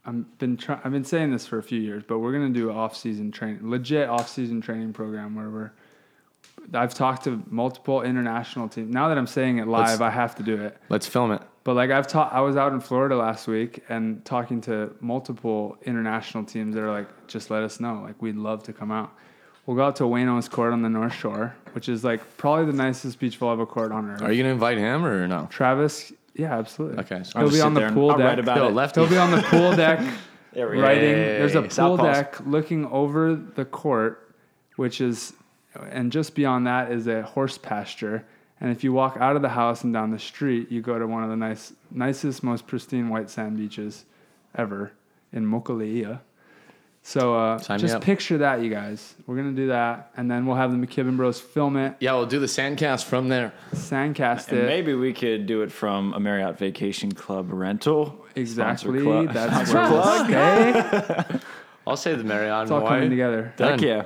I'm 0.06 0.26
been 0.40 0.58
try, 0.58 0.80
I've 0.84 0.92
been 0.92 1.04
saying 1.04 1.32
this 1.32 1.46
for 1.46 1.58
a 1.60 1.64
few 1.64 1.80
years, 1.80 2.04
but 2.08 2.20
we're 2.20 2.32
gonna 2.32 2.50
do 2.50 2.72
off 2.72 2.96
season 2.96 3.32
training, 3.32 3.60
legit 3.70 4.10
off 4.10 4.28
season 4.30 4.62
training 4.62 4.94
program 4.94 5.36
where 5.36 5.50
we're. 5.50 5.72
I've 6.74 6.94
talked 6.94 7.24
to 7.26 7.44
multiple 7.50 8.02
international 8.02 8.70
teams. 8.70 8.94
Now 8.94 9.10
that 9.10 9.18
I'm 9.18 9.28
saying 9.28 9.58
it 9.58 9.68
live, 9.68 10.00
Let's- 10.00 10.02
I 10.02 10.10
have 10.10 10.36
to 10.36 10.44
do 10.44 10.56
it. 10.62 10.78
Let's 10.90 11.08
film 11.08 11.32
it. 11.32 11.42
But 11.64 11.76
like 11.76 11.92
I've 11.92 12.08
taught, 12.08 12.34
I 12.34 12.42
was 12.42 12.56
out 12.58 12.72
in 12.74 12.80
Florida 12.80 13.16
last 13.16 13.48
week 13.48 13.84
and 13.90 14.24
talking 14.26 14.62
to 14.62 14.96
multiple 15.00 15.78
international 15.86 16.44
teams 16.44 16.74
that 16.76 16.82
are 16.84 16.92
like, 16.92 17.28
just 17.28 17.52
let 17.52 17.62
us 17.62 17.80
know. 17.80 18.02
Like 18.04 18.20
we'd 18.22 18.36
love 18.38 18.64
to 18.64 18.74
come 18.74 18.92
out. 18.92 19.12
We'll 19.68 19.78
go 19.78 19.84
out 19.84 19.96
to 19.98 20.04
Wayno's 20.06 20.50
Court 20.50 20.74
on 20.74 20.82
the 20.82 20.90
North 20.90 21.14
Shore, 21.14 21.56
which 21.74 21.88
is 21.88 22.04
like 22.04 22.38
probably 22.38 22.66
the 22.66 22.74
nicest 22.74 23.20
beach 23.20 23.40
volleyball 23.40 23.68
court 23.68 23.92
on 23.92 24.10
earth. 24.10 24.22
Are 24.24 24.32
you 24.32 24.42
gonna 24.42 24.54
invite 24.54 24.80
him 24.80 25.06
or 25.06 25.28
no? 25.28 25.48
Travis, 25.52 26.12
yeah, 26.34 26.58
absolutely. 26.58 26.98
Okay. 27.04 27.22
I'll 27.36 27.44
He'll 27.44 27.52
be 27.52 27.62
on 27.62 27.76
the 27.76 27.86
and 27.86 27.94
pool 27.94 28.10
I'll 28.12 28.18
deck. 28.18 28.26
write 28.28 28.40
about 28.40 28.58
Yo, 28.58 28.68
it. 28.70 28.74
lefty. 28.74 29.02
He'll 29.02 29.10
be 29.10 29.18
on 29.18 29.30
the 29.32 29.44
pool 29.44 29.72
deck 29.76 30.00
There 30.54 30.68
we 30.68 30.78
go. 30.78 30.82
writing. 30.82 31.12
There's 31.14 31.54
a 31.54 31.62
pool 31.62 31.70
southpaws. 31.98 32.14
deck 32.14 32.40
looking 32.48 32.88
over 32.88 33.36
the 33.36 33.66
court, 33.66 34.34
which 34.78 35.00
is, 35.00 35.34
and 35.90 36.12
just 36.12 36.36
beyond 36.36 36.68
that 36.68 36.92
is 36.92 37.08
a 37.08 37.22
horse 37.24 37.58
pasture. 37.58 38.26
And 38.60 38.70
if 38.72 38.84
you 38.84 38.94
walk 38.94 39.18
out 39.20 39.36
of 39.36 39.42
the 39.42 39.50
house 39.50 39.84
and 39.84 39.92
down 39.92 40.12
the 40.12 40.20
street, 40.20 40.72
you 40.72 40.82
go 40.82 41.00
to 41.00 41.08
one 41.08 41.24
of 41.24 41.30
the 41.30 41.36
nice, 41.36 41.74
nicest, 41.90 42.44
most 42.44 42.68
pristine 42.68 43.10
white 43.10 43.30
sand 43.30 43.58
beaches 43.58 44.06
ever 44.56 44.92
in 45.34 45.46
Mokuleia. 45.46 46.20
So 47.04 47.34
uh, 47.36 47.58
just 47.78 48.00
picture 48.02 48.38
that, 48.38 48.62
you 48.62 48.70
guys. 48.70 49.16
We're 49.26 49.36
gonna 49.38 49.54
do 49.54 49.70
that, 49.70 50.12
and 50.16 50.30
then 50.30 50.46
we'll 50.46 50.58
have 50.58 50.70
the 50.72 50.78
McKibbin 50.78 51.18
Bros 51.18 51.42
film 51.42 51.76
it, 51.76 51.96
Yeah, 52.00 52.14
we'll 52.14 52.28
do 52.28 52.38
the 52.40 52.46
sandcast 52.46 53.06
from 53.06 53.28
there. 53.30 53.54
sandcast 53.74 54.50
And 54.50 54.60
it. 54.60 54.66
maybe 54.68 54.94
we 54.94 55.12
could 55.12 55.48
do 55.48 55.64
it 55.64 55.72
from 55.72 56.14
a 56.14 56.20
Marriott 56.20 56.60
Vacation 56.60 57.12
Club 57.12 57.52
rental. 57.52 58.24
Exactly. 58.36 59.00
Sponsor 59.00 59.04
club- 59.04 59.34
That's 59.34 59.70
sponsor 59.72 59.78
where 59.80 59.92
we'll 59.92 60.02
plug. 60.04 61.26
stay. 61.32 61.40
I'll 61.88 61.98
say 61.98 62.14
the 62.14 62.24
Marriott 62.24 62.62
It's 62.64 62.72
all 62.72 62.82
Hawaii. 62.82 62.98
coming 62.98 63.10
together. 63.10 63.52
Done. 63.58 63.72
Heck 63.72 63.82
yeah. 63.82 64.04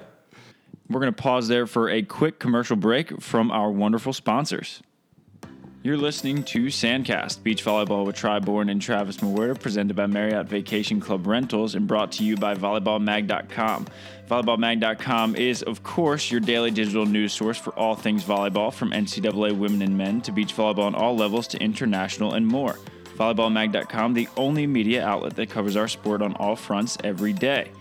We're 0.89 0.99
going 0.99 1.13
to 1.13 1.21
pause 1.21 1.47
there 1.47 1.65
for 1.65 1.89
a 1.89 2.03
quick 2.03 2.39
commercial 2.39 2.75
break 2.75 3.21
from 3.21 3.49
our 3.51 3.71
wonderful 3.71 4.13
sponsors. 4.13 4.81
You're 5.85 5.97
listening 5.97 6.43
to 6.45 6.65
Sandcast, 6.65 7.43
beach 7.43 7.63
volleyball 7.63 8.07
with 8.07 8.15
Tri 8.15 8.39
Bourne 8.39 8.69
and 8.69 8.81
Travis 8.81 9.17
Mewhirter, 9.17 9.59
presented 9.59 9.95
by 9.95 10.07
Marriott 10.07 10.47
Vacation 10.47 10.99
Club 10.99 11.27
Rentals 11.27 11.75
and 11.75 11.85
brought 11.85 12.11
to 12.13 12.23
you 12.23 12.35
by 12.37 12.55
volleyballmag.com. 12.55 13.85
Volleyballmag.com 14.27 15.35
is, 15.35 15.61
of 15.61 15.83
course, 15.83 16.31
your 16.31 16.39
daily 16.39 16.71
digital 16.71 17.05
news 17.05 17.33
source 17.33 17.59
for 17.59 17.71
all 17.75 17.93
things 17.93 18.23
volleyball, 18.23 18.73
from 18.73 18.89
NCAA 18.91 19.55
women 19.55 19.83
and 19.83 19.95
men 19.95 20.21
to 20.21 20.31
beach 20.31 20.55
volleyball 20.55 20.85
on 20.85 20.95
all 20.95 21.15
levels 21.15 21.47
to 21.49 21.59
international 21.59 22.33
and 22.33 22.47
more. 22.47 22.79
Volleyballmag.com, 23.17 24.15
the 24.15 24.27
only 24.37 24.65
media 24.65 25.05
outlet 25.05 25.35
that 25.35 25.51
covers 25.51 25.75
our 25.75 25.87
sport 25.87 26.23
on 26.23 26.33
all 26.37 26.55
fronts 26.55 26.97
every 27.03 27.31
day. 27.31 27.71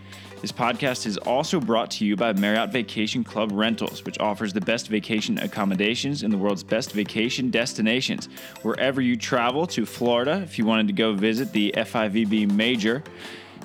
This 0.44 0.52
podcast 0.52 1.06
is 1.06 1.16
also 1.16 1.58
brought 1.58 1.90
to 1.92 2.04
you 2.04 2.16
by 2.16 2.34
Marriott 2.34 2.70
Vacation 2.70 3.24
Club 3.24 3.50
Rentals, 3.50 4.04
which 4.04 4.18
offers 4.20 4.52
the 4.52 4.60
best 4.60 4.88
vacation 4.88 5.38
accommodations 5.38 6.22
in 6.22 6.30
the 6.30 6.36
world's 6.36 6.62
best 6.62 6.92
vacation 6.92 7.48
destinations. 7.48 8.28
Wherever 8.60 9.00
you 9.00 9.16
travel 9.16 9.66
to 9.68 9.86
Florida, 9.86 10.42
if 10.44 10.58
you 10.58 10.66
wanted 10.66 10.88
to 10.88 10.92
go 10.92 11.14
visit 11.14 11.50
the 11.52 11.72
FIVB 11.74 12.52
Major, 12.52 13.02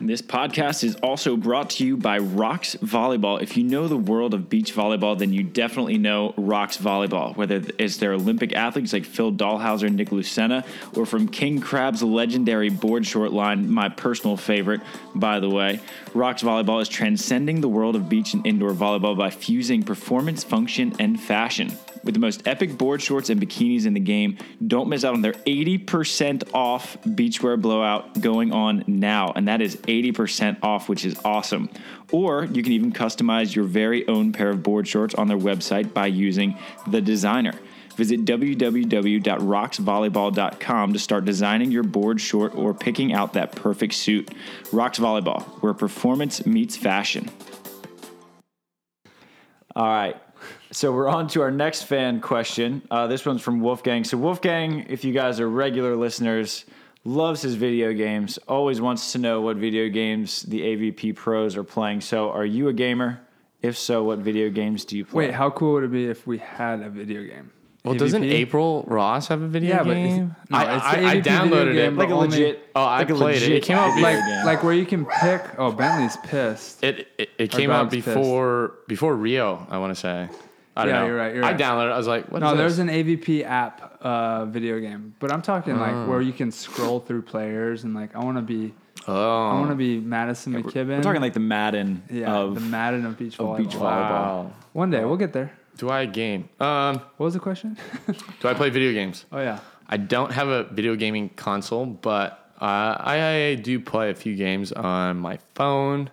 This 0.00 0.20
podcast 0.20 0.82
is 0.82 0.96
also 0.96 1.36
brought 1.36 1.70
to 1.70 1.86
you 1.86 1.96
by 1.96 2.18
Rox 2.18 2.76
Volleyball. 2.78 3.40
If 3.40 3.56
you 3.56 3.62
know 3.62 3.86
the 3.86 3.96
world 3.96 4.34
of 4.34 4.50
beach 4.50 4.74
volleyball, 4.74 5.16
then 5.16 5.32
you 5.32 5.44
definitely 5.44 5.98
know 5.98 6.34
Rox 6.36 6.76
Volleyball. 6.78 7.36
Whether 7.36 7.62
it's 7.78 7.98
their 7.98 8.12
Olympic 8.12 8.54
athletes 8.54 8.92
like 8.92 9.04
Phil 9.04 9.32
Dalhausser 9.32 9.86
and 9.86 9.96
Nick 9.96 10.10
Lucena, 10.10 10.66
or 10.96 11.06
from 11.06 11.28
King 11.28 11.60
Crabb's 11.60 12.02
legendary 12.02 12.70
board 12.70 13.06
short 13.06 13.32
line, 13.32 13.70
my 13.70 13.88
personal 13.88 14.36
favorite, 14.36 14.80
by 15.14 15.38
the 15.38 15.48
way, 15.48 15.80
Rox 16.06 16.42
Volleyball 16.42 16.82
is 16.82 16.88
transcending 16.88 17.60
the 17.60 17.68
world 17.68 17.94
of 17.94 18.08
beach 18.08 18.34
and 18.34 18.44
indoor 18.46 18.72
volleyball 18.72 19.16
by 19.16 19.30
fusing 19.30 19.82
performance, 19.84 20.42
function, 20.42 20.94
and 20.98 21.20
fashion. 21.20 21.70
with 22.04 22.14
the 22.14 22.20
most 22.20 22.46
epic 22.46 22.76
board 22.76 23.02
shorts 23.02 23.30
and 23.30 23.40
bikinis 23.40 23.86
in 23.86 23.94
the 23.94 24.00
game. 24.00 24.36
Don't 24.64 24.88
miss 24.88 25.04
out 25.04 25.14
on 25.14 25.22
their 25.22 25.32
80% 25.32 26.50
off 26.52 26.96
beachwear 27.02 27.60
blowout 27.60 28.20
going 28.20 28.52
on 28.52 28.84
now. 28.86 29.32
And 29.34 29.48
that 29.48 29.60
is 29.60 29.76
80% 29.86 30.58
off, 30.62 30.88
which 30.88 31.04
is 31.04 31.18
awesome. 31.24 31.68
Or 32.12 32.44
you 32.44 32.62
can 32.62 32.72
even 32.72 32.92
customize 32.92 33.54
your 33.54 33.64
very 33.64 34.06
own 34.08 34.32
pair 34.32 34.50
of 34.50 34.62
board 34.62 34.88
shorts 34.88 35.14
on 35.14 35.28
their 35.28 35.38
website 35.38 35.92
by 35.92 36.06
using 36.06 36.56
the 36.86 37.00
designer. 37.00 37.54
Visit 37.96 38.24
www.roxvolleyball.com 38.24 40.92
to 40.92 40.98
start 40.98 41.24
designing 41.24 41.70
your 41.70 41.84
board 41.84 42.20
short 42.20 42.56
or 42.56 42.74
picking 42.74 43.12
out 43.12 43.34
that 43.34 43.54
perfect 43.54 43.94
suit. 43.94 44.28
Rox 44.64 44.98
Volleyball, 44.98 45.42
where 45.62 45.74
performance 45.74 46.44
meets 46.44 46.76
fashion. 46.76 47.30
All 49.76 49.86
right. 49.86 50.16
So 50.72 50.90
we're 50.92 51.08
on 51.08 51.28
to 51.28 51.40
our 51.42 51.52
next 51.52 51.84
fan 51.84 52.20
question. 52.20 52.82
Uh, 52.90 53.06
this 53.06 53.24
one's 53.24 53.42
from 53.42 53.60
Wolfgang. 53.60 54.02
So, 54.02 54.16
Wolfgang, 54.16 54.86
if 54.88 55.04
you 55.04 55.12
guys 55.12 55.38
are 55.38 55.48
regular 55.48 55.94
listeners, 55.94 56.64
loves 57.04 57.42
his 57.42 57.54
video 57.54 57.92
games, 57.92 58.38
always 58.48 58.80
wants 58.80 59.12
to 59.12 59.18
know 59.18 59.40
what 59.40 59.56
video 59.56 59.88
games 59.88 60.42
the 60.42 60.60
AVP 60.62 61.14
pros 61.16 61.56
are 61.56 61.64
playing. 61.64 62.00
So, 62.00 62.30
are 62.30 62.46
you 62.46 62.68
a 62.68 62.72
gamer? 62.72 63.20
If 63.62 63.78
so, 63.78 64.04
what 64.04 64.18
video 64.18 64.50
games 64.50 64.84
do 64.84 64.96
you 64.96 65.04
play? 65.04 65.26
Wait, 65.26 65.34
how 65.34 65.50
cool 65.50 65.74
would 65.74 65.84
it 65.84 65.92
be 65.92 66.06
if 66.06 66.26
we 66.26 66.38
had 66.38 66.80
a 66.82 66.90
video 66.90 67.22
game? 67.24 67.50
Well, 67.82 67.94
doesn't 67.94 68.24
April 68.24 68.82
Ross 68.86 69.28
have 69.28 69.42
a 69.42 69.46
video 69.46 69.76
Yeah, 69.76 69.82
but 69.82 69.96
it's- 69.96 70.14
game? 70.16 70.36
no, 70.48 70.56
I, 70.58 70.64
I, 70.64 70.74
I 70.76 70.78
AVP 70.94 71.12
video 71.12 71.32
downloaded 71.32 71.74
it. 71.76 71.92
like 71.94 72.08
a 72.08 72.12
only- 72.12 72.28
legit. 72.28 72.70
Oh, 72.74 72.82
I 72.82 72.98
like 73.00 73.10
a 73.10 73.14
played 73.14 73.42
it. 73.42 73.52
It 73.52 73.62
came 73.62 73.76
out 73.76 74.00
like 74.00 74.16
game. 74.18 74.46
like 74.46 74.62
where 74.64 74.72
you 74.72 74.86
can 74.86 75.04
pick. 75.04 75.42
Oh, 75.58 75.70
Bentley's 75.70 76.16
pissed. 76.24 76.82
It 76.82 77.08
it, 77.18 77.28
it 77.38 77.52
Our 77.54 77.60
came 77.60 77.70
out 77.70 77.90
dog's 77.90 77.96
pissed. 77.96 78.06
before 78.06 78.74
before 78.88 79.14
Rio. 79.16 79.66
I 79.70 79.76
want 79.78 79.94
to 79.94 80.00
say. 80.00 80.28
I 80.76 80.84
don't 80.84 80.94
Yeah, 80.94 81.00
know. 81.00 81.06
you're 81.06 81.16
right, 81.16 81.34
you're 81.34 81.44
I 81.44 81.50
right. 81.52 81.60
downloaded. 81.60 81.90
it. 81.90 81.92
I 81.92 81.96
was 81.96 82.06
like, 82.06 82.30
what 82.32 82.38
is 82.38 82.42
no, 82.42 82.50
this? 82.50 82.58
there's 82.58 82.78
an 82.80 82.88
AVP 82.88 83.44
app 83.44 83.98
uh, 84.02 84.44
video 84.46 84.80
game, 84.80 85.14
but 85.20 85.30
I'm 85.32 85.42
talking 85.42 85.78
like 85.78 86.08
where 86.08 86.20
you 86.20 86.32
can 86.32 86.50
scroll 86.50 87.00
through 87.00 87.22
players 87.22 87.84
and 87.84 87.94
like 87.94 88.14
I 88.16 88.24
want 88.24 88.36
to 88.38 88.42
be 88.42 88.74
oh, 89.06 89.48
I 89.50 89.54
want 89.54 89.70
to 89.70 89.76
be 89.76 90.00
Maddison 90.00 90.52
McKibbin. 90.54 90.88
We're 90.96 91.02
talking 91.02 91.20
like 91.20 91.34
the 91.34 91.40
Madden 91.40 92.02
yeah, 92.10 92.34
of 92.34 92.54
the 92.54 92.60
Madden 92.60 93.06
of 93.06 93.16
beach 93.18 93.38
of 93.38 93.46
volleyball. 93.46 93.58
beach 93.58 93.70
volleyball. 93.76 93.80
wow. 93.80 94.52
One 94.72 94.90
day 94.90 95.04
we'll 95.04 95.16
get 95.16 95.32
there. 95.32 95.52
Do 95.76 95.90
I 95.90 96.06
game? 96.06 96.48
Um, 96.60 96.96
What 97.16 97.24
was 97.26 97.34
the 97.34 97.40
question? 97.40 97.76
do 98.40 98.48
I 98.48 98.54
play 98.54 98.70
video 98.70 98.92
games? 98.92 99.24
oh 99.32 99.40
yeah, 99.40 99.58
I 99.88 99.96
don't 99.96 100.32
have 100.32 100.48
a 100.48 100.64
video 100.64 100.96
gaming 100.96 101.28
console, 101.30 101.86
but 101.86 102.50
uh, 102.60 102.96
I, 102.98 103.36
I 103.50 103.54
do 103.56 103.78
play 103.80 104.10
a 104.10 104.14
few 104.14 104.34
games 104.36 104.70
on 104.72 105.18
my 105.18 105.38
phone. 105.54 106.10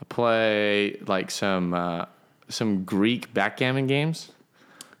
I 0.00 0.04
play 0.08 0.98
like 1.06 1.30
some 1.32 1.74
uh, 1.74 2.04
some 2.48 2.84
Greek 2.84 3.32
backgammon 3.34 3.86
games 3.86 4.32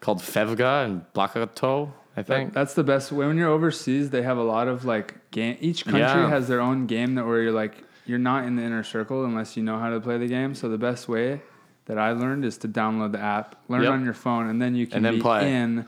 called 0.00 0.18
Fevga 0.20 0.84
and 0.84 1.04
Plakoto, 1.14 1.90
I 2.16 2.22
think. 2.22 2.52
that's 2.52 2.74
the 2.74 2.84
best. 2.84 3.10
Way 3.12 3.26
when 3.26 3.36
you're 3.36 3.48
overseas, 3.50 4.10
they 4.10 4.22
have 4.22 4.38
a 4.38 4.42
lot 4.42 4.68
of 4.68 4.84
like 4.84 5.30
game. 5.30 5.56
Each 5.60 5.84
country 5.84 6.00
Yeah. 6.00 6.28
has 6.28 6.48
their 6.48 6.60
own 6.60 6.86
game 6.86 7.14
that 7.16 7.26
where 7.26 7.42
you're 7.42 7.52
like 7.52 7.84
you're 8.06 8.18
not 8.18 8.44
in 8.44 8.56
the 8.56 8.62
inner 8.62 8.82
circle 8.82 9.24
unless 9.24 9.56
you 9.56 9.62
know 9.62 9.78
how 9.78 9.90
to 9.90 10.00
play 10.00 10.16
the 10.18 10.26
game. 10.28 10.54
So 10.54 10.68
the 10.68 10.78
best 10.78 11.08
way 11.08 11.40
that 11.86 11.98
I 11.98 12.12
learned 12.12 12.44
is 12.44 12.56
to 12.58 12.68
download 12.68 13.12
the 13.12 13.20
app, 13.20 13.56
learn 13.68 13.82
Yep. 13.82 13.92
on 13.92 14.04
your 14.04 14.14
phone, 14.14 14.48
and 14.48 14.60
then 14.62 14.74
you 14.74 14.86
can 14.86 14.96
And 14.98 15.04
then 15.04 15.14
be 15.16 15.20
play. 15.20 15.54
in, 15.54 15.84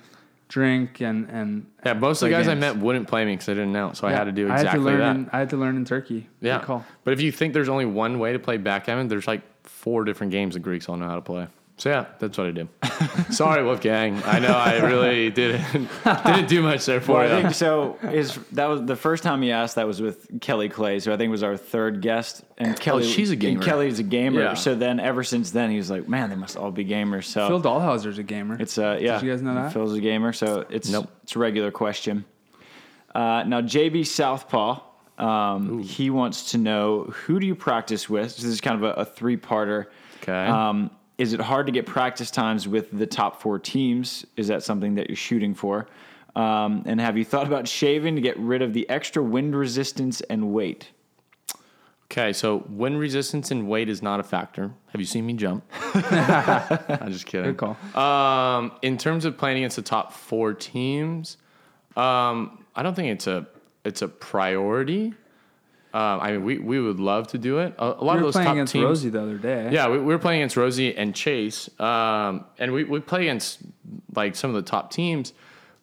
drink, 0.48 1.00
and 1.00 1.28
and 1.30 1.66
yeah, 1.84 1.92
most 1.94 2.22
of 2.22 2.28
the 2.28 2.34
guys 2.34 2.48
I 2.48 2.54
met 2.54 2.76
wouldn't 2.76 3.06
play 3.08 3.24
me 3.24 3.32
because 3.34 3.48
I 3.48 3.54
didn't 3.54 3.72
know, 3.72 3.92
so 3.92 4.06
I 4.08 4.12
had 4.12 4.24
to 4.24 4.32
do 4.32 4.46
I 4.48 4.52
had 4.52 4.56
to 4.56 4.62
exactly 4.62 4.84
learn 4.84 4.98
that. 5.00 5.16
In, 5.16 5.30
I 5.32 5.38
had 5.38 5.50
to 5.50 5.56
learn 5.56 5.76
in 5.76 5.84
Turkey. 5.84 6.28
Good 6.40 6.46
yeah, 6.48 6.58
call. 6.60 6.84
but 7.04 7.12
if 7.12 7.20
you 7.20 7.30
think 7.32 7.54
there's 7.54 7.68
only 7.68 7.86
one 7.86 8.18
way 8.18 8.32
to 8.32 8.38
play 8.38 8.56
backgammon, 8.56 9.08
there's 9.08 9.26
like 9.28 9.42
four 9.70 10.04
different 10.04 10.32
games 10.32 10.54
the 10.54 10.60
Greeks 10.60 10.88
all 10.88 10.96
know 10.96 11.06
how 11.06 11.14
to 11.14 11.20
play. 11.22 11.46
So 11.78 11.88
yeah, 11.88 12.04
that's 12.18 12.36
what 12.36 12.46
I 12.46 12.50
do. 12.50 12.68
Sorry, 13.30 13.64
Wolfgang. 13.64 14.22
I 14.24 14.38
know 14.38 14.48
I 14.52 14.80
really 14.80 15.30
didn't 15.40 15.88
didn't 16.04 16.48
do 16.48 16.60
much 16.60 16.84
there 16.84 17.00
for 17.00 17.12
Well, 17.12 17.20
I 17.32 17.36
you. 17.36 17.42
think 17.42 17.54
so. 17.54 17.96
Is 18.02 18.38
that 18.52 18.66
was 18.66 18.82
the 18.84 18.96
first 18.96 19.22
time 19.22 19.40
he 19.40 19.50
asked? 19.50 19.76
That 19.76 19.86
was 19.86 19.98
with 20.02 20.28
Kelly 20.42 20.68
Claes, 20.68 21.06
who 21.06 21.12
I 21.12 21.16
think 21.16 21.30
was 21.30 21.42
our 21.42 21.56
third 21.56 22.02
guest. 22.02 22.44
And 22.58 22.78
Kelly, 22.78 23.04
she's 23.04 23.30
a 23.30 23.36
gamer. 23.36 23.54
and. 23.60 23.64
Kelly's 23.64 23.98
a 23.98 24.02
gamer. 24.02 24.42
Yeah. 24.42 24.54
So 24.54 24.74
then, 24.74 25.00
ever 25.00 25.24
since 25.24 25.52
then, 25.52 25.70
he 25.70 25.78
was 25.78 25.90
like, 25.90 26.06
"Man, 26.06 26.28
they 26.28 26.36
must 26.36 26.58
all 26.58 26.70
be 26.70 26.84
gamers." 26.84 27.24
So 27.24 27.48
Phil 27.48 27.62
Dalhausser's 27.62 28.18
a 28.18 28.22
gamer. 28.24 28.58
it's 28.60 28.76
uh, 28.76 28.98
yeah. 29.00 29.18
you 29.22 29.30
guys 29.30 29.40
know 29.40 29.54
that? 29.54 29.72
Phil's 29.72 29.94
a 29.94 30.00
gamer, 30.02 30.34
so 30.34 30.66
it's 30.68 30.90
Nope. 30.90 31.08
it's 31.22 31.34
a 31.34 31.38
regular 31.38 31.70
question. 31.70 32.26
Uh, 33.14 33.44
now, 33.46 33.62
JB 33.62 34.06
Southpaw, 34.06 34.80
um, 35.20 35.82
he 35.82 36.10
wants 36.10 36.52
to 36.52 36.58
know 36.58 37.04
who 37.04 37.38
do 37.38 37.46
you 37.46 37.54
practice 37.54 38.08
with? 38.08 38.32
So 38.32 38.42
this 38.42 38.52
is 38.52 38.60
kind 38.60 38.82
of 38.82 38.82
a, 38.82 39.00
a 39.00 39.04
three-parter. 39.04 39.86
Okay. 40.22 40.46
Um, 40.46 40.90
is 41.18 41.34
it 41.34 41.40
hard 41.40 41.66
to 41.66 41.72
get 41.72 41.84
practice 41.84 42.30
times 42.30 42.66
with 42.66 42.90
the 42.96 43.06
top 43.06 43.42
four 43.42 43.58
teams? 43.58 44.24
Is 44.36 44.48
that 44.48 44.62
something 44.62 44.94
that 44.94 45.08
you're 45.08 45.16
shooting 45.16 45.54
for? 45.54 45.86
Um, 46.34 46.84
and 46.86 46.98
have 47.00 47.18
you 47.18 47.24
thought 47.24 47.46
about 47.46 47.68
shaving 47.68 48.14
to 48.14 48.22
get 48.22 48.38
rid 48.38 48.62
of 48.62 48.72
the 48.72 48.88
extra 48.88 49.22
wind 49.22 49.54
resistance 49.54 50.22
and 50.22 50.54
weight? 50.54 50.88
Okay, 52.04 52.32
so 52.32 52.64
wind 52.70 52.98
resistance 52.98 53.50
and 53.50 53.68
weight 53.68 53.88
is 53.88 54.02
not 54.02 54.18
a 54.18 54.22
factor. 54.22 54.72
Have 54.88 55.00
you 55.00 55.06
seen 55.06 55.26
me 55.26 55.34
jump? 55.34 55.64
I'm 55.94 57.12
just 57.12 57.26
kidding. 57.26 57.54
Good 57.54 57.58
call. 57.58 58.02
Um, 58.02 58.72
in 58.82 58.96
terms 58.96 59.24
of 59.26 59.36
playing 59.36 59.58
against 59.58 59.76
the 59.76 59.82
top 59.82 60.12
four 60.12 60.54
teams, 60.54 61.36
um, 61.96 62.64
I 62.74 62.82
don't 62.82 62.94
think 62.94 63.08
it's 63.08 63.26
a 63.26 63.46
it's 63.84 64.02
a 64.02 64.08
priority. 64.08 65.14
Um, 65.92 66.20
I 66.20 66.32
mean, 66.32 66.44
we, 66.44 66.58
we 66.58 66.80
would 66.80 67.00
love 67.00 67.26
to 67.28 67.38
do 67.38 67.58
it. 67.58 67.74
A, 67.78 67.84
a 67.84 68.04
lot 68.04 68.14
we 68.14 68.18
of 68.18 68.20
those 68.20 68.32
playing 68.34 68.46
top 68.46 68.54
against 68.54 68.72
teams. 68.72 68.84
Rosie 68.84 69.10
the 69.10 69.22
other 69.22 69.38
day. 69.38 69.70
Yeah, 69.72 69.88
we, 69.88 69.98
we 69.98 70.04
were 70.04 70.18
playing 70.18 70.40
against 70.40 70.56
Rosie 70.56 70.96
and 70.96 71.14
Chase, 71.14 71.68
um, 71.80 72.44
and 72.58 72.72
we, 72.72 72.84
we 72.84 73.00
play 73.00 73.22
against 73.22 73.58
like 74.14 74.36
some 74.36 74.50
of 74.50 74.56
the 74.56 74.70
top 74.70 74.92
teams. 74.92 75.32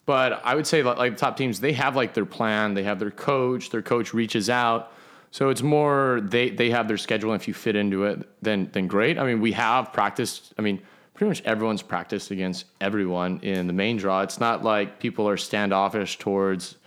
But 0.05 0.41
I 0.45 0.55
would 0.55 0.65
say 0.65 0.81
like, 0.83 0.97
like 0.97 1.11
the 1.13 1.19
top 1.19 1.35
teams, 1.35 1.59
they 1.59 1.73
have 1.73 1.97
like 1.97 2.13
their 2.13 2.25
plan, 2.25 2.73
they 2.73 2.83
have 2.83 2.99
their 2.99 3.11
coach, 3.11 3.69
their 3.69 3.81
coach 3.81 4.13
reaches 4.13 4.49
out. 4.49 4.93
So 5.31 5.49
it's 5.49 5.61
more 5.61 6.21
they 6.23 6.49
they 6.49 6.69
have 6.69 6.87
their 6.87 6.97
schedule. 6.97 7.33
And 7.33 7.41
if 7.41 7.47
you 7.49 7.53
fit 7.53 7.75
into 7.75 8.05
it, 8.05 8.25
then 8.41 8.69
then 8.71 8.87
great. 8.87 9.19
I 9.19 9.25
mean, 9.25 9.41
we 9.41 9.51
have 9.51 9.91
practiced. 9.91 10.53
I 10.57 10.61
mean, 10.61 10.81
pretty 11.13 11.27
much 11.27 11.41
everyone's 11.43 11.81
practiced 11.81 12.31
against 12.31 12.65
everyone 12.79 13.41
in 13.41 13.67
the 13.67 13.73
main 13.73 13.97
draw. 13.97 14.21
It's 14.21 14.39
not 14.39 14.63
like 14.63 14.99
people 14.99 15.27
are 15.27 15.35
standoffish 15.35 16.17
towards 16.17 16.77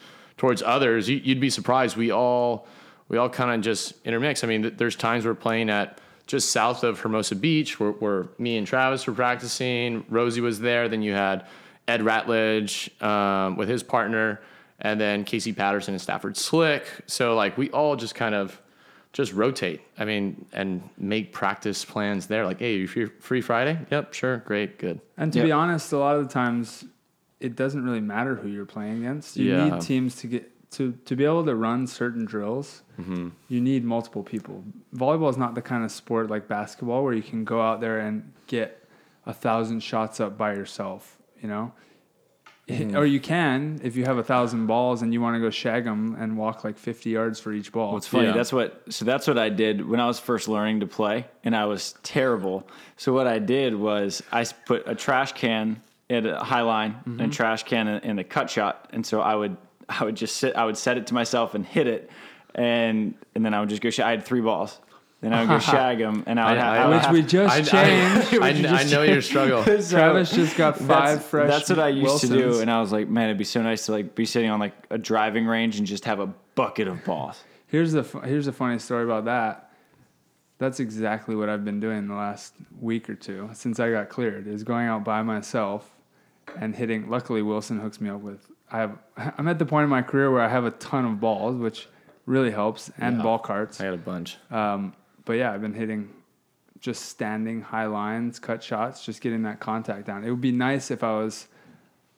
towards 0.41 0.63
others. 0.63 1.07
You, 1.07 1.19
you'd 1.19 1.39
be 1.39 1.51
surprised. 1.51 1.99
We 1.99 2.11
all 2.11 2.67
we 3.09 3.19
all 3.19 3.29
kind 3.29 3.51
of 3.51 3.61
just 3.61 3.93
intermix. 4.07 4.43
I 4.43 4.47
mean, 4.47 4.63
th- 4.63 4.75
there's 4.79 4.97
times 4.97 5.27
we're 5.27 5.35
playing 5.35 5.69
at 5.69 5.99
just 6.27 6.51
south 6.51 6.83
of 6.83 6.99
Hermosa 7.01 7.35
Beach, 7.37 7.79
where, 7.79 7.91
where 7.91 8.29
me 8.39 8.57
and 8.57 8.67
Travis 8.67 9.07
were 9.07 9.13
practicing. 9.13 10.03
Rosie 10.09 10.41
was 10.41 10.59
there. 10.59 10.89
Then 10.89 11.03
you 11.03 11.13
had 11.13 11.47
Ed 11.87 12.01
Ratledge 12.01 12.89
um, 13.03 13.57
with 13.57 13.69
his 13.69 13.83
partner, 13.83 14.41
and 14.79 14.99
then 14.99 15.25
Casey 15.25 15.53
Patterson 15.53 15.93
and 15.93 16.01
Stafford 16.01 16.39
Slick. 16.39 16.87
So 17.07 17.35
like 17.35 17.59
we 17.59 17.69
all 17.71 17.95
just 17.97 18.15
kind 18.15 18.35
of 18.35 18.59
just 19.13 19.35
rotate. 19.35 19.83
I 19.99 20.07
mean, 20.07 20.47
and 20.55 20.89
make 20.97 21.35
practice 21.35 21.85
plans 21.85 22.29
there. 22.29 22.47
Like, 22.47 22.61
hey, 22.61 22.77
you 22.77 22.87
free, 22.89 23.07
free 23.19 23.43
Friday? 23.43 23.79
Yep, 23.91 24.15
sure, 24.15 24.39
great, 24.39 24.79
good. 24.79 25.01
And 25.19 25.33
to 25.35 25.41
Yep. 25.41 25.47
be 25.47 25.53
honest, 25.53 25.93
a 25.93 25.99
lot 25.99 26.17
of 26.17 26.27
the 26.29 26.33
times 26.33 26.87
it 27.41 27.57
doesn't 27.57 27.85
really 27.85 28.01
matter 28.01 28.35
who 28.37 28.49
you're 28.49 28.67
playing 28.67 28.99
against. 28.99 29.37
You 29.37 29.51
Yeah. 29.57 29.69
need 29.71 29.81
teams 29.81 30.15
to 30.17 30.27
get 30.27 30.71
to 30.73 30.93
to 31.07 31.17
be 31.17 31.25
able 31.25 31.45
to 31.45 31.55
run 31.55 31.87
certain 31.87 32.25
drills. 32.25 32.83
Mm-hmm. 33.01 33.29
You 33.49 33.61
need 33.61 33.85
multiple 33.85 34.23
people. 34.23 34.63
Volleyball 34.95 35.31
is 35.31 35.37
not 35.37 35.55
the 35.55 35.63
kind 35.63 35.85
of 35.85 35.91
sport 35.91 36.31
like 36.31 36.47
basketball 36.47 37.03
where 37.03 37.15
you 37.15 37.23
can 37.23 37.45
go 37.45 37.61
out 37.61 37.81
there 37.81 37.99
and 37.99 38.33
get 38.47 38.87
a 39.27 39.33
thousand 39.35 39.81
shots 39.83 40.21
up 40.21 40.39
by 40.39 40.53
yourself. 40.55 41.19
You 41.43 41.49
know. 41.49 41.73
Mm-hmm. 42.69 42.97
Or 42.97 43.05
you 43.05 43.19
can 43.19 43.81
if 43.83 43.97
you 43.97 44.05
have 44.05 44.19
a 44.19 44.23
thousand 44.23 44.67
balls 44.69 45.03
and 45.03 45.13
you 45.13 45.21
want 45.21 45.35
to 45.35 45.41
go 45.41 45.51
shag 45.51 45.83
them 45.85 46.15
and 46.21 46.39
walk 46.39 46.63
like 46.63 46.79
50 46.79 47.11
yards 47.11 47.41
for 47.41 47.53
each 47.53 47.73
ball. 47.73 47.89
Well, 47.89 47.97
it's 47.97 48.07
funny. 48.07 48.27
Yeah. 48.29 48.33
That's 48.33 48.53
what. 48.53 48.81
So 48.91 49.05
that's 49.05 49.27
what 49.27 49.39
I 49.39 49.49
did 49.49 49.89
when 49.89 49.99
I 49.99 50.07
was 50.07 50.21
first 50.21 50.47
learning 50.47 50.81
to 50.81 50.87
play, 50.87 51.27
and 51.43 51.57
I 51.57 51.65
was 51.65 51.95
terrible. 52.05 52.69
So 52.97 53.13
what 53.13 53.27
I 53.27 53.41
did 53.41 53.75
was 53.75 54.23
I 54.31 54.45
put 54.67 54.87
a 54.87 54.95
trash 54.95 55.33
can 55.33 55.83
at 56.11 56.27
a 56.27 56.39
high 56.39 56.63
line 56.63 56.97
and 57.07 57.21
a 57.21 57.29
trash 57.29 57.63
can 57.63 57.87
and, 57.89 58.05
in 58.05 58.19
a 58.19 58.25
cut 58.25 58.51
shot, 58.51 58.91
and 58.93 59.07
so 59.07 59.21
I 59.21 59.35
would 59.35 59.57
I 59.89 60.05
would 60.05 60.17
just 60.17 60.37
sit. 60.37 60.57
I 60.57 60.65
would 60.65 60.77
set 60.77 60.99
it 60.99 61.07
to 61.09 61.15
myself 61.15 61.55
and 61.55 61.65
hit 61.65 61.87
it, 61.87 62.11
and 62.55 63.15
and 63.35 63.45
then 63.45 63.55
I 63.55 63.61
would 63.61 63.69
just 63.69 63.81
go. 63.83 63.91
Sh- 63.91 64.01
I 64.01 64.11
had 64.11 64.25
three 64.25 64.41
balls. 64.41 64.81
Then 65.23 65.35
I 65.35 65.41
would 65.41 65.49
go 65.49 65.59
shag 65.73 65.99
them, 65.99 66.25
and 66.27 66.41
I 66.41 66.51
would, 66.51 66.59
I- 66.59 66.65
ha- 66.65 66.73
I- 66.73 66.77
I 66.79 66.87
would 66.87 66.95
Which 66.97 67.05
have- 67.05 67.13
we 67.15 67.23
just 67.23 67.55
I, 67.55 67.61
changed. 67.63 68.35
I, 68.35 68.47
I, 68.77 68.81
I 68.81 68.85
know 68.85 69.03
your 69.03 69.23
struggle. 69.23 69.63
So 69.83 69.97
Travis 69.97 70.33
just 70.33 70.57
got 70.57 70.79
five 70.79 71.19
that's, 71.19 71.27
fresh. 71.27 71.49
That's 71.51 71.69
what 71.69 71.79
I 71.79 71.89
used 71.89 72.23
to 72.23 72.29
do, 72.29 72.61
and 72.61 72.71
I 72.71 72.81
was 72.81 72.91
like, 72.93 73.09
man, 73.09 73.25
it'd 73.27 73.39
be 73.39 73.45
so 73.45 73.63
nice 73.63 73.87
to 73.87 73.93
like 73.93 74.15
be 74.15 74.25
sitting 74.25 74.51
on 74.51 74.59
like 74.61 74.75
a 74.91 74.99
driving 74.99 75.47
range 75.47 75.79
and 75.79 75.87
just 75.87 76.05
have 76.07 76.21
a 76.21 76.27
bucket 76.55 76.89
of 76.89 77.05
balls. 77.05 77.43
Here's 77.67 77.93
the 77.93 78.03
here's 78.25 78.47
a 78.49 78.53
funny 78.53 78.79
story 78.79 79.05
about 79.05 79.27
that. 79.27 79.71
That's 80.59 80.81
exactly 80.81 81.35
what 81.37 81.49
I've 81.49 81.65
been 81.65 81.81
doing 81.81 82.07
the 82.09 82.15
last 82.15 82.55
week 82.81 83.09
or 83.09 83.15
two 83.15 83.49
since 83.55 83.79
I 83.81 83.91
got 83.91 84.09
cleared. 84.09 84.47
Is 84.47 84.63
going 84.65 84.87
out 84.89 85.05
by 85.05 85.23
myself 85.23 85.91
and 86.59 86.75
hitting. 86.75 87.09
Luckily, 87.11 87.43
Wilson 87.43 87.79
hooks 87.81 88.01
me 88.01 88.11
up 88.11 88.21
with. 88.21 88.47
I 88.71 88.79
have. 88.79 88.99
I'm 89.39 89.49
at 89.49 89.59
the 89.59 89.67
point 89.67 89.85
in 89.85 89.91
my 89.91 90.03
career 90.03 90.31
where 90.31 90.43
I 90.43 90.49
have 90.49 90.65
a 90.65 90.71
ton 90.73 91.05
of 91.05 91.21
balls, 91.21 91.57
which 91.57 91.89
really 92.27 92.51
helps, 92.51 92.91
and 92.99 93.17
Yeah. 93.19 93.23
ball 93.23 93.39
carts. 93.39 93.81
I 93.81 93.85
got 93.85 93.95
a 93.95 93.99
bunch. 93.99 94.37
Um, 94.51 94.95
but 95.25 95.35
yeah, 95.35 95.53
I've 95.53 95.61
been 95.63 95.75
hitting 95.75 96.11
just 96.81 97.07
standing 97.07 97.61
high 97.61 97.87
lines, 97.87 98.39
cut 98.39 98.63
shots, 98.63 99.05
just 99.05 99.21
getting 99.21 99.43
that 99.43 99.61
contact 99.61 100.07
down. 100.07 100.25
It 100.25 100.31
would 100.31 100.41
be 100.41 100.53
nice 100.53 100.91
if 100.91 101.05
I 101.05 101.13
was 101.19 101.47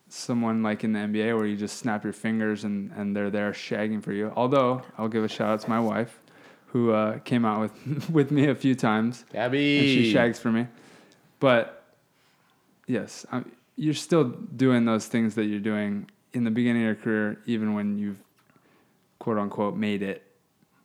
someone 0.09 0.63
like 0.63 0.85
in 0.85 0.93
the 0.93 1.01
NBA 1.01 1.37
where 1.37 1.47
you 1.47 1.57
just 1.57 1.79
snap 1.79 2.05
your 2.05 2.13
fingers 2.13 2.65
and, 2.65 2.93
and 2.93 3.17
they're 3.17 3.31
there 3.31 3.51
shagging 3.53 4.03
for 4.03 4.13
you. 4.13 4.33
Although 4.37 4.83
I'll 4.99 5.09
give 5.09 5.25
a 5.25 5.29
shout 5.29 5.49
out 5.49 5.61
to 5.63 5.71
my 5.71 5.81
wife 5.81 6.21
who 6.67 6.93
uh, 6.93 7.19
came 7.21 7.45
out 7.45 7.61
with 7.61 8.11
with 8.11 8.31
me 8.31 8.49
a 8.49 8.55
few 8.55 8.75
times 8.75 9.25
Gabby. 9.33 9.79
and 9.79 9.89
she 9.89 10.13
shags 10.13 10.39
for 10.39 10.53
me. 10.53 10.67
But 11.41 11.83
yes, 12.87 13.27
i 13.33 13.43
you're 13.77 13.95
still 13.95 14.25
doing 14.25 14.85
those 14.85 15.07
things 15.07 15.35
that 15.37 15.45
you're 15.45 15.61
doing 15.61 16.11
in 16.33 16.45
the 16.45 16.51
beginning 16.51 16.83
of 16.83 16.87
your 16.87 16.95
career, 16.97 17.39
even 17.47 17.75
when 17.75 17.99
you've 17.99 18.19
quote 19.19 19.39
unquote 19.39 19.77
made 19.77 20.03
it. 20.03 20.23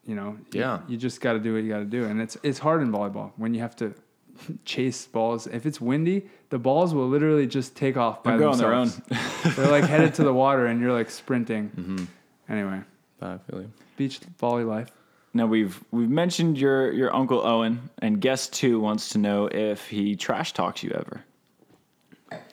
You 0.06 0.16
know, 0.16 0.38
Yeah. 0.54 0.80
you, 0.88 0.96
just 0.96 1.20
got 1.20 1.34
to 1.34 1.40
do 1.40 1.54
what 1.54 1.64
you 1.64 1.70
got 1.70 1.80
to 1.80 1.86
do, 1.86 2.06
and 2.06 2.22
it's 2.22 2.38
it's 2.44 2.60
hard 2.60 2.82
in 2.82 2.92
volleyball 2.92 3.32
when 3.36 3.54
you 3.54 3.60
have 3.60 3.76
to 3.78 3.94
chase 4.66 5.06
balls. 5.06 5.48
If 5.48 5.66
it's 5.66 5.82
windy, 5.82 6.30
the 6.50 6.58
balls 6.58 6.94
will 6.94 7.10
literally 7.10 7.46
just 7.46 7.76
take 7.76 7.98
off 7.98 8.24
by 8.24 8.32
They'll 8.38 8.40
go 8.40 8.52
on 8.52 8.58
their 8.58 8.70
themselves. 8.80 9.56
They're 9.58 9.70
like 9.70 9.84
headed 9.84 10.14
to 10.16 10.24
the 10.24 10.34
water, 10.34 10.66
and 10.68 10.80
you're 10.80 10.94
like 10.94 11.10
sprinting. 11.10 11.72
Mm-hmm. 11.76 12.06
Anyway, 12.50 12.82
I 13.22 13.38
feel 13.50 13.62
you. 13.64 13.72
beach 13.98 14.20
volley 14.40 14.64
life. 14.64 14.88
Now 15.34 15.46
we've 15.46 15.84
we've 15.92 16.10
mentioned 16.10 16.58
your 16.58 16.92
your 16.94 17.14
uncle 17.14 17.46
Owen, 17.46 17.90
and 18.02 18.22
guest 18.22 18.54
two 18.54 18.80
wants 18.80 19.10
to 19.10 19.18
know 19.18 19.48
if 19.48 19.88
he 19.90 20.16
trash 20.16 20.54
talks 20.54 20.84
you 20.84 20.92
ever. 20.92 21.22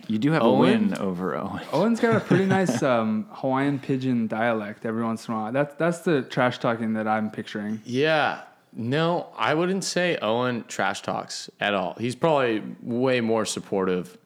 You 0.07 0.19
do 0.19 0.33
have 0.33 0.43
a 0.43 0.45
Owen? 0.45 0.91
win 0.91 0.99
over 0.99 1.35
Owen. 1.37 1.63
Owen's 1.73 2.01
got 2.01 2.17
a 2.17 2.21
pretty 2.21 2.47
nice 2.59 2.83
um, 2.83 3.27
Hawaiian 3.31 3.79
pidgin 3.79 4.27
dialect 4.27 4.85
every 4.85 5.03
once 5.03 5.27
in 5.29 5.35
a 5.35 5.37
while. 5.37 5.53
That's 5.53 5.75
that's 5.77 5.99
the 6.01 6.23
trash 6.23 6.59
talking 6.59 6.93
that 6.95 7.09
I'm 7.09 7.31
picturing. 7.31 7.81
Yeah. 7.85 8.43
No, 8.77 9.29
I 9.37 9.55
wouldn't 9.55 9.85
say 9.85 10.19
Owen 10.21 10.65
trash 10.67 11.03
talks 11.03 11.49
at 11.61 11.75
all. 11.75 11.95
He's 11.99 12.17
probably 12.17 12.61
way 12.83 13.21
more 13.21 13.45
supportive 13.45 14.19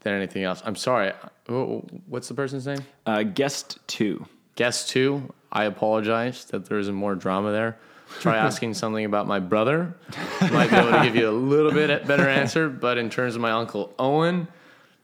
than 0.00 0.14
anything 0.14 0.42
else. 0.42 0.62
I'm 0.64 0.76
sorry. 0.76 1.12
What's 1.46 2.26
the 2.28 2.34
person's 2.34 2.66
name? 2.66 2.78
Uh, 3.04 3.22
guest 3.24 3.78
two. 3.86 4.24
Guest 4.56 4.88
two. 4.88 5.32
I 5.52 5.64
apologize 5.64 6.46
that 6.46 6.64
there 6.64 6.78
isn't 6.78 6.94
more 6.94 7.14
drama 7.14 7.52
there. 7.52 7.76
Try 8.20 8.36
asking 8.46 8.74
something 8.74 9.04
about 9.04 9.26
my 9.26 9.38
brother. 9.38 9.94
Might 10.40 10.70
be 10.70 10.76
able 10.76 10.92
to 10.92 11.02
give 11.02 11.14
you 11.16 11.28
a 11.28 11.32
little 11.32 11.72
bit 11.72 12.06
better 12.06 12.26
answer. 12.28 12.70
But 12.70 12.96
in 12.96 13.10
terms 13.10 13.34
of 13.34 13.42
my 13.42 13.50
uncle 13.50 13.92
Owen, 13.98 14.48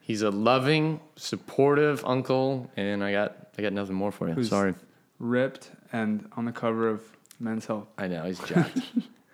he's 0.07 0.21
a 0.21 0.31
loving, 0.31 0.99
supportive 1.17 2.03
uncle, 2.05 2.71
and 2.77 3.03
I 3.03 3.11
got 3.11 3.35
I 3.57 3.61
got 3.61 3.73
nothing 3.73 3.95
more 3.95 4.11
for 4.11 4.27
you. 4.29 4.33
Who's- 4.35 4.49
Sorry. 4.49 4.73
Ripped 5.19 5.71
and 5.91 6.27
on 6.37 6.45
the 6.45 6.51
cover 6.51 6.87
of 6.87 7.01
Men's 7.39 7.65
Health. 7.65 7.87
I 7.97 8.07
know 8.07 8.23
he's 8.23 8.39
jacked. 8.51 8.79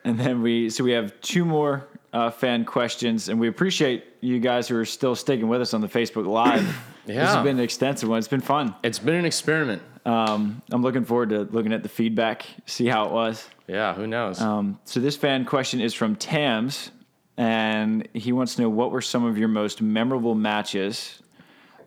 And 0.05 0.19
then 0.19 0.41
we 0.41 0.69
so 0.69 0.83
we 0.83 0.91
have 0.91 1.13
two 1.21 1.45
more 1.45 1.87
uh, 2.11 2.29
fan 2.31 2.65
questions, 2.65 3.29
and 3.29 3.39
we 3.39 3.47
appreciate 3.47 4.03
you 4.21 4.39
guys 4.39 4.67
who 4.67 4.77
are 4.77 4.85
still 4.85 5.15
sticking 5.15 5.47
with 5.47 5.61
us 5.61 5.73
on 5.73 5.81
the 5.81 5.87
Facebook 5.87 6.25
Live. 6.25 6.63
yeah, 7.05 7.15
This 7.25 7.33
has 7.33 7.43
been 7.43 7.57
an 7.57 7.63
extensive 7.63 8.07
one. 8.09 8.17
It's 8.19 8.27
been 8.27 8.41
fun. 8.41 8.73
it's 8.83 8.99
been 8.99 9.15
an 9.15 9.25
experiment. 9.25 9.81
Um, 10.05 10.61
I'm 10.71 10.81
looking 10.81 11.05
forward 11.05 11.29
to 11.29 11.43
looking 11.43 11.71
at 11.73 11.83
the 11.83 11.89
feedback, 11.89 12.45
see 12.65 12.87
how 12.87 13.05
it 13.05 13.11
was. 13.11 13.47
Yeah, 13.67 13.93
who 13.93 14.05
knows? 14.07 14.41
Um, 14.41 14.77
so 14.85 14.99
this 14.99 15.15
fan 15.15 15.45
question 15.45 15.79
is 15.81 15.93
from 15.93 16.15
Tams, 16.17 16.91
and 17.37 18.07
he 18.13 18.31
wants 18.31 18.55
to 18.55 18.61
know 18.61 18.69
what 18.69 18.91
were 18.91 19.01
some 19.01 19.25
of 19.25 19.37
your 19.37 19.47
most 19.47 19.81
memorable 19.81 20.35
matches. 20.35 21.19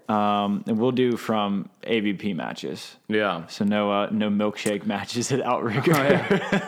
Um, 0.09 0.63
and 0.69 0.79
we'll 0.79 0.93
do 0.93 1.17
from 1.17 1.69
AVP 1.83 2.37
matches. 2.37 2.95
yeah. 3.09 3.47
So 3.49 3.65
no 3.65 3.91
uh, 3.91 4.09
no 4.13 4.29
milkshake 4.31 4.87
matches 4.95 5.33
at 5.33 5.41
Outrigger. 5.41 5.93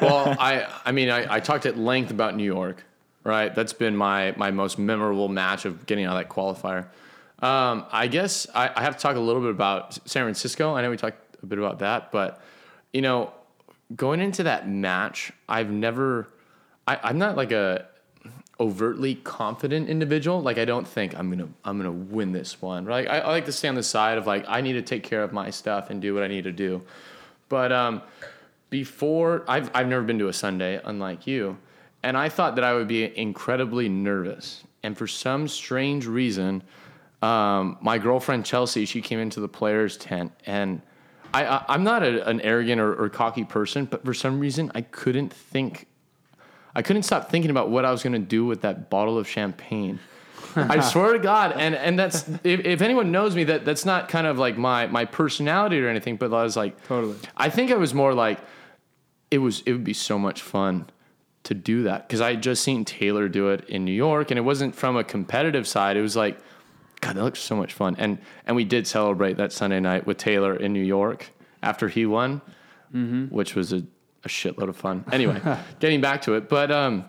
well, 0.00 0.36
I 0.38 0.66
I 0.84 0.92
mean 0.92 1.08
I, 1.08 1.34
I 1.34 1.40
talked 1.40 1.64
at 1.66 1.78
length 1.78 2.10
about 2.10 2.36
New 2.36 2.44
York, 2.44 2.84
right? 3.22 3.54
That's 3.54 3.72
been 3.72 3.96
my 3.96 4.34
my 4.36 4.50
most 4.50 4.78
memorable 4.78 5.28
match 5.28 5.64
of 5.66 5.86
getting 5.86 6.04
out 6.04 6.16
of 6.16 6.22
that 6.26 6.34
qualifier. 6.34 6.86
Um, 7.40 7.84
I 7.92 8.08
guess 8.08 8.48
I, 8.52 8.72
I 8.74 8.82
have 8.82 8.96
to 8.96 9.02
talk 9.02 9.14
a 9.14 9.20
little 9.20 9.40
bit 9.42 9.52
about 9.52 9.94
San 10.08 10.24
Francisco. 10.24 10.74
I 10.74 10.82
know 10.82 10.90
we 10.90 10.96
talked 10.96 11.36
a 11.40 11.46
bit 11.46 11.60
about 11.60 11.78
that, 11.78 12.10
but 12.10 12.40
you 12.92 13.02
know, 13.02 13.32
going 13.94 14.20
into 14.20 14.42
that 14.44 14.68
match, 14.68 15.30
I've 15.48 15.70
never 15.70 16.26
I, 16.88 16.98
I'm 17.04 17.18
not 17.18 17.36
like 17.36 17.52
a 17.52 17.86
overtly 18.60 19.14
confident 19.16 19.88
individual. 19.88 20.42
Like 20.42 20.58
I 20.58 20.64
don't 20.64 20.86
think 20.86 21.16
I'm 21.18 21.30
gonna 21.30 21.48
I'm 21.64 21.76
gonna 21.76 21.92
win 21.92 22.32
this 22.32 22.60
one. 22.60 22.84
Right? 22.84 23.08
I, 23.08 23.18
I 23.18 23.28
like 23.28 23.44
to 23.46 23.52
stay 23.52 23.68
on 23.68 23.74
the 23.74 23.82
side 23.82 24.18
of 24.18 24.26
like 24.26 24.44
I 24.48 24.60
need 24.60 24.74
to 24.74 24.82
take 24.82 25.02
care 25.02 25.22
of 25.22 25.32
my 25.32 25.50
stuff 25.50 25.90
and 25.90 26.02
do 26.02 26.14
what 26.14 26.22
I 26.22 26.28
need 26.28 26.44
to 26.44 26.52
do. 26.52 26.82
But 27.48 27.72
um, 27.72 28.02
before 28.70 29.44
I've 29.48 29.70
I've 29.74 29.86
never 29.86 30.02
been 30.02 30.18
to 30.18 30.28
a 30.28 30.32
Sunday, 30.32 30.80
unlike 30.84 31.26
you, 31.26 31.58
and 32.02 32.16
I 32.16 32.28
thought 32.28 32.56
that 32.56 32.64
I 32.64 32.74
would 32.74 32.88
be 32.88 33.16
incredibly 33.16 33.88
nervous. 33.88 34.64
And 34.82 34.96
for 34.96 35.06
some 35.06 35.48
strange 35.48 36.06
reason, 36.06 36.62
um, 37.22 37.78
my 37.80 37.98
girlfriend 37.98 38.44
Chelsea, 38.44 38.84
she 38.86 39.00
came 39.00 39.18
into 39.18 39.40
the 39.40 39.48
players' 39.48 39.96
tent, 39.96 40.32
and 40.46 40.82
I, 41.32 41.44
I 41.44 41.64
I'm 41.68 41.84
not 41.84 42.02
a, 42.02 42.26
an 42.28 42.40
arrogant 42.40 42.80
or, 42.80 42.94
or 42.94 43.08
cocky 43.08 43.44
person, 43.44 43.84
but 43.84 44.04
for 44.04 44.14
some 44.14 44.40
reason 44.40 44.70
I 44.74 44.82
couldn't 44.82 45.32
think 45.32 45.86
I 46.74 46.82
couldn't 46.82 47.02
stop 47.02 47.30
thinking 47.30 47.50
about 47.50 47.70
what 47.70 47.84
I 47.84 47.90
was 47.90 48.02
going 48.02 48.12
to 48.12 48.18
do 48.18 48.44
with 48.44 48.62
that 48.62 48.90
bottle 48.90 49.18
of 49.18 49.28
champagne. 49.28 49.98
I 50.56 50.80
swear 50.80 51.12
to 51.12 51.18
God, 51.18 51.52
and 51.52 51.74
and 51.74 51.98
that's 51.98 52.28
if, 52.42 52.60
if 52.64 52.82
anyone 52.82 53.12
knows 53.12 53.34
me, 53.36 53.44
that 53.44 53.64
that's 53.64 53.84
not 53.84 54.08
kind 54.08 54.26
of 54.26 54.38
like 54.38 54.56
my 54.56 54.86
my 54.86 55.04
personality 55.04 55.80
or 55.80 55.88
anything, 55.88 56.16
but 56.16 56.32
I 56.32 56.42
was 56.42 56.56
like, 56.56 56.82
Totally. 56.86 57.16
I 57.36 57.50
think 57.50 57.70
I 57.70 57.76
was 57.76 57.94
more 57.94 58.14
like, 58.14 58.40
it 59.30 59.38
was 59.38 59.62
it 59.66 59.72
would 59.72 59.84
be 59.84 59.94
so 59.94 60.18
much 60.18 60.42
fun 60.42 60.88
to 61.44 61.54
do 61.54 61.84
that 61.84 62.06
because 62.06 62.20
I 62.20 62.30
had 62.30 62.42
just 62.42 62.62
seen 62.62 62.84
Taylor 62.84 63.28
do 63.28 63.50
it 63.50 63.68
in 63.68 63.84
New 63.84 63.92
York, 63.92 64.30
and 64.30 64.38
it 64.38 64.42
wasn't 64.42 64.74
from 64.74 64.96
a 64.96 65.04
competitive 65.04 65.66
side. 65.66 65.96
It 65.96 66.02
was 66.02 66.16
like, 66.16 66.38
God, 67.00 67.16
that 67.16 67.22
looks 67.22 67.40
so 67.40 67.56
much 67.56 67.72
fun, 67.72 67.96
and 67.98 68.18
and 68.46 68.56
we 68.56 68.64
did 68.64 68.86
celebrate 68.86 69.36
that 69.36 69.52
Sunday 69.52 69.80
night 69.80 70.06
with 70.06 70.16
Taylor 70.16 70.56
in 70.56 70.72
New 70.72 70.84
York 70.84 71.30
after 71.62 71.88
he 71.88 72.06
won, 72.06 72.40
mm-hmm. 72.92 73.26
which 73.26 73.54
was 73.54 73.72
a, 73.72 73.82
a 74.24 74.28
shitload 74.28 74.68
of 74.68 74.76
fun. 74.76 75.04
Anyway, 75.12 75.40
getting 75.80 76.00
back 76.00 76.22
to 76.22 76.34
it, 76.34 76.48
but 76.48 76.70
um, 76.70 77.04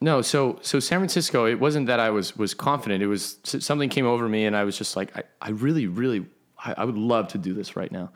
no, 0.00 0.20
so 0.20 0.58
so 0.60 0.78
San 0.78 0.98
Francisco, 0.98 1.46
it 1.46 1.58
wasn't 1.58 1.86
that 1.86 2.00
I 2.00 2.10
was 2.10 2.36
was 2.36 2.52
confident. 2.52 3.02
It 3.02 3.06
was 3.06 3.38
something 3.44 3.88
came 3.88 4.06
over 4.06 4.28
me, 4.28 4.44
and 4.44 4.54
I 4.54 4.64
was 4.64 4.76
just 4.76 4.94
like, 4.96 5.16
I, 5.16 5.22
I 5.40 5.50
really, 5.50 5.86
really, 5.86 6.26
I, 6.62 6.74
I 6.78 6.84
would 6.84 6.98
love 6.98 7.28
to 7.28 7.38
do 7.38 7.54
this 7.54 7.76
right 7.76 7.90
now. 7.90 8.10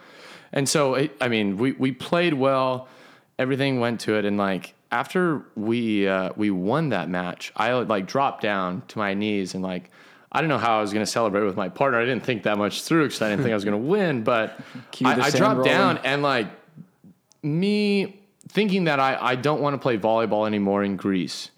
And 0.53 0.69
so, 0.69 0.95
it, 0.95 1.17
I 1.21 1.29
mean, 1.29 1.57
we 1.57 1.73
we 1.73 1.93
played 1.93 2.35
well, 2.35 2.89
everything 3.39 3.81
went 3.81 4.01
to 4.01 4.17
it, 4.17 4.27
and 4.27 4.37
like 4.37 4.75
after 4.91 5.47
we 5.55 6.07
uh, 6.07 6.31
we 6.37 6.51
won 6.51 6.91
that 6.91 7.09
match, 7.09 7.51
I 7.57 7.73
like 7.73 8.07
dropped 8.07 8.43
down 8.43 8.83
to 8.89 8.99
my 8.99 9.15
knees 9.15 9.55
and 9.55 9.63
like. 9.63 9.91
I 10.33 10.41
don't 10.41 10.49
know 10.49 10.59
how 10.59 10.79
I 10.79 10.81
was 10.81 10.93
going 10.93 11.05
to 11.05 11.11
celebrate 11.11 11.43
with 11.45 11.57
my 11.57 11.69
partner. 11.69 11.99
I 11.99 12.05
didn't 12.05 12.23
think 12.23 12.45
that 12.45 12.57
much 12.57 12.85
through 12.85 13.07
because 13.07 13.21
I 13.21 13.31
didn't 13.31 13.43
think 13.43 13.51
I 13.51 13.57
was 13.57 13.65
going 13.65 13.83
to 13.83 13.89
win. 13.89 14.23
But 14.23 14.61
I, 15.05 15.23
I 15.23 15.31
dropped 15.31 15.57
rolling. 15.57 15.73
down 15.73 15.99
and 16.05 16.23
like 16.23 16.47
me 17.43 18.23
thinking 18.49 18.85
that 18.85 19.01
I, 19.01 19.17
I 19.21 19.35
don't 19.37 19.61
want 19.61 19.75
to 19.75 19.79
play 19.79 19.99
volleyball 19.99 20.47
anymore 20.47 20.83
in 20.83 20.97
Greece 20.97 21.51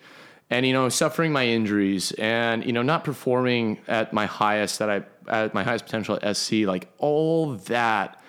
and 0.52 0.66
you 0.66 0.72
know 0.74 0.88
suffering 0.90 1.32
my 1.32 1.46
injuries 1.46 2.12
and 2.12 2.64
you 2.64 2.72
know 2.72 2.82
not 2.82 3.04
performing 3.04 3.78
at 3.88 4.12
my 4.12 4.26
highest 4.26 4.78
that 4.80 4.90
I 4.90 5.02
at 5.28 5.54
my 5.54 5.62
highest 5.62 5.86
potential 5.86 6.18
at 6.20 6.36
SC 6.36 6.52
like 6.66 6.92
all 6.98 7.54
that 7.54 8.20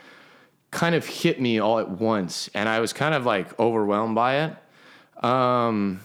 kind 0.72 0.96
of 0.96 1.06
hit 1.06 1.40
me 1.42 1.60
all 1.60 1.80
at 1.80 1.90
once 1.90 2.50
and 2.54 2.70
I 2.70 2.80
was 2.80 2.94
kind 2.94 3.14
of 3.14 3.26
like 3.26 3.60
overwhelmed 3.60 4.16
by 4.16 4.46
it. 4.46 5.24
Um 5.24 6.00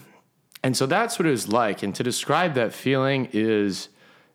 and 0.61 0.75
so 0.75 0.85
that's 0.85 1.17
what 1.17 1.25
it 1.25 1.31
was 1.31 1.47
like 1.47 1.83
and 1.83 1.95
to 1.95 2.03
describe 2.03 2.53
that 2.55 2.73
feeling 2.73 3.29
is 3.31 3.87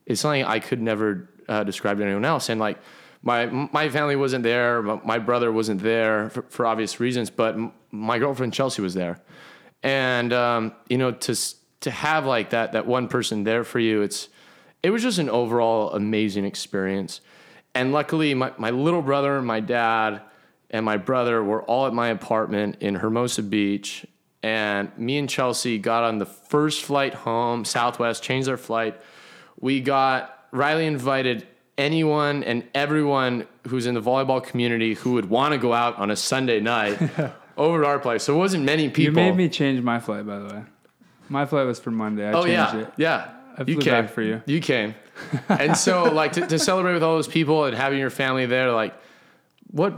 is 0.07 0.21
something 0.21 0.43
I 0.43 0.61
could 0.61 0.81
never 0.81 1.29
uh, 1.49 1.65
describe 1.65 1.99
to 1.99 2.05
anyone 2.05 2.25
else 2.25 2.49
and 2.49 2.59
like 2.59 2.79
my 3.25 3.47
my 3.47 3.89
family 3.89 4.17
wasn't 4.17 4.45
there 4.45 4.83
my 4.83 5.19
brother 5.19 5.51
wasn't 5.51 5.83
there 5.83 6.29
for, 6.31 6.43
for 6.43 6.67
obvious 6.67 7.01
reasons 7.01 7.31
but 7.31 7.57
my 7.91 8.19
girlfriend 8.19 8.53
Chelsea 8.53 8.83
was 8.83 8.95
there. 8.95 9.21
And 9.83 10.33
um, 10.33 10.73
you 10.89 10.99
know 10.99 11.11
to 11.11 11.35
to 11.81 11.91
have 11.91 12.27
like 12.27 12.51
that 12.51 12.73
that 12.73 12.87
one 12.87 13.09
person 13.09 13.45
there 13.45 13.65
for 13.65 13.81
you 13.81 14.03
it's 14.03 14.29
it 14.83 14.91
was 14.91 15.03
just 15.03 15.19
an 15.19 15.31
overall 15.31 15.91
amazing 15.93 16.45
experience. 16.45 17.23
And 17.75 17.93
luckily 17.93 18.35
my, 18.35 18.53
my 18.59 18.71
little 18.71 19.03
brother 19.03 19.41
my 19.41 19.61
dad 19.61 20.21
and 20.71 20.85
my 20.85 20.99
brother 20.99 21.43
were 21.43 21.63
all 21.63 21.87
at 21.87 21.95
my 21.95 22.09
apartment 22.09 22.77
in 22.81 22.97
hermosa 22.97 23.43
beach. 23.43 24.07
And 24.43 24.97
me 24.99 25.17
and 25.17 25.31
chelsea 25.31 25.79
got 25.79 26.05
on 26.05 26.19
the 26.19 26.27
first 26.27 26.85
flight 26.85 27.15
home 27.15 27.65
southwest 27.65 28.23
changed 28.23 28.51
our 28.51 28.59
flight. 28.59 29.01
We 29.59 29.81
got 29.81 30.47
riley 30.53 30.87
invited 30.87 31.47
anyone 31.77 32.45
and 32.45 32.63
everyone 32.75 33.47
who's 33.69 33.87
in 33.87 33.95
the 33.95 34.01
volleyball 34.03 34.43
community 34.43 34.95
who 34.95 35.13
would 35.13 35.29
want 35.29 35.53
to 35.53 35.59
go 35.59 35.73
out 35.73 35.97
on 35.97 36.11
a 36.11 36.17
sunday 36.17 36.61
night 36.61 36.99
over 37.57 37.81
to 37.83 37.87
our 37.87 37.99
place 37.99 38.23
so 38.23 38.35
it 38.35 38.39
wasn't 38.39 38.63
many 38.65 38.89
people 38.89 39.05
You 39.23 39.31
made 39.31 39.37
me 39.37 39.49
change 39.49 39.81
my 39.81 39.99
flight, 40.01 40.27
by 40.27 40.39
the 40.39 40.55
way. 40.55 40.63
My 41.29 41.47
flight 41.47 41.67
was 41.67 41.81
for 41.81 41.91
Monday. 41.91 42.29
I 42.29 42.33
Oh 42.33 42.43
changed 42.45 42.51
yeah, 42.53 42.77
it. 42.79 42.93
yeah. 42.97 43.31
I 43.57 43.65
flew 43.65 43.81
back 43.83 44.11
for 44.11 44.23
you. 44.23 44.43
You 44.47 44.61
came, 44.61 44.95
and 45.49 45.77
so 45.77 46.05
like 46.05 46.33
to, 46.33 46.47
to 46.47 46.59
celebrate 46.59 46.95
with 46.95 47.03
all 47.05 47.15
those 47.15 47.29
people 47.29 47.65
and 47.67 47.77
having 47.77 47.99
your 48.01 48.11
family 48.11 48.47
there, 48.47 48.73
like 48.73 48.95
what 49.71 49.91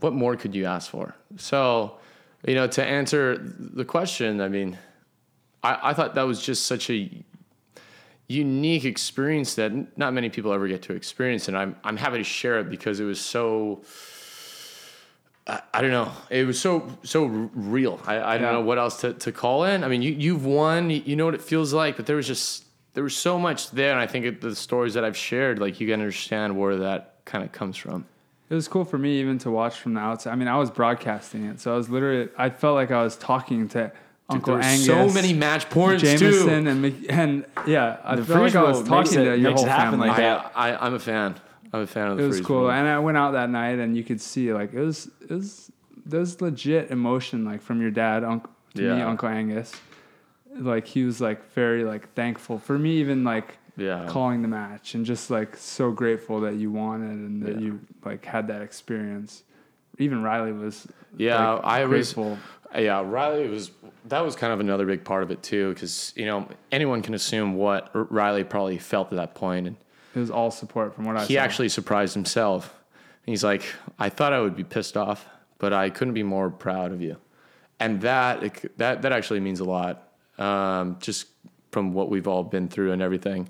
what 0.00 0.12
more 0.12 0.36
could 0.36 0.54
you 0.54 0.66
ask 0.66 0.90
for? 0.90 1.14
So, 1.36 1.98
you 2.46 2.54
know, 2.54 2.66
to 2.68 2.84
answer 2.84 3.38
the 3.38 3.84
question, 3.84 4.40
I 4.42 4.48
mean, 4.48 4.78
I, 5.62 5.90
I 5.90 5.94
thought 5.94 6.14
that 6.16 6.22
was 6.26 6.40
just 6.42 6.66
such 6.66 6.90
a 6.90 7.10
unique 8.28 8.84
experience 8.84 9.54
that 9.54 9.96
not 9.96 10.12
many 10.12 10.28
people 10.30 10.52
ever 10.52 10.66
get 10.66 10.82
to 10.82 10.94
experience, 10.94 11.48
and 11.48 11.56
I'm 11.56 11.76
I'm 11.84 11.96
happy 11.96 12.18
to 12.18 12.24
share 12.24 12.58
it 12.58 12.70
because 12.70 13.00
it 13.00 13.04
was 13.04 13.20
so. 13.20 13.82
I, 15.46 15.62
I 15.74 15.80
don't 15.80 15.92
know. 15.92 16.10
It 16.30 16.46
was 16.46 16.60
so 16.60 16.88
so 17.02 17.24
real. 17.24 18.00
I, 18.06 18.34
I 18.34 18.38
don't 18.38 18.52
know 18.52 18.62
what 18.62 18.78
else 18.78 19.00
to, 19.02 19.12
to 19.12 19.32
call 19.32 19.64
in. 19.64 19.84
I 19.84 19.88
mean, 19.88 20.02
you 20.02 20.12
you've 20.12 20.44
won. 20.44 20.90
You 20.90 21.02
you 21.04 21.16
know 21.16 21.24
what 21.24 21.34
it 21.34 21.42
feels 21.42 21.72
like, 21.72 21.96
but 21.96 22.06
there 22.06 22.16
was 22.16 22.26
just 22.26 22.64
there 22.94 23.04
was 23.04 23.16
so 23.16 23.38
much 23.38 23.70
there, 23.70 23.92
and 23.92 24.00
I 24.00 24.06
think 24.06 24.24
it, 24.24 24.40
the 24.40 24.56
stories 24.56 24.94
that 24.94 25.04
I've 25.04 25.16
shared, 25.16 25.58
like 25.58 25.80
you 25.80 25.86
can 25.86 26.00
understand 26.00 26.56
where 26.56 26.76
that 26.76 27.16
kind 27.24 27.44
of 27.44 27.52
comes 27.52 27.76
from. 27.76 28.06
It 28.48 28.54
was 28.54 28.68
cool 28.68 28.84
for 28.84 28.96
me 28.96 29.18
even 29.20 29.38
to 29.38 29.50
watch 29.50 29.76
from 29.76 29.94
the 29.94 30.00
outside. 30.00 30.32
I 30.32 30.36
mean, 30.36 30.46
I 30.48 30.56
was 30.56 30.70
broadcasting 30.70 31.46
it, 31.46 31.60
so 31.60 31.74
I 31.74 31.76
was 31.76 31.90
literally 31.90 32.28
I 32.36 32.50
felt 32.50 32.74
like 32.74 32.90
I 32.90 33.02
was 33.02 33.16
talking 33.16 33.68
to 33.68 33.92
Uncle 34.28 34.54
There 34.54 34.58
were 34.58 34.64
Angus, 34.64 34.86
so 34.86 35.08
many 35.10 35.32
match 35.32 35.70
points 35.70 36.02
too. 36.02 36.16
Jameson, 36.18 36.66
and 36.66 37.06
and 37.08 37.46
yeah, 37.66 37.98
I 38.04 38.16
The 38.16 38.24
felt 38.24 38.40
like 38.42 38.54
I 38.56 38.62
was 38.62 38.78
freeze 38.78 38.88
roll 38.90 38.98
makes 39.00 39.10
talking 39.10 39.20
it- 39.26 39.30
to 39.30 39.38
your 39.38 39.50
makes 39.50 39.60
whole 39.60 39.68
it 39.68 39.72
happen 39.72 39.90
family. 39.92 40.08
like 40.08 40.16
that. 40.16 40.52
I, 40.56 40.70
I 40.72 40.86
I'm 40.86 40.94
a 40.94 40.98
fan. 40.98 41.34
I'm 41.72 41.80
a 41.82 41.86
fan 41.86 42.08
of 42.08 42.16
the. 42.18 42.24
it 42.24 42.26
was 42.26 42.40
cool, 42.40 42.62
roll. 42.62 42.70
and 42.70 42.88
I 42.88 42.98
went 42.98 43.16
out 43.16 43.32
that 43.32 43.50
night, 43.50 43.78
and 43.78 43.96
you 43.96 44.02
could 44.02 44.20
see 44.20 44.52
like 44.52 44.72
it 44.72 44.80
was 44.80 45.08
it 45.22 45.30
was 45.30 45.70
there's 46.04 46.40
legit 46.40 46.90
emotion 46.90 47.44
like 47.44 47.62
from 47.62 47.80
your 47.80 47.90
dad, 47.90 48.24
Uncle 48.24 48.50
to 48.74 48.82
me, 48.94 49.00
Uncle 49.02 49.28
Angus. 49.28 49.72
Like 50.54 50.86
he 50.86 51.04
was 51.04 51.20
like 51.20 51.52
very 51.52 51.84
like 51.84 52.12
thankful 52.14 52.58
for 52.58 52.78
me, 52.78 52.96
even 52.98 53.22
like 53.24 53.58
Yeah. 53.76 54.06
calling 54.08 54.42
the 54.42 54.48
match, 54.48 54.94
and 54.94 55.04
just 55.06 55.30
like 55.30 55.56
so 55.56 55.92
grateful 55.92 56.40
that 56.40 56.54
you 56.54 56.70
won 56.72 57.02
it 57.02 57.10
and 57.12 57.42
that 57.42 57.54
Yeah. 57.56 57.60
you 57.66 57.80
like 58.04 58.24
had 58.24 58.48
that 58.48 58.62
experience. 58.62 59.42
Even 59.98 60.22
Riley 60.22 60.52
was 60.52 60.86
Yeah, 61.16 61.52
like, 61.52 61.64
I 61.64 61.84
was. 61.86 62.14
Yeah, 62.74 63.02
Riley 63.04 63.48
was. 63.48 63.70
That 64.06 64.20
was 64.24 64.36
kind 64.36 64.52
of 64.52 64.60
another 64.60 64.86
big 64.86 65.04
part 65.04 65.22
of 65.22 65.30
it 65.30 65.42
too, 65.42 65.72
because 65.74 66.12
you 66.16 66.26
know 66.26 66.48
anyone 66.70 67.02
can 67.02 67.14
assume 67.14 67.54
what 67.54 67.90
Riley 68.12 68.44
probably 68.44 68.78
felt 68.78 69.12
at 69.12 69.16
that 69.16 69.34
point, 69.34 69.66
and 69.66 69.76
It 70.14 70.18
was 70.20 70.30
all 70.30 70.50
support 70.50 70.94
from 70.94 71.04
what 71.04 71.16
I 71.16 71.24
he 71.24 71.34
saw. 71.34 71.40
actually 71.40 71.68
surprised 71.68 72.14
himself. 72.14 72.74
He's 73.24 73.42
like, 73.42 73.64
"I 73.98 74.08
thought 74.08 74.32
I 74.32 74.40
would 74.40 74.56
be 74.56 74.64
pissed 74.64 74.96
off, 74.96 75.26
but 75.58 75.72
I 75.72 75.90
couldn't 75.90 76.14
be 76.14 76.22
more 76.22 76.50
proud 76.50 76.92
of 76.92 77.00
you," 77.02 77.16
and 77.80 78.00
that 78.02 78.42
it, 78.42 78.78
that 78.78 79.02
that 79.02 79.12
actually 79.12 79.40
means 79.40 79.60
a 79.60 79.64
lot, 79.64 80.08
um, 80.38 80.96
just 81.00 81.26
from 81.72 81.92
what 81.92 82.08
we've 82.08 82.28
all 82.28 82.44
been 82.44 82.68
through 82.68 82.92
and 82.92 83.02
everything. 83.02 83.48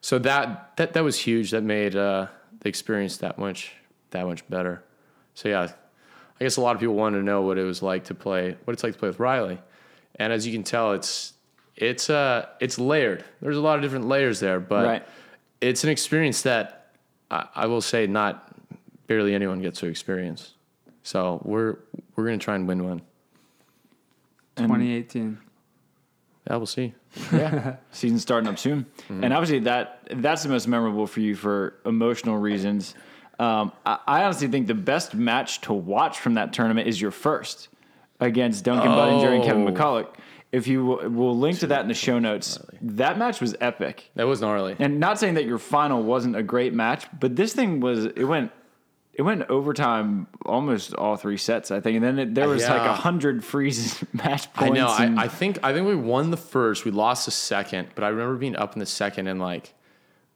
So 0.00 0.18
that 0.20 0.76
that 0.76 0.92
that 0.94 1.04
was 1.04 1.18
huge. 1.18 1.50
That 1.52 1.62
made 1.62 1.94
uh, 1.96 2.26
the 2.60 2.68
experience 2.68 3.16
that 3.18 3.38
much 3.38 3.72
that 4.10 4.26
much 4.26 4.48
better. 4.50 4.82
So 5.34 5.48
yeah, 5.48 5.68
I 6.40 6.44
guess 6.44 6.56
a 6.56 6.60
lot 6.60 6.74
of 6.74 6.80
people 6.80 6.94
wanted 6.94 7.18
to 7.18 7.24
know 7.24 7.42
what 7.42 7.58
it 7.58 7.62
was 7.64 7.82
like 7.82 8.04
to 8.04 8.14
play, 8.14 8.56
what 8.64 8.72
it's 8.72 8.82
like 8.82 8.92
to 8.94 8.98
play 8.98 9.08
with 9.08 9.20
Riley, 9.20 9.58
and 10.16 10.32
as 10.32 10.46
you 10.46 10.52
can 10.52 10.64
tell, 10.64 10.92
it's 10.92 11.32
it's 11.76 12.10
uh 12.10 12.46
it's 12.60 12.78
layered. 12.78 13.24
There's 13.40 13.56
a 13.56 13.60
lot 13.60 13.76
of 13.76 13.82
different 13.82 14.06
layers 14.08 14.40
there, 14.40 14.60
but 14.60 14.84
Right. 14.86 15.08
it's 15.60 15.84
an 15.84 15.90
experience 15.90 16.42
that 16.42 16.92
I, 17.30 17.46
I 17.54 17.66
will 17.66 17.80
say 17.80 18.06
not 18.06 18.52
barely 19.06 19.34
anyone 19.34 19.60
gets 19.60 19.80
to 19.80 19.86
experience. 19.86 20.54
So 21.02 21.40
we're 21.44 21.76
we're 22.16 22.24
gonna 22.24 22.38
try 22.38 22.54
and 22.56 22.66
win 22.66 22.84
one. 22.84 23.02
2018. 24.56 25.38
Yeah, 26.48 26.56
we'll 26.56 26.66
see. 26.66 26.94
yeah, 27.32 27.76
season's 27.90 28.22
starting 28.22 28.48
up 28.48 28.58
soon, 28.58 28.86
and 29.08 29.32
obviously 29.32 29.60
that 29.60 30.06
that's 30.16 30.42
the 30.42 30.48
most 30.48 30.68
memorable 30.68 31.06
for 31.06 31.20
you 31.20 31.34
for 31.34 31.74
emotional 31.86 32.36
reasons. 32.36 32.94
Um, 33.38 33.72
I, 33.84 33.98
I 34.06 34.22
honestly 34.24 34.48
think 34.48 34.66
the 34.66 34.74
best 34.74 35.14
match 35.14 35.60
to 35.62 35.72
watch 35.72 36.20
from 36.20 36.34
that 36.34 36.52
tournament 36.52 36.86
is 36.88 37.00
your 37.00 37.10
first 37.10 37.68
against 38.20 38.64
Duncan 38.64 38.90
Budinger 38.92 39.34
and 39.34 39.44
Kevin 39.44 39.66
Oh. 39.66 39.72
McColloch. 39.72 40.14
If 40.52 40.68
you 40.68 40.84
will, 40.86 41.08
we'll 41.10 41.36
link 41.36 41.58
to 41.60 41.66
that 41.66 41.80
in 41.80 41.88
the 41.88 41.94
show 41.94 42.20
notes. 42.20 42.60
That 42.80 43.18
match 43.18 43.40
was 43.40 43.56
epic, 43.60 44.10
That 44.14 44.28
was 44.28 44.40
gnarly. 44.40 44.76
and 44.78 45.00
not 45.00 45.18
saying 45.18 45.34
that 45.34 45.46
your 45.46 45.58
final 45.58 46.00
wasn't 46.04 46.36
a 46.36 46.44
great 46.44 46.72
match, 46.72 47.06
but 47.18 47.34
this 47.34 47.52
thing 47.52 47.80
was. 47.80 48.04
It 48.06 48.24
went. 48.24 48.52
It 49.16 49.22
went 49.22 49.42
overtime 49.48 50.26
almost 50.44 50.92
all 50.94 51.14
three 51.16 51.36
sets, 51.36 51.70
I 51.70 51.78
think, 51.80 51.94
and 51.96 52.04
then 52.04 52.18
it, 52.18 52.34
there 52.34 52.48
was 52.48 52.62
like 52.68 52.82
a 52.82 52.94
hundred 52.94 53.44
freezes 53.44 54.02
match 54.12 54.52
points. 54.52 54.72
I 54.80 55.06
know. 55.08 55.20
I, 55.20 55.24
I 55.24 55.28
think 55.28 55.58
I 55.62 55.72
think 55.72 55.86
we 55.86 55.94
won 55.96 56.30
the 56.32 56.36
first. 56.36 56.84
We 56.84 56.90
lost 56.90 57.24
the 57.24 57.30
second, 57.30 57.88
but 57.94 58.02
I 58.02 58.08
remember 58.08 58.34
being 58.36 58.56
up 58.56 58.72
in 58.74 58.80
the 58.80 58.86
second 58.86 59.28
and 59.28 59.38
like 59.40 59.72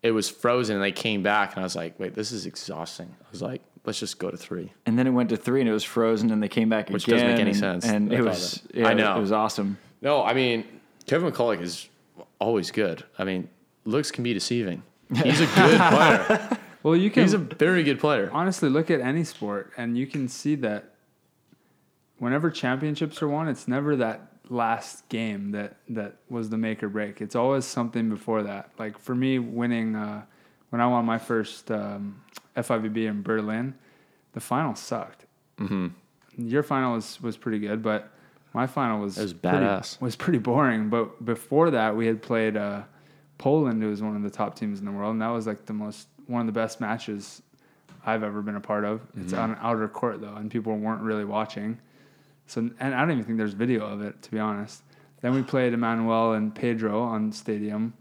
it 0.03 0.13
was 0.13 0.29
frozen, 0.29 0.77
and 0.77 0.85
they 0.85 0.93
came 0.93 1.23
back, 1.23 1.53
and 1.55 1.61
I 1.61 1.63
was 1.65 1.75
like, 1.77 1.99
"Wait, 1.99 2.15
this 2.15 2.31
is 2.33 2.47
exhausting." 2.47 3.15
I 3.21 3.27
was 3.33 3.43
like, 3.43 3.63
"Let's 3.85 3.99
just 3.99 4.19
go 4.19 4.31
to 4.31 4.37
three. 4.37 4.73
And 4.87 4.99
then 4.99 5.07
it 5.07 5.11
went 5.11 5.29
to 5.31 5.37
three, 5.37 5.61
and 5.61 5.69
it 5.69 5.73
was 5.73 5.85
frozen, 5.85 6.31
and 6.31 6.43
they 6.43 6.49
came 6.49 6.69
back 6.69 6.89
Which 6.91 7.05
again. 7.09 7.17
doesn't 7.17 7.31
make 7.33 7.41
any 7.41 7.55
sense. 7.55 7.85
And 7.85 8.13
I 8.13 8.17
it 8.17 8.25
was, 8.25 8.55
that. 8.55 8.75
yeah, 8.77 8.89
I 8.89 8.95
know. 8.95 9.17
it 9.17 9.21
was 9.21 9.33
awesome. 9.33 9.79
No, 10.01 10.23
I 10.23 10.35
mean 10.35 10.65
Kevin 11.07 11.31
McColloch 11.33 11.61
is 11.61 11.89
always 12.39 12.71
good. 12.71 13.03
I 13.19 13.25
mean, 13.25 13.49
looks 13.85 14.11
can 14.13 14.23
be 14.23 14.33
deceiving. 14.35 14.83
He's 15.23 15.41
a 15.41 15.47
good 15.55 15.79
player. 15.81 16.59
Well, 16.85 16.95
you 16.95 17.11
can 17.11 17.25
He's 17.25 17.33
a 17.33 17.39
very 17.39 17.83
good 17.83 17.99
player. 17.99 18.31
honestly 18.33 18.69
look 18.69 18.91
at 18.91 19.01
any 19.01 19.25
sport 19.25 19.73
and 19.77 19.99
you 19.99 20.07
can 20.07 20.29
see 20.29 20.55
that 20.57 20.95
whenever 22.19 22.51
championships 22.51 23.21
are 23.23 23.29
won, 23.29 23.49
it's 23.49 23.67
never 23.67 23.97
that 23.97 24.28
last 24.49 25.09
game 25.09 25.51
that 25.53 25.77
that 25.89 26.17
was 26.29 26.49
the 26.51 26.57
make 26.59 26.83
or 26.83 26.89
break. 26.89 27.21
It's 27.21 27.37
always 27.37 27.65
something 27.65 28.09
before 28.09 28.43
that. 28.45 28.71
Like 28.79 28.99
for 28.99 29.15
me, 29.15 29.39
winning 29.39 29.95
uh, 29.97 30.23
when 30.71 30.81
I 30.81 30.87
won 30.87 31.05
my 31.05 31.19
first 31.19 31.71
um, 31.71 32.23
FIVB 32.57 33.07
in 33.07 33.23
Berlin, 33.23 33.75
the 34.33 34.41
final 34.41 34.75
sucked. 34.75 35.27
Mm-hmm. 35.59 35.89
Your 36.37 36.63
final 36.63 36.95
was 36.95 37.21
was 37.21 37.37
pretty 37.37 37.59
good, 37.59 37.83
but 37.83 38.11
my 38.55 38.67
final 38.67 39.01
was 39.01 39.19
It 39.19 39.23
was 39.23 39.33
pretty- 39.35 39.57
badass. 39.59 40.01
was 40.01 40.17
pretty 40.17 40.39
boring. 40.39 40.89
But 40.89 41.25
before 41.25 41.71
that, 41.71 41.97
we 41.97 42.07
had 42.07 42.23
played 42.23 42.57
uh, 42.57 42.83
Poland, 43.39 43.83
who 43.83 43.89
was 43.91 44.03
one 44.03 44.17
of 44.17 44.23
the 44.23 44.31
top 44.31 44.57
teams 44.57 44.79
in 44.79 44.85
the 44.85 44.93
world, 44.93 45.13
and 45.13 45.23
that 45.23 45.29
was 45.29 45.47
like 45.47 45.67
the 45.67 45.73
most 45.73 46.09
one 46.27 46.41
of 46.41 46.47
the 46.47 46.53
best 46.53 46.81
matches 46.81 47.43
I've 48.07 48.23
ever 48.23 48.41
been 48.43 48.57
a 48.57 48.61
part 48.61 48.85
of. 48.85 49.01
It's 49.17 49.33
Mm-hmm. 49.33 49.43
on 49.43 49.51
an 49.53 49.59
outer 49.61 49.89
court 49.89 50.21
though, 50.21 50.35
and 50.37 50.51
people 50.51 50.77
weren't 50.77 51.03
really 51.03 51.25
watching. 51.25 51.79
So, 52.49 52.69
and 52.81 52.95
I 52.95 53.01
don't 53.03 53.13
even 53.13 53.25
think 53.25 53.39
there's 53.39 53.53
video 53.53 53.87
of 53.87 54.03
it 54.03 54.21
to 54.23 54.31
be 54.31 54.39
honest. 54.41 54.83
Then 55.21 55.35
we 55.35 55.43
played 55.43 55.73
Emanuel 55.73 56.33
and 56.33 56.55
Pedro 56.55 57.01
on 57.03 57.31
Stadium, 57.33 57.93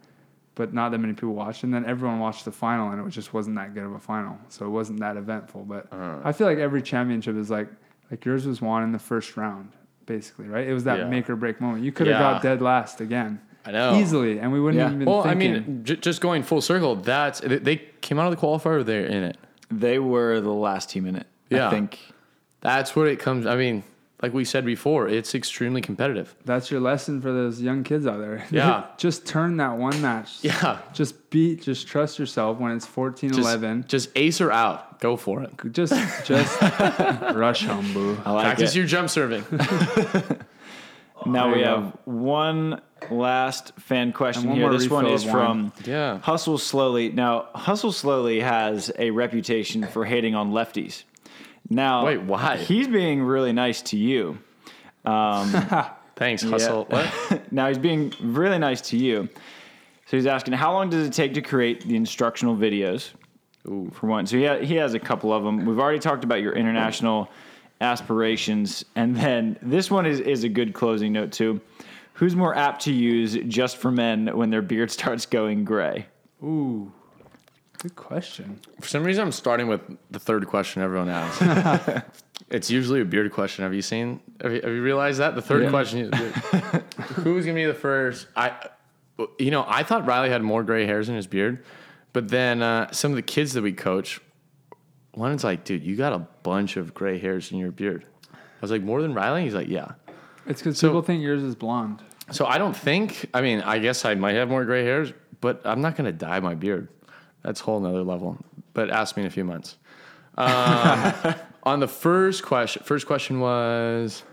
but 0.56 0.74
not 0.74 0.90
that 0.92 0.98
many 1.00 1.14
people 1.14 1.34
watched. 1.34 1.64
And 1.64 1.74
then 1.74 1.86
everyone 1.86 2.20
watched 2.20 2.46
the 2.46 2.52
final, 2.52 2.90
and 2.92 3.06
it 3.06 3.10
just 3.12 3.34
wasn't 3.34 3.56
that 3.58 3.74
good 3.74 3.84
of 3.84 3.92
a 3.94 4.00
final. 4.00 4.38
So 4.50 4.66
it 4.66 4.70
wasn't 4.70 5.00
that 5.02 5.18
eventful. 5.18 5.64
But 5.66 5.88
Uh. 5.92 6.20
I 6.24 6.32
feel 6.32 6.48
like 6.48 6.58
every 6.60 6.82
championship 6.82 7.36
is 7.36 7.50
like 7.50 7.68
like 8.10 8.24
yours 8.24 8.48
was 8.48 8.62
won 8.62 8.84
in 8.84 8.94
the 8.94 9.00
first 9.00 9.36
round, 9.36 9.70
basically, 10.06 10.48
right? 10.48 10.66
It 10.66 10.74
was 10.74 10.86
that 10.86 11.00
Yeah. 11.00 11.10
make 11.10 11.30
or 11.30 11.36
break 11.36 11.60
moment. 11.60 11.84
You 11.84 11.92
could 11.92 12.08
have 12.08 12.16
Yeah. 12.22 12.34
got 12.34 12.42
dead 12.42 12.62
last 12.62 13.02
again. 13.02 13.42
I 13.66 13.72
know. 13.72 13.96
easily, 13.96 14.40
and 14.40 14.54
we 14.54 14.62
wouldn't 14.62 14.80
Yeah. 14.80 14.86
even 14.88 15.00
been 15.00 15.10
Well, 15.10 15.24
thinking. 15.24 15.56
I 15.56 15.60
mean, 15.60 15.84
j- 15.84 15.98
just 15.98 16.22
going 16.22 16.42
full 16.44 16.62
circle. 16.62 16.96
That's 16.96 17.42
they- 17.42 17.58
they 17.58 17.76
came 18.00 18.18
out 18.18 18.32
of 18.32 18.40
the 18.40 18.42
qualifier. 18.48 18.86
They're 18.86 19.06
in 19.06 19.24
it. 19.24 19.38
They 19.70 20.00
were 20.00 20.40
the 20.40 20.54
last 20.54 20.90
team 20.90 21.06
in 21.06 21.18
it. 21.18 21.28
Yeah. 21.50 21.68
I 21.68 21.72
think. 21.72 22.00
That's 22.62 22.96
what 22.96 23.08
it 23.08 23.20
comes. 23.20 23.46
I 23.46 23.58
mean, 23.58 23.84
like 24.22 24.34
we 24.34 24.44
said 24.46 24.66
before, 24.66 25.08
it's 25.08 25.36
extremely 25.36 25.80
competitive. 25.82 26.36
That's 26.44 26.72
your 26.72 26.80
lesson 26.80 27.22
for 27.22 27.32
those 27.32 27.62
young 27.62 27.84
kids 27.84 28.08
out 28.08 28.20
there. 28.20 28.44
Yeah. 28.52 28.86
just 28.98 29.26
turn 29.28 29.58
that 29.58 29.78
one 29.78 30.02
match. 30.02 30.40
Yeah. 30.42 30.80
Just 30.94 31.30
beat, 31.30 31.62
just 31.62 31.88
trust 31.88 32.18
yourself 32.18 32.58
when 32.60 32.72
it's 32.72 32.86
14 32.86 33.30
Just, 33.30 33.40
11. 33.42 33.86
just 33.88 34.10
ace 34.16 34.40
her 34.40 34.52
out. 34.52 35.00
Go 35.00 35.16
for 35.18 35.44
it. 35.44 35.52
Just, 35.72 35.94
just 36.26 36.60
rush 37.36 37.64
home, 37.64 37.94
boo. 37.94 38.18
I 38.26 38.32
like 38.32 38.46
Practice 38.46 38.72
it. 38.72 38.78
your 38.80 38.88
jump 38.88 39.12
serving. 39.12 39.46
now 41.26 41.54
we 41.54 41.62
have 41.62 41.96
one 42.06 42.82
last 43.12 43.74
fan 43.80 44.12
question 44.14 44.52
here. 44.52 44.72
This 44.72 44.90
one 44.90 45.06
is 45.08 45.24
from 45.24 45.72
Yeah. 45.86 46.20
Hustle 46.20 46.58
Slowly. 46.58 47.10
Now, 47.10 47.48
Hustle 47.54 47.92
Slowly 47.92 48.40
has 48.40 48.92
a 48.98 49.12
reputation 49.12 49.86
for 49.88 50.06
hating 50.06 50.34
on 50.36 50.52
lefties. 50.52 51.04
Now, 51.70 52.06
Wait, 52.06 52.22
why? 52.22 52.58
He's 52.58 52.88
being 52.88 53.24
really 53.24 53.54
nice 53.54 53.82
to 53.84 53.98
you. 53.98 54.38
Um, 55.06 55.52
Thanks, 56.16 56.42
hustle. 56.42 56.86
What? 56.86 57.42
now 57.52 57.68
he's 57.68 57.78
being 57.78 58.14
really 58.22 58.58
nice 58.58 58.82
to 58.90 58.98
you. 58.98 59.30
So 60.08 60.18
he's 60.18 60.26
asking, 60.26 60.54
how 60.54 60.74
long 60.74 60.90
does 60.90 61.06
it 61.06 61.14
take 61.14 61.34
to 61.36 61.42
create 61.42 61.86
the 61.86 61.96
instructional 61.96 62.56
videos? 62.56 63.12
Ooh. 63.68 63.92
For 63.94 64.08
one, 64.08 64.26
so 64.26 64.38
he 64.38 64.46
ha- 64.46 64.60
he 64.60 64.76
has 64.76 64.94
a 64.94 65.00
couple 65.00 65.34
of 65.34 65.44
them. 65.44 65.66
We've 65.66 65.80
already 65.80 66.00
talked 66.00 66.24
about 66.24 66.42
your 66.42 66.54
international 66.54 67.30
aspirations, 67.82 68.86
and 68.96 69.16
then 69.16 69.58
this 69.62 69.92
one 69.92 70.06
is 70.06 70.22
is 70.22 70.46
a 70.46 70.50
good 70.50 70.74
closing 70.74 71.12
note 71.12 71.34
too. 71.34 71.60
Who's 72.14 72.36
more 72.36 72.56
apt 72.56 72.84
to 72.84 72.94
use 72.94 73.38
just 73.48 73.78
for 73.78 73.92
men 73.92 74.36
when 74.36 74.50
their 74.50 74.62
beard 74.62 74.90
starts 75.00 75.26
going 75.26 75.66
gray? 75.66 76.08
Ooh, 76.42 76.92
good 77.80 77.96
question. 77.96 78.60
For 78.82 78.88
some 78.88 79.04
reason, 79.04 79.24
I'm 79.24 79.32
starting 79.32 79.68
with 79.68 79.82
the 80.12 80.20
third 80.20 80.46
question 80.48 80.82
everyone 80.82 81.10
asks. 81.10 82.04
it's 82.50 82.70
usually 82.72 83.02
a 83.02 83.06
beard 83.06 83.32
question. 83.32 83.64
Have 83.64 83.74
you 83.74 83.82
seen? 83.82 84.20
Have 84.42 84.54
you, 84.54 84.62
have 84.62 84.72
you 84.72 84.82
realized 84.82 85.20
that 85.20 85.36
the 85.36 85.42
third 85.42 85.64
Yeah. 85.64 85.70
question? 85.70 86.14
Is, 86.14 86.34
who's 87.16 87.46
gonna 87.46 87.56
be 87.56 87.66
the 87.66 87.74
first? 87.74 88.28
I, 88.36 88.54
you 89.40 89.52
know, 89.52 89.66
I 89.68 89.84
thought 89.84 90.06
Riley 90.06 90.30
had 90.30 90.42
more 90.42 90.64
gray 90.64 90.86
hairs 90.86 91.10
in 91.10 91.16
his 91.16 91.28
beard, 91.28 91.64
but 92.14 92.30
then 92.30 92.62
uh, 92.62 92.92
some 92.92 93.12
of 93.12 93.16
the 93.16 93.22
kids 93.24 93.54
that 93.54 93.62
we 93.64 93.74
coach, 93.74 94.20
one's 95.16 95.44
like, 95.44 95.64
"Dude, 95.64 95.84
you 95.84 95.96
got 95.96 96.14
a 96.14 96.20
bunch 96.44 96.78
of 96.78 96.94
gray 96.94 97.18
hairs 97.20 97.52
in 97.52 97.58
your 97.58 97.72
beard." 97.72 98.06
I 98.34 98.38
was 98.62 98.72
like, 98.72 98.82
"More 98.82 99.02
than 99.02 99.14
Riley?" 99.14 99.44
He's 99.44 99.54
like, 99.56 99.68
"Yeah." 99.68 99.92
It's 100.46 100.62
because 100.62 100.78
So- 100.78 100.90
people 100.90 101.02
think 101.02 101.22
yours 101.22 101.44
is 101.44 101.56
blonde. 101.56 102.02
So 102.32 102.46
I 102.46 102.58
don't 102.58 102.76
think. 102.76 103.30
I 103.34 103.42
mean, 103.42 103.62
I 103.62 103.80
guess 103.80 104.04
I 104.04 104.16
might 104.16 104.36
have 104.36 104.50
more 104.50 104.66
gray 104.66 104.84
hairs, 104.84 105.14
but 105.40 105.62
I'm 105.64 105.80
not 105.82 105.96
going 105.96 106.06
to 106.06 106.12
dye 106.12 106.40
my 106.42 106.56
beard. 106.56 106.90
That's 107.48 107.62
a 107.62 107.64
whole 107.64 107.80
nother 107.80 108.04
level. 108.04 108.38
But 108.74 108.90
ask 108.90 109.16
me 109.16 109.24
in 109.24 109.28
a 109.28 109.32
few 109.32 109.46
months. 109.46 109.78
Um, 110.38 111.14
on 111.64 111.80
the 111.80 111.88
first 111.88 112.44
question, 112.44 112.84
first 112.84 113.08
question 113.08 113.40
was. 113.40 114.24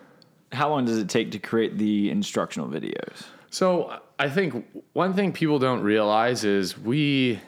How 0.50 0.68
long 0.68 0.84
does 0.84 0.98
it 0.98 1.08
take 1.08 1.30
to 1.32 1.38
create 1.38 1.78
the 1.78 2.10
instructional 2.10 2.68
videos? 2.68 3.24
So 3.50 4.00
I 4.18 4.28
think 4.28 4.66
one 4.94 5.14
thing 5.14 5.32
people 5.32 5.60
don't 5.60 5.82
realize 5.82 6.44
is 6.44 6.76
we, 6.76 7.40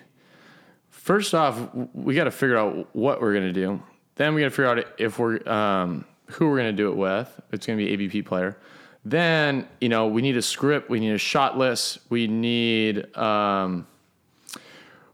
first 0.88 1.34
off, 1.34 1.68
we 1.94 2.14
got 2.14 2.24
to 2.24 2.30
figure 2.30 2.56
out 2.56 2.88
what 2.94 3.20
we're 3.20 3.32
going 3.32 3.46
to 3.46 3.52
do. 3.52 3.82
Then 4.14 4.34
we 4.34 4.42
got 4.42 4.46
to 4.46 4.50
figure 4.50 4.70
out 4.70 4.86
if 4.98 5.18
we're 5.18 5.46
um, 5.48 6.04
who 6.26 6.48
we're 6.48 6.58
going 6.58 6.76
to 6.76 6.82
do 6.82 6.90
it 6.90 6.96
with. 6.96 7.40
It's 7.52 7.66
going 7.66 7.78
to 7.78 7.84
be 7.84 8.08
AVP 8.08 8.24
player. 8.24 8.56
Then 9.04 9.68
you 9.80 9.88
know 9.88 10.06
we 10.06 10.22
need 10.22 10.36
a 10.36 10.42
script. 10.42 10.90
We 10.90 11.00
need 11.00 11.12
a 11.12 11.18
shot 11.18 11.58
list. 11.58 11.98
We 12.08 12.28
need. 12.28 13.16
Um, 13.16 13.88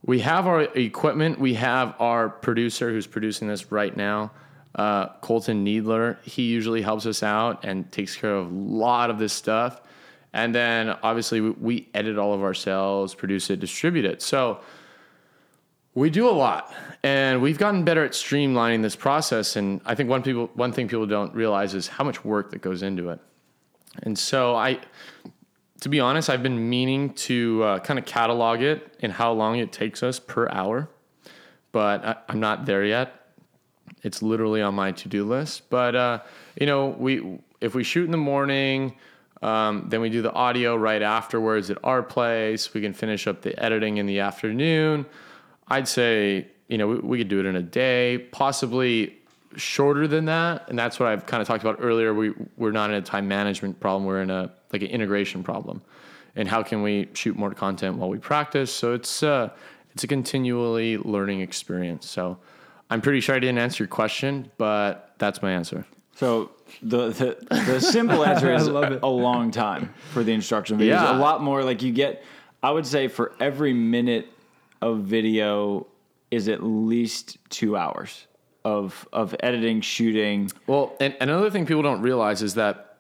we 0.05 0.21
have 0.21 0.47
our 0.47 0.63
equipment. 0.63 1.39
We 1.39 1.55
have 1.55 1.95
our 2.01 2.29
producer 2.29 2.91
who's 2.91 3.07
producing 3.07 3.49
this 3.49 3.71
right 3.71 3.97
now, 3.97 4.33
uh, 4.75 5.09
Colton 5.21 5.65
Needler. 5.65 6.19
He 6.23 6.43
usually 6.43 6.83
helps 6.83 7.07
us 7.07 7.23
out 7.23 7.65
and 7.65 7.91
takes 7.93 8.17
care 8.17 8.35
of 8.35 8.47
a 8.47 8.55
lot 8.55 9.11
of 9.11 9.19
this 9.19 9.33
stuff. 9.33 9.81
And 10.33 10.55
then 10.55 10.89
obviously 11.03 11.41
we, 11.41 11.51
we 11.51 11.89
edit 11.95 12.19
all 12.19 12.33
of 12.33 12.43
ourselves, 12.43 13.15
produce 13.15 13.51
it, 13.51 13.61
distribute 13.61 14.05
it. 14.05 14.23
So 14.23 14.61
we 15.95 16.09
do 16.09 16.29
a 16.29 16.33
lot, 16.33 16.73
and 17.03 17.43
we've 17.43 17.59
gotten 17.59 17.85
better 17.85 18.03
at 18.03 18.13
streamlining 18.13 18.81
this 18.81 18.97
process. 18.97 19.57
And 19.57 19.83
I 19.85 19.95
think 19.95 20.09
one 20.09 20.23
people 20.23 20.51
one 20.55 20.73
thing 20.73 20.89
people 20.89 21.07
don't 21.07 21.35
realize 21.35 21.75
is 21.75 21.87
how 21.87 22.03
much 22.03 22.25
work 22.25 22.51
that 22.53 22.63
goes 22.63 22.83
into 22.83 23.11
it. 23.11 23.21
And 24.03 24.19
so 24.19 24.57
I, 24.57 24.81
to 25.83 25.89
be 25.89 25.99
honest, 25.99 26.31
I've 26.31 26.45
been 26.45 26.71
meaning 26.71 27.13
to 27.15 27.63
uh, 27.65 27.79
kind 27.81 27.99
of 27.99 28.07
catalog 28.07 28.63
it 28.63 28.97
and 29.01 29.13
how 29.13 29.33
long 29.33 29.59
it 29.59 29.73
takes 29.73 30.05
us 30.05 30.21
per 30.21 30.49
hour, 30.49 30.89
but 31.73 32.05
I, 32.05 32.17
I'm 32.29 32.39
not 32.39 32.67
there 32.67 32.85
yet. 32.85 33.27
It's 34.05 34.23
literally 34.23 34.63
on 34.63 34.77
my 34.77 34.93
to 34.93 35.09
do 35.09 35.25
list. 35.25 35.69
But 35.71 35.97
uh, 35.97 36.21
you 36.59 36.67
know, 36.67 36.87
we 36.87 37.41
if 37.61 37.75
we 37.75 37.83
shoot 37.85 38.05
in 38.05 38.13
the 38.13 38.17
morning. 38.17 38.97
Um, 39.43 39.87
then 39.89 40.01
we 40.01 40.09
do 40.09 40.23
the 40.23 40.33
audio 40.33 40.77
right 40.77 41.03
afterwards 41.03 41.69
at 41.69 41.77
our 41.83 42.01
place. 42.01 42.73
We 42.75 42.81
can 42.81 42.93
finish 42.93 43.27
up 43.27 43.43
the 43.43 43.61
editing 43.61 43.97
in 43.97 44.07
the 44.07 44.21
afternoon. 44.21 45.05
I'd 45.67 45.89
say, 45.89 46.47
you 46.69 46.79
know, 46.79 46.87
we, 46.87 46.99
we 46.99 47.19
could 47.19 47.27
do 47.27 47.41
it 47.41 47.47
in 47.47 47.57
a 47.57 47.63
day, 47.63 48.19
possibly 48.31 49.19
shorter 49.57 50.07
than 50.07 50.27
that. 50.27 50.69
And 50.69 50.79
that's 50.79 51.01
what 51.01 51.09
I've 51.09 51.27
kind 51.27 51.41
of 51.41 51.49
talked 51.49 51.65
about 51.65 51.79
earlier. 51.81 52.15
We, 52.15 52.35
we're 52.57 52.71
not 52.71 52.91
in 52.91 52.97
a 52.97 53.03
time 53.03 53.27
management 53.27 53.81
problem. 53.81 54.05
We're 54.05 54.23
in 54.23 54.31
a, 54.31 54.53
like 54.73 54.83
an 54.83 54.89
integration 54.89 55.43
problem. 55.43 55.83
And 56.35 56.49
how 56.49 56.63
can 56.63 56.83
we 56.83 57.09
shoot 57.13 57.37
more 57.37 57.53
content 57.53 57.99
while 57.99 58.09
we 58.09 58.19
practice? 58.19 58.73
So 58.73 58.95
it's, 58.95 59.23
uh, 59.23 59.51
it's 59.93 60.05
a 60.05 60.07
continually 60.07 60.97
learning 60.97 61.41
experience. 61.41 62.09
So 62.09 62.39
I'm 62.91 63.01
pretty 63.01 63.21
sure 63.21 63.35
I 63.35 63.39
didn't 63.39 63.59
answer 63.59 63.85
your 63.85 63.89
question, 63.89 64.51
but 64.59 65.15
that's 65.19 65.43
my 65.43 65.53
answer. 65.53 65.85
So 66.15 66.51
the 66.83 67.09
the, 67.09 67.37
the 67.51 67.81
simple 67.81 68.25
answer 68.27 68.53
is 68.53 68.67
a, 68.69 69.01
a 69.03 69.09
long 69.09 69.51
time 69.51 69.93
for 70.13 70.23
the 70.23 70.33
instruction 70.33 70.79
videos. 70.79 70.89
Yeah. 70.89 71.17
A 71.17 71.19
lot 71.19 71.43
more 71.43 71.65
like 71.65 71.83
you 71.83 71.93
get. 71.93 72.23
I 72.63 72.71
would 72.71 72.87
say 72.87 73.09
for 73.09 73.33
every 73.41 73.73
minute 73.73 74.29
of 74.81 75.01
video 75.01 75.87
is 76.31 76.49
at 76.49 76.63
least 76.63 77.39
two 77.49 77.77
hours 77.77 78.27
of 78.65 79.09
of 79.13 79.35
editing, 79.41 79.81
shooting. 79.81 80.51
Well, 80.67 80.95
and 81.01 81.17
another 81.21 81.51
thing 81.51 81.67
people 81.67 81.83
don't 81.83 82.03
realize 82.03 82.43
is 82.43 82.55
that 82.55 82.92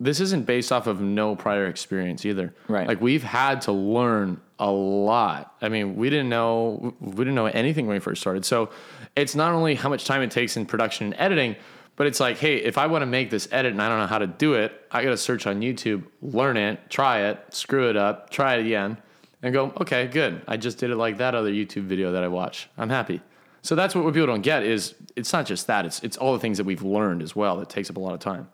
this 0.00 0.20
isn't 0.20 0.46
based 0.46 0.72
off 0.72 0.86
of 0.86 1.00
no 1.00 1.36
prior 1.36 1.66
experience 1.66 2.24
either. 2.24 2.54
Right. 2.68 2.86
Like 2.86 3.00
we've 3.00 3.22
had 3.22 3.62
to 3.62 3.72
learn 3.72 4.40
a 4.58 4.70
lot. 4.70 5.54
I 5.60 5.68
mean, 5.68 5.96
we 5.96 6.10
didn't 6.10 6.28
know 6.28 6.94
we 7.00 7.16
didn't 7.16 7.34
know 7.34 7.46
anything 7.46 7.86
when 7.86 7.94
we 7.94 8.00
first 8.00 8.20
started. 8.20 8.44
So 8.44 8.70
it's 9.14 9.34
not 9.34 9.52
only 9.52 9.74
how 9.74 9.88
much 9.88 10.04
time 10.04 10.22
it 10.22 10.30
takes 10.30 10.56
in 10.56 10.66
production 10.66 11.06
and 11.06 11.14
editing, 11.18 11.56
but 11.96 12.06
it's 12.06 12.20
like, 12.20 12.38
hey, 12.38 12.56
if 12.56 12.76
I 12.78 12.86
want 12.86 13.02
to 13.02 13.06
make 13.06 13.30
this 13.30 13.48
edit 13.50 13.72
and 13.72 13.80
I 13.80 13.88
don't 13.88 13.98
know 13.98 14.06
how 14.06 14.18
to 14.18 14.26
do 14.26 14.54
it, 14.54 14.86
I 14.90 15.02
got 15.02 15.10
to 15.10 15.16
search 15.16 15.46
on 15.46 15.60
YouTube, 15.60 16.04
learn 16.20 16.56
it, 16.56 16.90
try 16.90 17.20
it, 17.20 17.42
screw 17.54 17.88
it 17.88 17.96
up, 17.96 18.30
try 18.30 18.56
it 18.56 18.66
again, 18.66 18.98
and 19.42 19.54
go, 19.54 19.72
okay, 19.80 20.06
good. 20.06 20.42
I 20.46 20.58
just 20.58 20.78
did 20.78 20.90
it 20.90 20.96
like 20.96 21.18
that 21.18 21.34
other 21.34 21.50
YouTube 21.50 21.84
video 21.84 22.12
that 22.12 22.22
I 22.22 22.28
watched. 22.28 22.68
I'm 22.76 22.90
happy. 22.90 23.22
So 23.62 23.74
that's 23.74 23.94
what 23.94 24.06
people 24.12 24.26
don't 24.26 24.42
get 24.42 24.62
is 24.62 24.94
it's 25.16 25.32
not 25.32 25.44
just 25.44 25.66
that 25.66 25.86
it's 25.86 26.00
it's 26.04 26.16
all 26.16 26.32
the 26.34 26.38
things 26.38 26.58
that 26.58 26.64
we've 26.64 26.82
learned 26.82 27.20
as 27.20 27.34
well 27.34 27.56
that 27.56 27.68
takes 27.68 27.90
up 27.90 27.96
a 27.96 28.00
lot 28.00 28.14
of 28.14 28.20
time. 28.20 28.48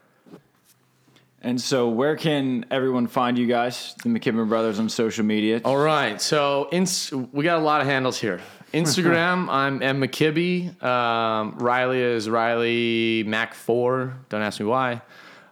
And 1.44 1.60
so, 1.60 1.88
where 1.88 2.14
can 2.14 2.64
everyone 2.70 3.08
find 3.08 3.36
you 3.36 3.46
guys, 3.46 3.96
the 4.04 4.08
McKibbin 4.08 4.48
brothers, 4.48 4.78
on 4.78 4.88
social 4.88 5.24
media? 5.24 5.60
All 5.64 5.76
right, 5.76 6.22
so 6.22 6.68
ins- 6.70 7.10
we 7.12 7.42
got 7.42 7.58
a 7.58 7.64
lot 7.64 7.80
of 7.80 7.88
handles 7.88 8.16
here. 8.16 8.40
Instagram, 8.72 9.48
I'm 9.48 9.82
M 9.82 10.00
McKibby. 10.00 10.80
Um, 10.80 11.58
Riley 11.58 12.00
is 12.00 12.30
Riley 12.30 13.24
Mac 13.26 13.54
Four. 13.54 14.16
Don't 14.28 14.40
ask 14.40 14.60
me 14.60 14.66
why. 14.66 15.02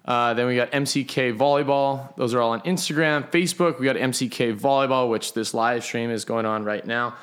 Uh, 0.05 0.33
then 0.35 0.47
we 0.47 0.55
got 0.55 0.71
MCK 0.71 1.37
Volleyball. 1.37 2.15
Those 2.17 2.35
are 2.35 2.41
all 2.41 2.53
on 2.53 2.61
Instagram. 2.61 3.29
Facebook, 3.29 3.81
we 3.81 3.85
got 3.85 3.97
MCK 3.97 4.59
Volleyball, 4.59 5.11
which 5.11 5.35
this 5.35 5.55
live 5.55 5.83
stream 5.83 6.11
is 6.11 6.25
going 6.25 6.47
on 6.47 6.65
right 6.65 6.87
now. 6.87 7.17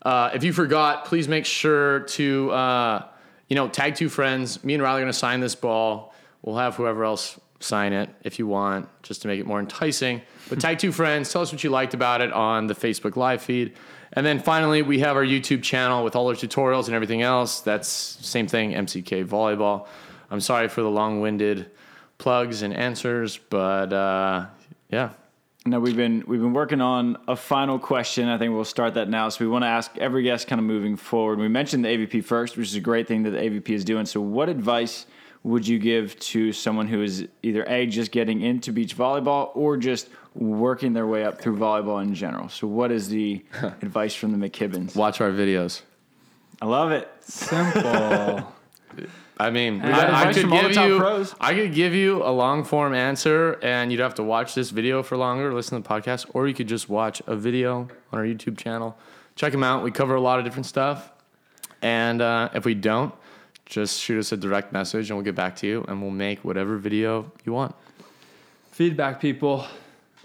Uh, 0.00 0.30
if 0.32 0.44
you 0.44 0.52
forgot, 0.52 1.06
please 1.06 1.26
make 1.26 1.44
sure 1.44 2.00
to 2.00 2.52
uh, 2.52 3.04
you 3.48 3.56
know 3.56 3.68
tag 3.68 3.96
two 3.96 4.08
friends. 4.08 4.62
Me 4.62 4.74
and 4.74 4.82
Riley 4.82 5.00
are 5.00 5.04
going 5.04 5.12
to 5.12 5.18
sign 5.18 5.40
this 5.40 5.56
ball. 5.56 6.14
We'll 6.42 6.56
have 6.56 6.76
whoever 6.76 7.04
else 7.04 7.38
sign 7.60 7.92
it 7.92 8.10
if 8.22 8.38
you 8.38 8.46
want, 8.46 8.88
just 9.02 9.22
to 9.22 9.28
make 9.28 9.40
it 9.40 9.46
more 9.46 9.60
enticing. 9.60 10.22
But 10.48 10.60
tag 10.60 10.78
two 10.78 10.92
friends. 10.92 11.32
Tell 11.32 11.42
us 11.42 11.52
what 11.52 11.64
you 11.64 11.70
liked 11.70 11.94
about 11.94 12.20
it 12.20 12.32
on 12.32 12.66
the 12.66 12.74
Facebook 12.74 13.16
live 13.16 13.42
feed. 13.42 13.74
And 14.12 14.24
then 14.24 14.38
finally, 14.38 14.82
we 14.82 15.00
have 15.00 15.16
our 15.16 15.24
YouTube 15.24 15.62
channel 15.62 16.04
with 16.04 16.14
all 16.16 16.28
our 16.28 16.34
tutorials 16.34 16.86
and 16.86 16.94
everything 16.94 17.22
else. 17.22 17.60
That's 17.60 17.88
same 17.88 18.46
thing, 18.46 18.72
MCK 18.72 19.26
Volleyball. 19.26 19.86
I'm 20.30 20.40
sorry 20.40 20.68
for 20.68 20.82
the 20.82 20.90
long-winded 20.90 21.70
plugs 22.18 22.62
and 22.62 22.72
answers, 22.74 23.38
but 23.50 23.92
uh, 23.92 24.46
yeah, 24.90 25.10
No, 25.66 25.80
we've 25.80 25.96
been 25.96 26.24
we've 26.26 26.40
been 26.40 26.52
working 26.54 26.80
on 26.80 27.18
a 27.28 27.36
final 27.36 27.78
question. 27.78 28.28
I 28.28 28.38
think 28.38 28.54
we'll 28.54 28.64
start 28.64 28.94
that 28.94 29.08
now. 29.08 29.28
So 29.28 29.44
we 29.44 29.50
want 29.50 29.64
to 29.64 29.68
ask 29.68 29.90
every 29.98 30.22
guest 30.22 30.46
kind 30.46 30.58
of 30.60 30.64
moving 30.64 30.96
forward. 30.96 31.38
We 31.38 31.48
mentioned 31.48 31.84
the 31.84 31.88
AVP 31.88 32.24
first, 32.24 32.56
which 32.56 32.68
is 32.68 32.74
a 32.76 32.80
great 32.80 33.06
thing 33.08 33.24
that 33.24 33.30
the 33.30 33.38
AVP 33.38 33.68
is 33.70 33.84
doing. 33.84 34.06
So 34.06 34.20
what 34.20 34.48
advice 34.48 35.06
would 35.46 35.66
you 35.66 35.78
give 35.78 36.18
to 36.18 36.52
someone 36.52 36.88
who 36.88 37.04
is 37.04 37.28
either 37.40 37.62
a 37.68 37.86
just 37.86 38.10
getting 38.10 38.40
into 38.42 38.72
beach 38.72 38.96
volleyball 38.96 39.50
or 39.54 39.76
just 39.76 40.08
working 40.34 40.92
their 40.92 41.06
way 41.06 41.24
up 41.24 41.40
through 41.40 41.56
volleyball 41.56 42.02
in 42.02 42.16
general? 42.16 42.48
So 42.48 42.66
what 42.66 42.90
is 42.90 43.08
the 43.08 43.44
advice 43.80 44.12
from 44.12 44.36
the 44.36 44.48
McKibbins? 44.48 44.96
watch 44.96 45.20
our 45.20 45.30
videos. 45.30 45.82
I 46.60 46.66
love 46.66 46.90
it. 46.90 47.08
Simple. 47.20 47.80
I 49.38 49.50
mean, 49.50 49.82
I, 49.82 49.90
I 49.90 50.02
advice 50.02 50.34
could 50.34 50.40
from 50.40 50.50
give 50.50 50.72
you, 50.72 50.98
pros. 50.98 51.34
I 51.38 51.54
could 51.54 51.74
give 51.74 51.94
you 51.94 52.24
a 52.24 52.32
long 52.32 52.64
form 52.64 52.92
answer, 52.92 53.56
and 53.62 53.92
you'd 53.92 54.00
have 54.00 54.14
to 54.14 54.24
watch 54.24 54.54
this 54.54 54.70
video 54.70 55.04
for 55.04 55.16
longer, 55.16 55.54
listen 55.54 55.80
to 55.80 55.86
the 55.86 55.94
podcast, 55.94 56.26
or 56.32 56.48
you 56.48 56.54
could 56.54 56.66
just 56.66 56.88
watch 56.88 57.22
a 57.28 57.36
video 57.36 57.88
on 58.10 58.18
our 58.18 58.24
YouTube 58.24 58.58
channel. 58.58 58.98
Check 59.36 59.52
them 59.52 59.62
out. 59.62 59.84
We 59.84 59.92
cover 59.92 60.16
a 60.16 60.20
lot 60.20 60.40
of 60.40 60.44
different 60.44 60.66
stuff, 60.66 61.12
and 61.82 62.20
uh, 62.20 62.48
if 62.54 62.64
we 62.64 62.74
don't, 62.74 63.14
just 63.66 64.00
shoot 64.00 64.18
us 64.18 64.32
a 64.32 64.36
direct 64.36 64.72
message, 64.72 65.10
and 65.10 65.16
we'll 65.16 65.24
get 65.24 65.34
back 65.34 65.56
to 65.56 65.66
you, 65.66 65.84
and 65.88 66.00
we'll 66.00 66.10
make 66.10 66.44
whatever 66.44 66.78
video 66.78 67.30
you 67.44 67.52
want. 67.52 67.74
Feedback, 68.70 69.20
people. 69.20 69.66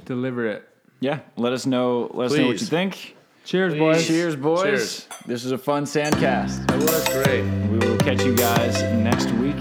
Deliver 0.06 0.48
it. 0.48 0.68
Yeah, 1.00 1.20
let 1.36 1.52
us 1.52 1.66
know. 1.66 2.10
Let 2.14 2.32
us 2.32 2.38
know 2.38 2.48
what 2.48 2.62
you 2.62 2.68
think. 2.68 3.16
Cheers, 3.44 3.74
Please. 3.74 3.80
boys. 3.80 4.08
Cheers, 4.08 4.36
boys. 4.36 4.64
Cheers. 4.64 5.08
This 5.26 5.44
is 5.46 5.52
a 5.52 5.58
fun 5.58 5.86
Sandcast. 5.86 6.68
That 6.68 6.80
was 6.80 7.10
great. 7.10 7.44
We 7.70 7.80
will 7.80 7.98
catch 7.98 8.24
you 8.24 8.36
guys 8.36 8.82
next 8.94 9.32
week 9.34 9.56